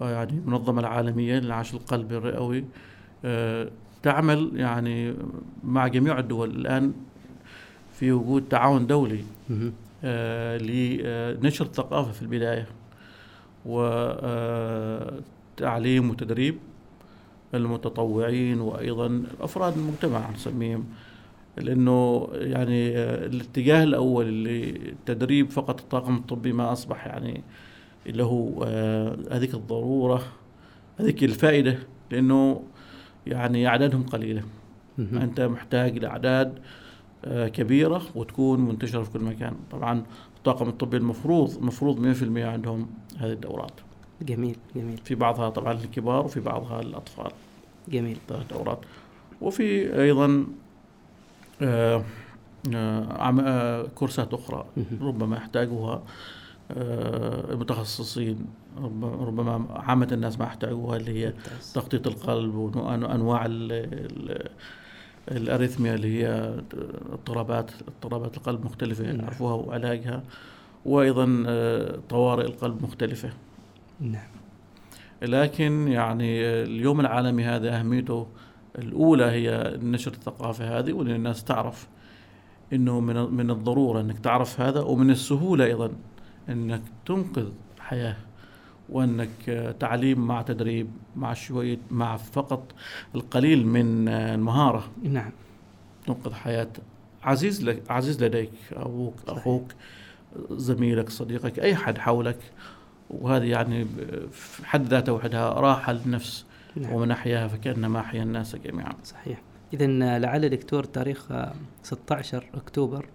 يعني 0.00 0.32
المنظمة 0.32 0.80
العالمية 0.80 1.38
للعاش 1.38 1.74
القلبي 1.74 2.16
الرئوي. 2.16 2.64
تعمل 4.04 4.50
يعني 4.54 5.14
مع 5.64 5.86
جميع 5.86 6.18
الدول 6.18 6.50
الآن 6.50 6.92
في 7.92 8.12
وجود 8.12 8.44
تعاون 8.48 8.86
دولي. 8.86 9.24
آه، 10.04 10.58
لنشر 10.58 11.64
الثقافة 11.64 12.12
في 12.12 12.22
البداية 12.22 12.66
وتعليم 13.66 14.90
وتدريب 16.10 16.58
المتطوعين 17.54 18.60
وأيضا 18.60 19.22
أفراد 19.40 19.78
المجتمع 19.78 20.30
نسميهم 20.30 20.84
لأنه 21.56 22.28
يعني 22.32 22.98
آه، 22.98 23.26
الاتجاه 23.26 23.82
الأول 23.82 24.28
اللي 24.28 24.94
تدريب 25.06 25.50
فقط 25.50 25.80
الطاقم 25.80 26.16
الطبي 26.16 26.52
ما 26.52 26.72
أصبح 26.72 27.06
يعني 27.06 27.42
له 28.06 28.60
آه، 28.64 29.18
هذيك 29.30 29.54
الضرورة 29.54 30.22
هذيك 31.00 31.24
الفائدة 31.24 31.78
لأنه 32.10 32.62
يعني 33.26 33.68
أعدادهم 33.68 34.02
قليلة. 34.02 34.42
أنت 34.98 35.40
محتاج 35.40 35.98
لاعداد 35.98 36.58
آه، 37.24 37.48
كبيرة 37.48 38.02
وتكون 38.14 38.60
منتشرة 38.60 39.02
في 39.02 39.10
كل 39.10 39.20
مكان. 39.20 39.54
طبعا 39.70 40.02
الطاقم 40.36 40.68
الطبي 40.68 40.96
المفروض 40.96 41.56
المفروض 41.56 41.98
100% 41.98 42.44
عندهم 42.44 42.86
هذه 43.18 43.32
الدورات. 43.32 43.80
جميل 44.22 44.56
جميل. 44.76 44.98
في 45.04 45.14
بعضها 45.14 45.48
طبعا 45.48 45.72
للكبار 45.72 46.24
وفي 46.24 46.40
بعضها 46.40 46.82
للأطفال. 46.82 47.30
جميل. 47.88 48.16
ثلاث 48.28 48.46
دورات 48.50 48.78
وفي 49.40 50.00
أيضا 50.02 50.46
آه، 51.62 52.04
آه، 52.74 53.40
آه، 53.40 53.86
كورسات 53.94 54.34
أخرى 54.34 54.64
مهم. 54.76 55.08
ربما 55.08 55.36
يحتاجوها. 55.36 56.02
آه، 56.70 57.52
المتخصصين 57.52 58.46
رب- 58.78 59.04
ربما 59.22 59.66
عامة 59.70 60.08
الناس 60.12 60.38
ما 60.38 60.44
يحتاجوها 60.44 60.96
اللي 60.96 61.26
هي. 61.26 61.32
تخطيط 61.74 62.06
القلب 62.06 62.54
وانواع 62.54 63.46
ال- 63.46 63.72
ال- 63.72 64.48
الأريثميا 65.30 65.94
اللي 65.94 66.22
هي 66.22 66.54
اضطرابات 67.12 67.70
اضطرابات 67.88 68.36
القلب 68.36 68.64
مختلفة 68.64 69.04
نعم. 69.04 69.20
يعرفوها 69.20 69.54
وعلاجها 69.54 70.22
وأيضا 70.84 71.44
آه، 71.46 71.98
طوارئ 72.08 72.44
القلب 72.46 72.82
مختلفة 72.82 73.30
نعم 74.00 74.28
لكن 75.22 75.88
يعني 75.88 76.40
اليوم 76.44 77.00
العالمي 77.00 77.44
هذا 77.44 77.78
أهميته 77.78 78.26
الأولى 78.78 79.24
هي 79.24 79.78
نشر 79.82 80.12
الثقافة 80.12 80.78
هذه 80.78 80.92
وان 80.92 81.10
الناس 81.10 81.44
تعرف 81.44 81.88
إنه 82.72 83.00
من 83.00 83.16
من 83.34 83.50
الضرورة 83.50 84.00
إنك 84.00 84.18
تعرف 84.18 84.60
هذا 84.60 84.80
ومن 84.80 85.10
السهولة 85.10 85.64
أيضا 85.64 85.90
إنك 86.48 86.82
تنقذ 87.06 87.48
حياة 87.80 88.16
وإنك 88.88 89.48
آه، 89.48 89.72
تعليم 89.72 90.26
مع 90.26 90.42
تدريب 90.42 90.90
مع 91.16 91.34
شوية 91.34 91.78
مع 91.90 92.16
فقط 92.16 92.74
القليل 93.14 93.66
من 93.66 94.08
آه، 94.08 94.34
المهارة. 94.34 94.90
نعم. 95.02 95.32
تنقذ 96.06 96.34
حياة 96.34 96.68
عزيز 97.22 97.64
لك 97.64 97.90
عزيز 97.90 98.24
لديك 98.24 98.52
أبوك 98.72 99.14
صحيح. 99.26 99.38
أخوك 99.38 99.72
زميلك 100.50 101.10
صديقك 101.10 101.58
أي 101.58 101.76
حد 101.76 101.98
حولك. 101.98 102.38
وهذه 103.10 103.44
يعني 103.44 103.86
في 104.30 104.66
حد 104.66 104.86
ذاتها 104.86 105.12
وحدها 105.12 105.50
راحة 105.50 105.92
للنفس 105.92 106.46
نعم. 106.76 106.92
ومن 106.92 107.10
أحياها 107.10 107.48
فكأنما 107.48 108.00
أحيا 108.00 108.22
الناس 108.22 108.56
جميعا. 108.56 108.92
صحيح. 109.04 109.42
إذا 109.72 110.18
لعل 110.18 110.48
دكتور 110.48 110.84
تاريخ 110.84 111.32
16 111.82 112.44
أكتوبر 112.54 113.04
آه، 113.04 113.08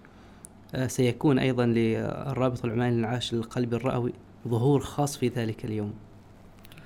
سيكون 0.87 1.39
أيضا 1.39 1.65
للرابط 1.65 2.65
العماني 2.65 2.95
للإنعاش 2.95 3.33
القلبي 3.33 3.75
الرئوي 3.75 4.13
ظهور 4.47 4.79
خاص 4.79 5.17
في 5.17 5.27
ذلك 5.27 5.65
اليوم. 5.65 5.93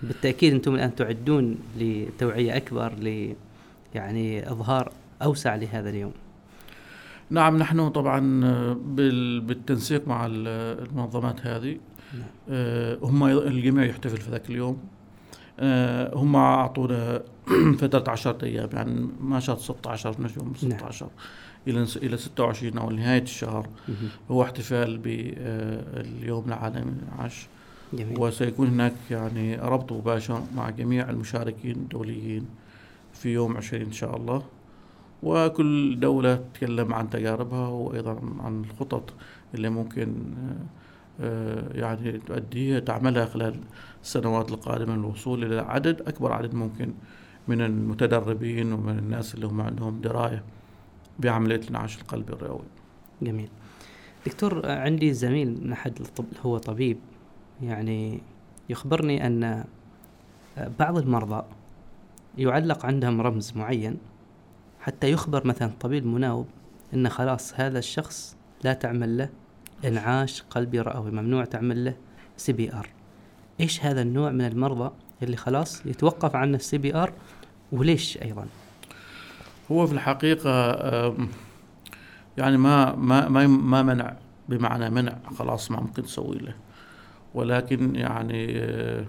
بالتأكيد 0.03 0.53
أنتم 0.53 0.75
الآن 0.75 0.95
تعدون 0.95 1.57
لتوعية 1.77 2.57
أكبر 2.57 2.93
ل 2.93 3.35
يعني 3.95 4.51
إظهار 4.51 4.91
أوسع 5.21 5.55
لهذا 5.55 5.89
اليوم. 5.89 6.11
نعم 7.29 7.57
نحن 7.57 7.89
طبعا 7.89 8.45
آه، 8.45 8.77
بالتنسيق 9.39 10.07
مع 10.07 10.25
المنظمات 10.25 11.47
هذه. 11.47 11.77
نعم. 12.13 12.23
آه، 12.49 12.97
هم 13.01 13.23
الجميع 13.23 13.85
يحتفل 13.85 14.17
في 14.17 14.31
ذاك 14.31 14.49
اليوم. 14.49 14.77
آه، 15.59 16.15
هم 16.15 16.35
أعطونا 16.35 17.21
فترة 17.79 18.11
10 18.11 18.37
أيام 18.43 18.69
يعني 18.73 19.09
ما 19.21 19.39
شاء 19.39 19.57
16 19.57 20.21
نجوم 20.21 20.53
16 20.55 21.05
نعم. 21.05 21.15
إلى 21.67 21.85
إلى 21.95 22.17
26 22.17 22.77
أو 22.77 22.89
نهاية 22.89 23.21
الشهر. 23.21 23.67
هو 24.31 24.43
احتفال 24.43 24.97
باليوم 24.97 26.43
العالمي 26.47 26.91
للعش 26.91 27.47
جميل. 27.93 28.19
وسيكون 28.19 28.67
هناك 28.67 28.93
يعني 29.11 29.55
ربط 29.55 29.91
مباشر 29.93 30.41
مع 30.55 30.69
جميع 30.69 31.09
المشاركين 31.09 31.71
الدوليين 31.75 32.45
في 33.13 33.29
يوم 33.29 33.57
20 33.57 33.81
إن 33.81 33.91
شاء 33.91 34.17
الله. 34.17 34.43
وكل 35.23 35.99
دولة 35.99 36.35
تتكلم 36.35 36.93
عن 36.93 37.09
تجاربها 37.09 37.67
وأيضا 37.67 38.19
عن 38.39 38.63
الخطط 38.63 39.13
اللي 39.55 39.69
ممكن 39.69 40.13
آه، 41.21 41.77
يعني 41.77 42.11
تؤديها 42.11 42.79
تعملها 42.79 43.25
خلال 43.25 43.55
السنوات 44.03 44.51
القادمة 44.51 44.95
للوصول 44.95 45.43
إلى 45.43 45.59
عدد 45.59 46.01
أكبر 46.01 46.33
عدد 46.33 46.53
ممكن 46.53 46.93
من 47.47 47.61
المتدربين 47.61 48.73
ومن 48.73 48.99
الناس 48.99 49.35
اللي 49.35 49.47
هم 49.47 49.61
عندهم 49.61 50.01
دراية. 50.01 50.43
بعملية 51.19 51.55
الانعاش 51.55 51.97
القلبي 52.01 52.33
الرئوي 52.33 52.65
جميل. 53.21 53.49
دكتور 54.25 54.71
عندي 54.71 55.13
زميل 55.13 55.63
من 55.63 55.71
أحد 55.71 55.99
هو 56.45 56.57
طبيب. 56.57 56.97
يعني 57.61 58.21
يخبرني 58.69 59.27
أن 59.27 59.65
بعض 60.79 60.97
المرضى 60.97 61.43
يعلق 62.37 62.85
عندهم 62.85 63.21
رمز 63.21 63.53
معين 63.55 63.97
حتى 64.79 65.11
يخبر 65.11 65.47
مثلا 65.47 65.71
طبيب 65.79 66.05
مناوب 66.05 66.47
أن 66.93 67.09
خلاص 67.09 67.53
هذا 67.55 67.79
الشخص 67.79 68.35
لا 68.63 68.73
تعمل 68.73 69.17
له 69.17 69.29
انعاش 69.85 70.41
قلبي 70.41 70.79
رئوي 70.79 71.11
ممنوع 71.11 71.45
تعمل 71.45 71.85
له 71.85 71.95
CPR. 72.37 72.89
إيش 73.59 73.85
هذا 73.85 74.01
النوع 74.01 74.31
من 74.31 74.45
المرضى 74.45 74.91
اللي 75.23 75.37
خلاص 75.37 75.85
يتوقف 75.85 76.35
عنه 76.35 76.55
ال 76.55 76.77
CPR 76.77 77.13
وليش 77.71 78.17
أيضا؟ 78.17 78.45
هو 79.71 79.87
في 79.87 79.93
الحقيقة 79.93 80.75
يعني 82.37 82.57
ما 82.57 82.95
ما 82.95 83.29
ما 83.29 83.47
ما 83.47 83.81
منع 83.83 84.13
بمعنى 84.49 84.89
منع 84.89 85.17
خلاص 85.39 85.71
ما 85.71 85.79
ممكن 85.79 86.03
تسوي 86.03 86.37
له. 86.37 86.53
ولكن 87.33 87.95
يعني 87.95 88.59
آه، 88.59 89.05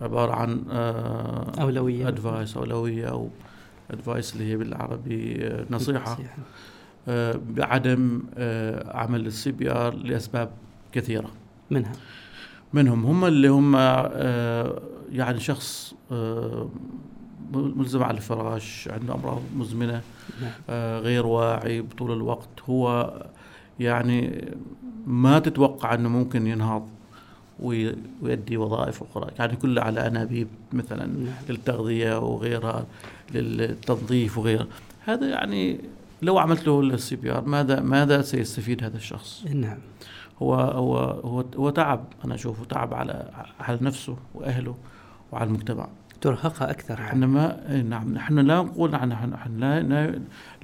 عبارة 0.00 0.32
عن 0.32 0.64
آه، 0.70 1.52
أولوية. 1.60 2.08
advice 2.08 2.56
أولوية 2.56 3.06
أو 3.10 3.28
advice 3.90 4.32
اللي 4.34 4.44
هي 4.52 4.56
بالعربي 4.56 5.46
آه، 5.46 5.66
نصيحة 5.70 6.18
بعدم 7.56 8.22
عمل 8.88 9.26
ال 9.26 9.52
CPR 9.52 9.94
لأسباب 9.94 10.50
كثيرة. 10.92 11.30
منها. 11.70 11.92
منهم 12.72 13.06
هم 13.06 13.24
اللي 13.24 13.48
هم 13.48 13.76
يعني 15.12 15.40
شخص 15.40 15.94
ملزم 17.52 18.02
على 18.02 18.16
الفراش 18.16 18.88
عنده 18.92 19.14
أمراض 19.14 19.42
مزمنة 19.56 20.02
نعم. 20.42 20.52
غير 21.00 21.26
واعي 21.26 21.80
بطول 21.80 22.12
الوقت 22.12 22.48
هو 22.68 23.12
يعني 23.80 24.44
ما 25.06 25.38
تتوقع 25.38 25.94
إنه 25.94 26.08
ممكن 26.08 26.46
ينهض 26.46 26.88
ويؤدي 27.60 28.56
وظائف 28.56 29.02
أخرى 29.02 29.30
يعني 29.38 29.56
كله 29.56 29.82
على 29.82 30.06
انابيب 30.06 30.48
مثلا 30.72 31.06
نعم. 31.06 31.34
للتغذية 31.48 32.18
وغيرها 32.18 32.86
للتنظيف 33.34 34.38
وغيرها 34.38 34.66
هذا 35.04 35.28
يعني 35.28 35.80
لو 36.22 36.38
عملت 36.38 36.66
له 36.66 36.80
ال 36.80 37.16
CPR 37.16 37.44
ماذا 37.44 37.80
ماذا 37.80 38.22
سيستفيد 38.22 38.84
هذا 38.84 38.96
الشخص؟ 38.96 39.44
نعم 39.54 39.78
هو 40.42 40.54
هو 40.54 40.98
هو, 40.98 41.44
هو 41.56 41.70
تعب 41.70 42.04
أنا 42.24 42.34
أشوفه 42.34 42.64
تعب 42.64 42.94
على 42.94 43.30
على 43.60 43.78
نفسه 43.82 44.16
وأهله 44.34 44.74
وعلى 45.32 45.48
المجتمع 45.48 45.88
ترهقها 46.20 46.70
أكثر. 46.70 46.94
إحنا 46.94 47.26
ما 47.26 47.72
إيه، 47.72 47.82
نعم 47.82 48.14
نحن 48.14 48.38
لا 48.38 48.62
نقول 48.62 48.90
نحن 48.90 49.32
لا 49.58 49.80
لا, 49.80 50.06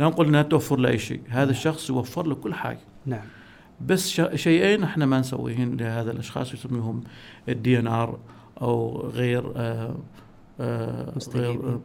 لا 0.01 0.07
نقول 0.07 0.27
إنها 0.27 0.43
توفر 0.43 0.77
له 0.77 0.97
شيء. 0.97 1.21
هذا 1.29 1.41
نعم. 1.41 1.51
الشخص 1.51 1.91
يوفر 1.91 2.27
له 2.27 2.35
كل 2.35 2.55
حاجة. 2.55 2.81
نعم. 3.07 3.25
بس 3.81 4.21
شيئين 4.35 4.83
إحنا 4.83 5.07
ما 5.07 5.21
نسويهن 5.21 5.77
لهذا 5.77 6.11
الأشخاص 6.11 6.55
يسميهم 6.55 7.05
ال 7.49 7.79
DNR 7.79 8.19
أو 8.63 9.01
غير 9.01 9.53
آآ 9.57 9.95
آآ 10.61 11.13
غير 11.35 11.51
آه، 11.55 11.81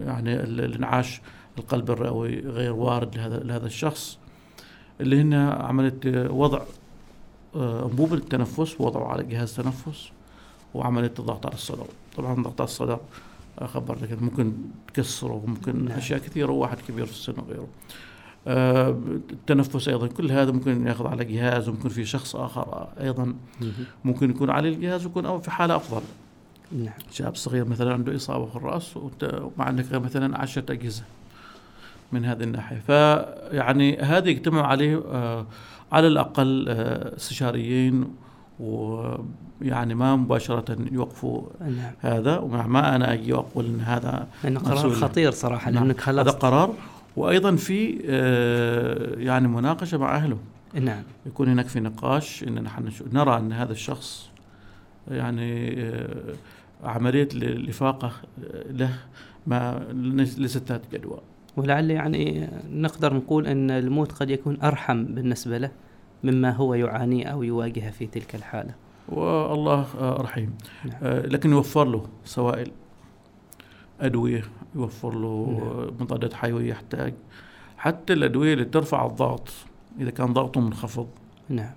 يعني 0.00 0.34
الانعاش 0.34 1.20
القلب 1.58 1.90
الرئوي 1.90 2.40
غير 2.40 2.72
وارد 2.72 3.16
لهذا 3.16 3.38
لهذا 3.38 3.66
الشخص. 3.66 4.18
اللي 5.00 5.20
هن 5.20 5.34
عمليه 5.34 6.30
وضع 6.30 6.60
آه، 7.56 7.86
انبوب 7.86 8.14
التنفس 8.14 8.80
وضعه 8.80 9.08
على 9.08 9.24
جهاز 9.24 9.56
تنفس 9.56 10.10
وعمليه 10.74 11.12
الضغط 11.18 11.46
على 11.46 11.54
الصدر. 11.54 11.86
طبعا 12.16 12.42
ضغط 12.42 12.60
على 12.60 12.68
الصدر 12.68 13.00
خبرتك 13.64 14.22
ممكن 14.22 14.52
تكسره 14.94 15.32
وممكن 15.32 15.84
نعم. 15.84 15.98
أشياء 15.98 16.18
كثيرة 16.18 16.52
وواحد 16.52 16.78
كبير 16.88 17.06
في 17.06 17.12
السن 17.12 17.34
وغيره. 17.38 17.68
آه، 18.48 18.98
التنفس 19.30 19.88
أيضا 19.88 20.06
كل 20.06 20.32
هذا 20.32 20.50
ممكن 20.50 20.86
يأخذ 20.86 21.06
على 21.06 21.24
جهاز 21.24 21.68
وممكن 21.68 21.88
في 21.88 22.04
شخص 22.04 22.36
آخر 22.36 22.88
أيضا 23.00 23.34
ممكن 24.04 24.30
يكون 24.30 24.50
عليه 24.50 24.68
الجهاز 24.74 25.06
ويكون 25.06 25.40
في 25.40 25.50
حالة 25.50 25.76
أفضل. 25.76 26.02
نعم. 26.72 26.94
شاب 27.10 27.34
صغير 27.34 27.64
مثلا 27.64 27.92
عنده 27.92 28.16
إصابة 28.16 28.46
في 28.46 28.56
الرأس 28.56 28.96
ومع 28.96 29.64
عندك 29.64 29.92
مثلا 29.92 30.38
عشرة 30.38 30.72
أجهزة 30.72 31.02
من 32.12 32.24
هذه 32.24 32.42
الناحية. 32.42 32.78
فيعني 32.86 33.98
هذا 33.98 34.28
يجتمع 34.28 34.66
عليه 34.66 35.02
آه 35.12 35.46
على 35.92 36.06
الأقل 36.06 36.66
آه 36.68 37.16
استشاريين 37.16 38.04
ويعني 38.60 39.94
ما 39.94 40.16
مباشرة 40.16 40.76
يوقفوا 40.92 41.42
نعم. 41.60 41.92
هذا 42.00 42.38
وما 42.38 42.96
أنا 42.96 43.12
أجي 43.12 43.32
وأقول 43.32 43.64
أن 43.66 43.80
هذا 43.80 44.26
لأنه 44.44 44.60
قرار 44.60 44.90
خطير 44.90 45.30
صراحة 45.30 45.70
نعم. 45.70 45.84
لأنك 45.84 46.00
خلاص 46.00 46.28
هذا 46.28 46.36
قرار 46.36 46.74
وأيضا 47.16 47.56
في 47.56 48.00
آه، 48.06 49.18
يعني 49.18 49.48
مناقشة 49.48 49.98
مع 49.98 50.16
أهله. 50.16 50.38
نعم. 50.74 51.02
يكون 51.26 51.48
هناك 51.48 51.66
في 51.66 51.80
نقاش 51.80 52.42
إن 52.42 52.62
نحن 52.62 52.90
نرى 53.12 53.36
إن 53.36 53.52
هذا 53.52 53.72
الشخص 53.72 54.28
يعني 55.10 55.82
آه، 55.82 56.34
عملية 56.84 57.28
الإفاقة 57.34 58.12
له 58.70 58.90
ما 59.46 59.86
ليست 60.38 60.72
ذات 60.72 60.82
جدوى 60.92 61.18
ولعل 61.56 61.90
يعني 61.90 62.48
نقدر 62.72 63.14
نقول 63.14 63.46
إن 63.46 63.70
الموت 63.70 64.12
قد 64.12 64.30
يكون 64.30 64.58
أرحم 64.62 65.04
بالنسبة 65.04 65.58
له. 65.58 65.70
مما 66.24 66.50
هو 66.50 66.74
يعانيه 66.74 67.26
أو 67.26 67.42
يواجهه 67.42 67.90
في 67.90 68.06
تلك 68.06 68.34
الحالة. 68.34 68.74
والله 69.08 69.86
آه، 70.00 70.22
رحيم. 70.22 70.54
نعم. 70.84 70.98
لكن 71.02 71.50
يوفر 71.50 71.84
له 71.84 72.06
سوائل 72.24 72.70
ادويه 74.00 74.42
يوفر 74.74 75.14
له 75.14 75.58
نعم. 75.58 75.96
مضادات 76.00 76.32
حيوية 76.32 76.70
يحتاج. 76.70 77.14
حتى 77.78 78.12
الأدوية 78.12 78.52
اللي 78.52 78.64
ترفع 78.64 79.06
الضغط 79.06 79.48
إذا 80.00 80.10
كان 80.10 80.32
ضغطه 80.32 80.60
منخفض. 80.60 81.06
نعم. 81.48 81.74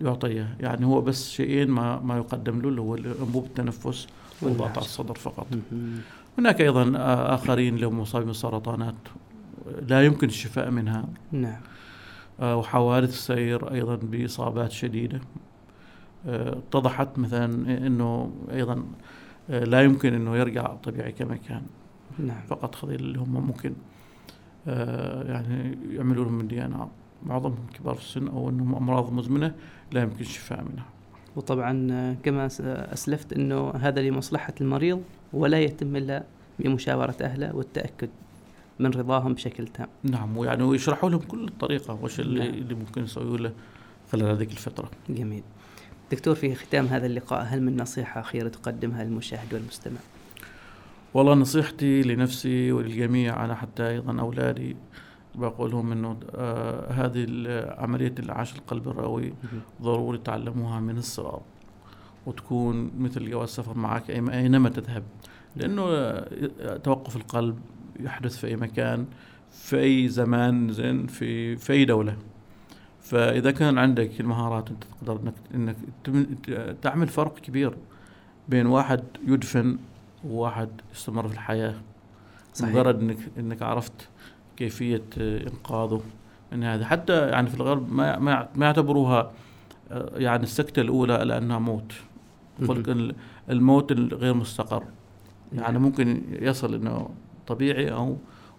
يعطيها 0.00 0.56
يعني 0.60 0.86
هو 0.86 1.00
بس 1.00 1.30
شيئين 1.30 1.70
ما 1.70 2.00
ما 2.00 2.16
يقدم 2.16 2.60
له 2.60 2.68
اللي 2.68 2.80
هو 2.80 2.94
انبوب 2.94 3.44
التنفس 3.44 4.06
والضغط 4.42 4.70
على 4.70 4.78
الصدر 4.78 5.14
فقط. 5.14 5.46
هناك 6.38 6.60
أيضا 6.60 6.92
آخرين 7.34 7.76
لهم 7.76 8.00
مصابين 8.00 8.26
بالسرطانات 8.26 8.94
لا 9.88 10.04
يمكن 10.04 10.26
الشفاء 10.26 10.70
منها. 10.70 11.04
نعم. 11.32 11.52
آه، 11.52 11.58
وحوادث 12.42 13.08
السير 13.08 13.72
أيضا 13.72 13.96
بإصابات 13.96 14.72
شديدة. 14.72 15.20
آه، 16.26 16.50
اتضحت 16.50 17.18
مثلا 17.18 17.44
إنه 17.86 18.32
أيضا 18.52 18.84
آه، 19.50 19.64
لا 19.64 19.82
يمكن 19.82 20.14
إنه 20.14 20.36
يرجع 20.36 20.66
طبيعي 20.66 21.12
كما 21.12 21.36
كان 21.36 21.62
نعم. 22.18 22.40
فقط 22.48 22.74
خذ 22.74 22.90
اللي 22.90 23.18
هم 23.18 23.46
ممكن 23.46 23.72
آه، 24.68 25.22
يعني 25.32 25.78
يعملوا 25.90 26.24
لهم 26.24 26.42
دي 26.48 26.64
إن 26.64 26.88
معظمهم 27.22 27.66
كبار 27.74 27.94
في 27.94 28.00
السن 28.00 28.28
أو 28.28 28.48
إنهم 28.48 28.74
أمراض 28.74 29.12
مزمنة 29.12 29.54
لا 29.92 30.02
يمكن 30.02 30.20
الشفاء 30.20 30.64
منها. 30.72 30.86
وطبعا 31.36 31.88
آه، 31.92 32.16
كما 32.22 32.46
أسلفت 32.66 33.32
إنه 33.32 33.70
هذا 33.70 34.02
لمصلحة 34.02 34.54
المريض 34.60 35.02
ولا 35.32 35.60
يتم 35.60 35.96
إلا 35.96 36.24
بمشاورة 36.58 37.16
أهله 37.20 37.56
والتأكد. 37.56 38.08
من 38.80 38.90
رضاهم 38.90 39.34
بشكل 39.34 39.66
تام. 39.68 39.88
نعم 40.02 40.36
ويعني 40.36 40.62
ويشرحوا 40.62 41.10
لهم 41.10 41.20
كل 41.20 41.44
الطريقة 41.44 41.98
وش 42.02 42.20
اللي, 42.20 42.38
نعم. 42.38 42.54
اللي 42.54 42.74
ممكن 42.74 43.04
يسويه 43.04 43.38
له 43.38 43.52
خلال 44.12 44.26
هذه 44.26 44.42
الفترة. 44.42 44.90
جميل. 45.08 45.42
دكتور 46.12 46.34
في 46.34 46.54
ختام 46.54 46.86
هذا 46.86 47.06
اللقاء 47.06 47.42
هل 47.42 47.62
من 47.62 47.76
نصيحة 47.80 48.20
أخيرة 48.20 48.48
تقدمها 48.48 49.04
للمشاهد 49.04 49.54
والمستمع؟ 49.54 50.00
والله 51.14 51.34
نصيحتي 51.34 52.02
لنفسي 52.02 52.72
وللجميع 52.72 53.44
أنا 53.44 53.54
حتى 53.54 53.88
أيضا 53.88 54.20
أولادي 54.20 54.76
بقول 55.34 55.70
لهم 55.70 55.92
إنه 55.92 56.20
آه 56.34 56.92
هذه 56.92 57.26
عملية 57.78 58.14
العاش 58.18 58.54
القلب 58.56 58.88
الرئوي 58.88 59.32
ضروري 59.82 60.18
تعلموها 60.18 60.80
من 60.80 60.98
الصغر 60.98 61.42
وتكون 62.26 62.90
مثل 62.98 63.30
جواز 63.30 63.48
سفر 63.48 63.78
معك 63.78 64.10
أينما 64.10 64.68
تذهب 64.68 65.02
لأنه 65.56 65.82
آه، 65.82 66.76
توقف 66.76 67.16
القلب 67.16 67.58
يحدث 68.04 68.36
في 68.36 68.46
أي 68.46 68.56
مكان 68.56 69.06
في 69.52 69.80
أي 69.80 70.08
زمان 70.08 70.72
زين 70.72 71.06
في 71.06 71.56
في 71.56 71.72
أي 71.72 71.84
دولة. 71.84 72.16
فإذا 73.00 73.50
كان 73.50 73.78
عندك 73.78 74.20
المهارات 74.20 74.70
أنت 74.70 74.84
تقدر 74.84 75.20
إنك 75.54 75.76
إنك 76.08 76.76
تعمل 76.82 77.08
فرق 77.08 77.38
كبير 77.38 77.74
بين 78.48 78.66
واحد 78.66 79.00
يدفن 79.26 79.78
وواحد 80.24 80.68
يستمر 80.94 81.28
في 81.28 81.34
الحياة. 81.34 81.74
صحيح. 82.54 82.72
مجرد 82.72 83.00
إنك 83.00 83.18
إنك 83.38 83.62
عرفت 83.62 84.08
كيفية 84.56 85.02
إنقاذه 85.18 86.02
من 86.52 86.64
هذا. 86.64 86.84
حتى 86.84 87.28
يعني 87.28 87.48
في 87.48 87.54
الغرب 87.54 87.92
ما 87.92 88.18
ما 88.54 88.66
يعتبروها 88.66 89.32
آه، 89.90 90.12
يعني 90.16 90.42
السكتة 90.42 90.80
الأولى 90.80 91.14
لأنها 91.24 91.58
موت. 91.58 91.92
الموت 93.50 93.92
الغير 93.92 94.34
مستقر. 94.34 94.84
يعني 95.52 95.72
نعم. 95.72 95.82
ممكن 95.82 96.22
يصل 96.30 96.74
إنه 96.74 97.10
طبيعي 97.46 97.92
أو 97.92 98.16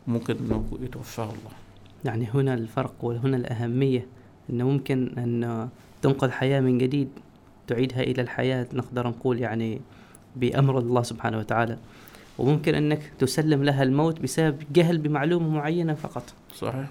ممكن 0.07 0.35
إنه 0.37 0.65
يتوفاه 0.81 1.23
الله. 1.23 1.51
يعني 2.05 2.27
هنا 2.33 2.53
الفرق 2.53 2.93
وهنا 3.01 3.37
الأهمية 3.37 4.05
انه 4.49 4.69
ممكن 4.69 5.13
إن 5.17 5.69
تنقذ 6.01 6.31
حياة 6.31 6.59
من 6.59 6.77
جديد 6.77 7.09
تعيدها 7.67 8.01
إلى 8.01 8.21
الحياة 8.21 8.67
نقدر 8.73 9.07
نقول 9.07 9.39
يعني 9.39 9.81
بأمر 10.35 10.79
الله 10.79 11.03
سبحانه 11.03 11.37
وتعالى. 11.37 11.77
وممكن 12.37 12.75
إنك 12.75 13.01
تسلم 13.19 13.63
لها 13.63 13.83
الموت 13.83 14.19
بسبب 14.19 14.63
جهل 14.73 14.97
بمعلومة 14.97 15.49
معينة 15.49 15.93
فقط. 15.93 16.23
صحيح. 16.55 16.87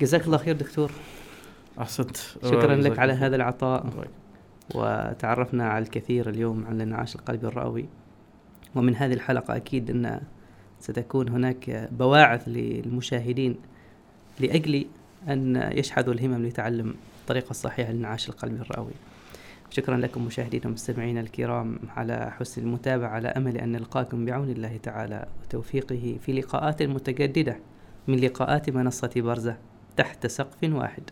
جزاك 0.00 0.26
الله 0.26 0.38
خير 0.38 0.56
دكتور. 0.56 0.90
أحسنت. 1.80 2.16
شكرا 2.44 2.76
لك 2.76 2.98
على 2.98 3.12
هذا 3.12 3.36
العطاء. 3.36 3.86
وتعرفنا 4.74 5.68
على 5.68 5.84
الكثير 5.84 6.28
اليوم 6.28 6.64
عن 6.66 6.76
الانعاش 6.76 7.16
القلبي 7.16 7.46
الرئوي 7.46 7.86
ومن 8.74 8.96
هذه 8.96 9.12
الحلقة 9.12 9.56
أكيد 9.56 9.90
أن 9.90 10.20
ستكون 10.80 11.28
هناك 11.28 11.88
بواعث 11.92 12.48
للمشاهدين 12.48 13.56
لأجل 14.40 14.86
أن 15.28 15.70
يشحذوا 15.72 16.14
الهمم 16.14 16.46
لتعلم 16.46 16.94
الطريقة 17.20 17.50
الصحيحة 17.50 17.92
للانعاش 17.92 18.28
القلبي 18.28 18.60
الرئوي 18.60 18.92
شكرا 19.70 19.96
لكم 19.96 20.24
مشاهدينا 20.24 20.66
ومستمعينا 20.66 21.20
الكرام 21.20 21.78
على 21.96 22.32
حسن 22.38 22.62
المتابعة 22.62 23.08
على 23.08 23.28
أمل 23.28 23.58
أن 23.58 23.72
نلقاكم 23.72 24.24
بعون 24.24 24.50
الله 24.50 24.76
تعالى 24.76 25.26
وتوفيقه 25.42 26.18
في 26.20 26.32
لقاءات 26.32 26.82
متجددة 26.82 27.56
من 28.08 28.18
لقاءات 28.18 28.70
منصة 28.70 29.10
برزة 29.16 29.56
تحت 29.96 30.26
سقف 30.26 30.64
واحد. 30.64 31.02